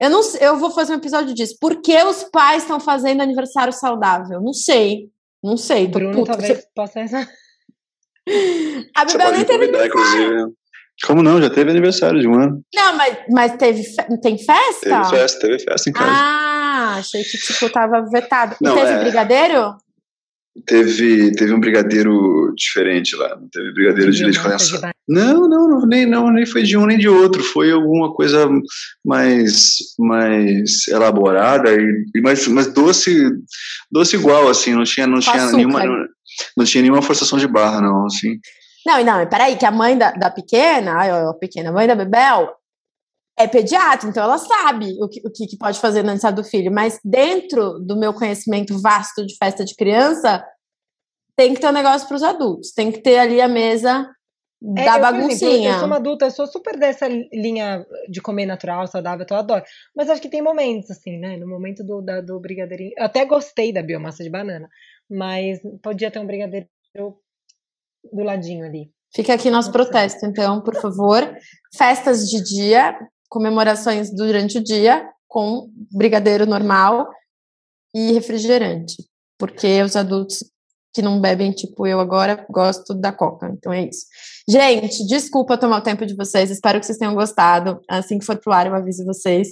[0.00, 1.56] Eu não eu vou fazer um episódio disso.
[1.60, 4.40] Por que os pais estão fazendo aniversário saudável?
[4.40, 5.08] Não sei.
[5.42, 5.86] Não sei.
[5.86, 6.30] Bruno puto.
[6.30, 6.68] talvez Você...
[6.74, 7.00] possa
[8.94, 10.54] A Bebel nem teve aniversário.
[11.06, 11.40] Como não?
[11.40, 12.62] Já teve aniversário de um ano.
[12.74, 13.82] Não, mas, mas teve
[14.20, 15.02] tem festa?
[15.02, 16.10] Teve festa, teve festa em casa.
[16.12, 18.56] Ah, achei que tipo tava vetado.
[18.60, 19.00] Não, e teve é...
[19.00, 19.76] brigadeiro?
[20.66, 23.36] Teve, teve um brigadeiro diferente lá.
[23.36, 24.92] Não teve brigadeiro de leite condensado.
[25.08, 27.42] Não, não, não, nem, não, nem foi de um nem de outro.
[27.42, 28.48] Foi alguma coisa
[29.04, 33.30] mais, mais elaborada e mais, mais doce,
[33.90, 34.74] doce igual, assim.
[34.74, 36.06] Não tinha, não tinha nenhuma, não,
[36.56, 38.38] não, tinha nenhuma forçação de barra, não, assim.
[38.86, 42.54] Não, não, peraí, que a mãe da, da pequena, a pequena, a mãe da Bebel,
[43.38, 46.72] é pediatra, então ela sabe o que, o que pode fazer no aniversário do filho,
[46.72, 50.44] mas dentro do meu conhecimento vasto de festa de criança,
[51.38, 54.10] tem que ter um negócio para os adultos, tem que ter ali a mesa
[54.76, 55.50] é, da eu, baguncinha.
[55.50, 59.36] Exemplo, eu sou uma adulta, eu sou super dessa linha de comer natural, saudável, eu
[59.36, 59.62] adoro.
[59.94, 61.36] Mas acho que tem momentos, assim, né?
[61.36, 62.90] No momento do, da, do brigadeirinho.
[62.98, 64.68] Eu até gostei da biomassa de banana,
[65.08, 68.90] mas podia ter um brigadeiro do ladinho ali.
[69.14, 71.22] Fica aqui nosso protesto, então, por favor.
[71.72, 72.98] Festas de dia,
[73.28, 77.08] comemorações durante o dia com brigadeiro normal
[77.94, 78.96] e refrigerante,
[79.38, 80.42] porque os adultos
[80.92, 83.50] que não bebem, tipo eu agora, gosto da Coca.
[83.52, 84.06] Então é isso.
[84.48, 86.50] Gente, desculpa tomar o tempo de vocês.
[86.50, 87.80] Espero que vocês tenham gostado.
[87.88, 89.48] Assim que for pro ar, eu aviso vocês.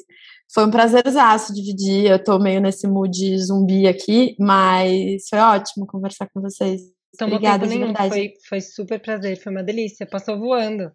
[0.52, 2.10] Foi um prazerzaço dividir.
[2.10, 6.80] Eu tô meio nesse mood zumbi aqui, mas foi ótimo conversar com vocês.
[7.20, 8.08] Obrigada, de verdade.
[8.10, 10.06] Foi, foi super prazer, foi uma delícia.
[10.06, 10.90] Passou voando.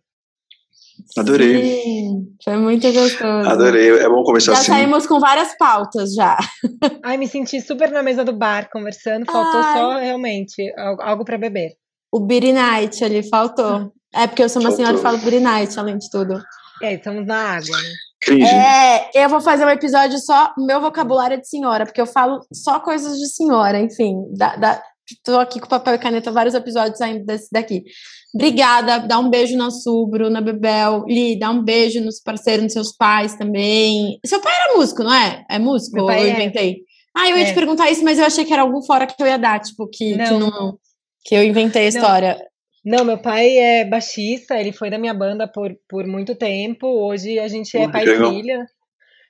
[1.17, 1.81] Adorei.
[1.81, 3.49] Sim, foi muito gostoso.
[3.49, 4.71] Adorei, é bom conversar já assim.
[4.71, 6.37] Já saímos com várias pautas já.
[7.03, 9.77] Ai, me senti super na mesa do bar conversando, faltou Ai.
[9.77, 11.71] só realmente algo para beber.
[12.11, 13.91] O Beer Night ali faltou.
[14.13, 14.85] É porque eu sou uma faltou.
[14.85, 16.41] senhora e falo Beer Night, além de tudo.
[16.81, 17.89] É, estamos na água, né?
[18.23, 18.45] Cringe.
[18.45, 22.39] É, eu vou fazer um episódio só, meu vocabulário é de senhora, porque eu falo
[22.53, 26.97] só coisas de senhora, enfim, da, da Estou aqui com papel e caneta, vários episódios
[26.97, 27.83] saindo desse daqui.
[28.33, 31.03] Obrigada, dá um beijo na Su, Bruna Bebel.
[31.05, 34.19] Li, dá um beijo nos parceiros, nos seus pais também.
[34.25, 35.45] Seu pai era músico, não é?
[35.49, 35.97] É músico?
[35.97, 36.31] Meu pai eu é.
[36.31, 36.77] inventei?
[37.15, 37.47] Ah, eu ia é.
[37.47, 39.87] te perguntar isso, mas eu achei que era algum fora que eu ia dar, tipo,
[39.87, 40.79] que não, que, não,
[41.25, 42.37] que eu inventei a história.
[42.85, 42.99] Não.
[42.99, 43.05] não.
[43.05, 46.87] meu pai é baixista, ele foi da minha banda por, por muito tempo.
[46.87, 48.65] Hoje a gente é pai e filha.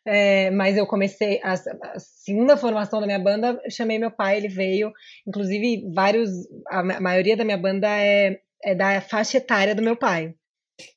[0.05, 4.47] É, mas eu comecei a, a, segunda formação da minha banda, chamei meu pai, ele
[4.47, 4.91] veio.
[5.27, 6.29] Inclusive, vários.
[6.69, 10.33] A, a maioria da minha banda é, é da faixa etária do meu pai.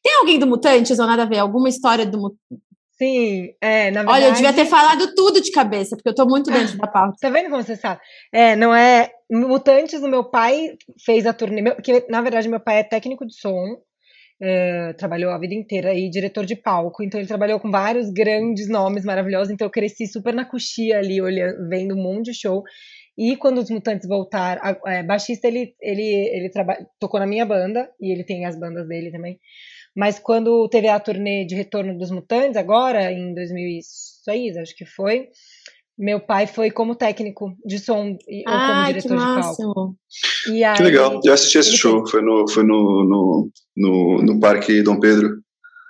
[0.02, 1.38] Tem alguém do Mutantes ou nada a ver?
[1.38, 2.36] Alguma história do
[2.96, 4.08] Sim, é, na verdade.
[4.08, 7.16] Olha, eu devia ter falado tudo de cabeça, porque eu tô muito dentro da pauta.
[7.20, 8.00] Tá vendo como você sabe?
[8.32, 9.10] É, não é.
[9.30, 11.74] Mutantes, o meu pai fez a turnê.
[11.74, 13.78] Porque, na verdade, meu pai é técnico de som.
[14.40, 18.68] É, trabalhou a vida inteira aí, diretor de palco, então ele trabalhou com vários grandes
[18.68, 22.62] nomes maravilhosos, então eu cresci super na coxia ali, olhando, vendo um monte de show.
[23.16, 26.50] E quando os Mutantes voltaram, a, é, baixista ele, ele, ele
[26.98, 29.38] tocou na minha banda, e ele tem as bandas dele também.
[29.96, 35.28] Mas quando teve a turnê de retorno dos Mutantes, agora, em 2006, acho que foi,
[35.96, 39.96] meu pai foi como técnico de som e como diretor de palco.
[40.50, 44.40] E aí, que legal, eu assisti esse show, foi, no, foi no, no, no, no
[44.40, 45.40] Parque Dom Pedro.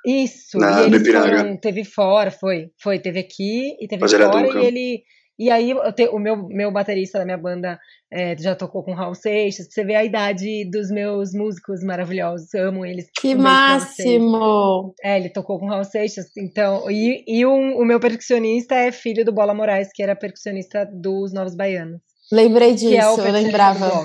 [0.06, 4.62] Isso, na, e eles foram, teve fora, foi, foi, teve aqui e teve Mas fora,
[4.62, 5.02] e ele
[5.38, 7.78] e aí te, o meu, meu baterista da minha banda
[8.12, 12.84] é, já tocou com Raul Seixas, você ver a idade dos meus músicos maravilhosos, amo
[12.84, 13.06] eles.
[13.18, 14.94] Que máximo!
[15.02, 19.24] É, ele tocou com Raul Seixas, então, e, e um, o meu percussionista é filho
[19.24, 22.00] do Bola Moraes, que era percussionista dos Novos Baianos.
[22.32, 24.04] Lembrei disso, é eu lembrava.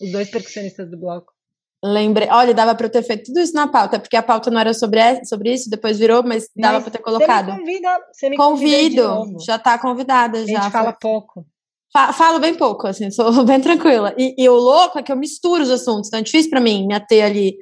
[0.00, 1.32] Os dois percussionistas do bloco.
[1.82, 4.60] Lembrei, olha, dava para eu ter feito tudo isso na pauta, porque a pauta não
[4.60, 7.46] era sobre, sobre isso, depois virou, mas dava para ter colocado.
[7.46, 10.38] Você me convida, você me Convido, já está convidada.
[10.38, 11.46] A gente fala pouco.
[11.92, 14.14] Falo bem pouco, assim, sou bem tranquila.
[14.18, 16.86] E, e, o louco é que eu misturo os assuntos, então é difícil para mim
[16.86, 17.56] me ater ali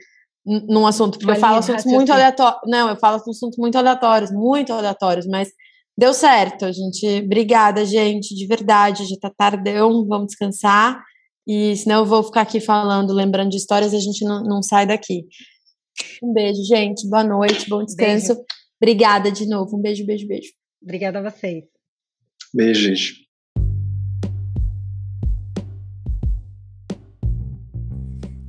[0.44, 2.60] num assunto, porque eu falo assuntos muito aleatórios.
[2.66, 5.48] Não, eu falo assuntos muito aleatórios, muito aleatórios, mas
[5.96, 7.24] deu certo, gente.
[7.24, 11.02] Obrigada, gente, de verdade, já tá tardão, vamos descansar.
[11.48, 14.86] E senão eu vou ficar aqui falando, lembrando de histórias, a gente não, não sai
[14.86, 15.24] daqui.
[16.22, 17.08] Um beijo, gente.
[17.08, 18.34] Boa noite, bom descanso.
[18.34, 18.46] Beijo.
[18.78, 19.78] Obrigada de novo.
[19.78, 20.52] Um beijo, beijo, beijo.
[20.82, 21.64] Obrigada a vocês.
[22.52, 23.26] Beijo, gente.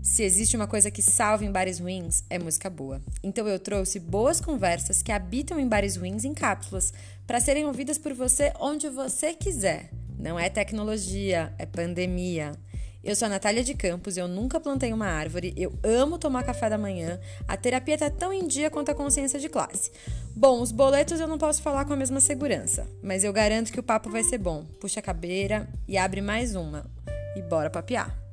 [0.03, 3.01] Se existe uma coisa que salva em bares ruins, é música boa.
[3.23, 6.93] Então eu trouxe boas conversas que habitam em bares ruins em cápsulas,
[7.25, 9.89] para serem ouvidas por você onde você quiser.
[10.17, 12.51] Não é tecnologia, é pandemia.
[13.01, 16.69] Eu sou a Natália de Campos, eu nunca plantei uma árvore, eu amo tomar café
[16.69, 17.17] da manhã,
[17.47, 19.89] a terapia tá tão em dia quanto a consciência de classe.
[20.35, 23.79] Bom, os boletos eu não posso falar com a mesma segurança, mas eu garanto que
[23.79, 24.65] o papo vai ser bom.
[24.81, 26.85] Puxa a cabeira e abre mais uma.
[27.37, 28.28] E bora papear!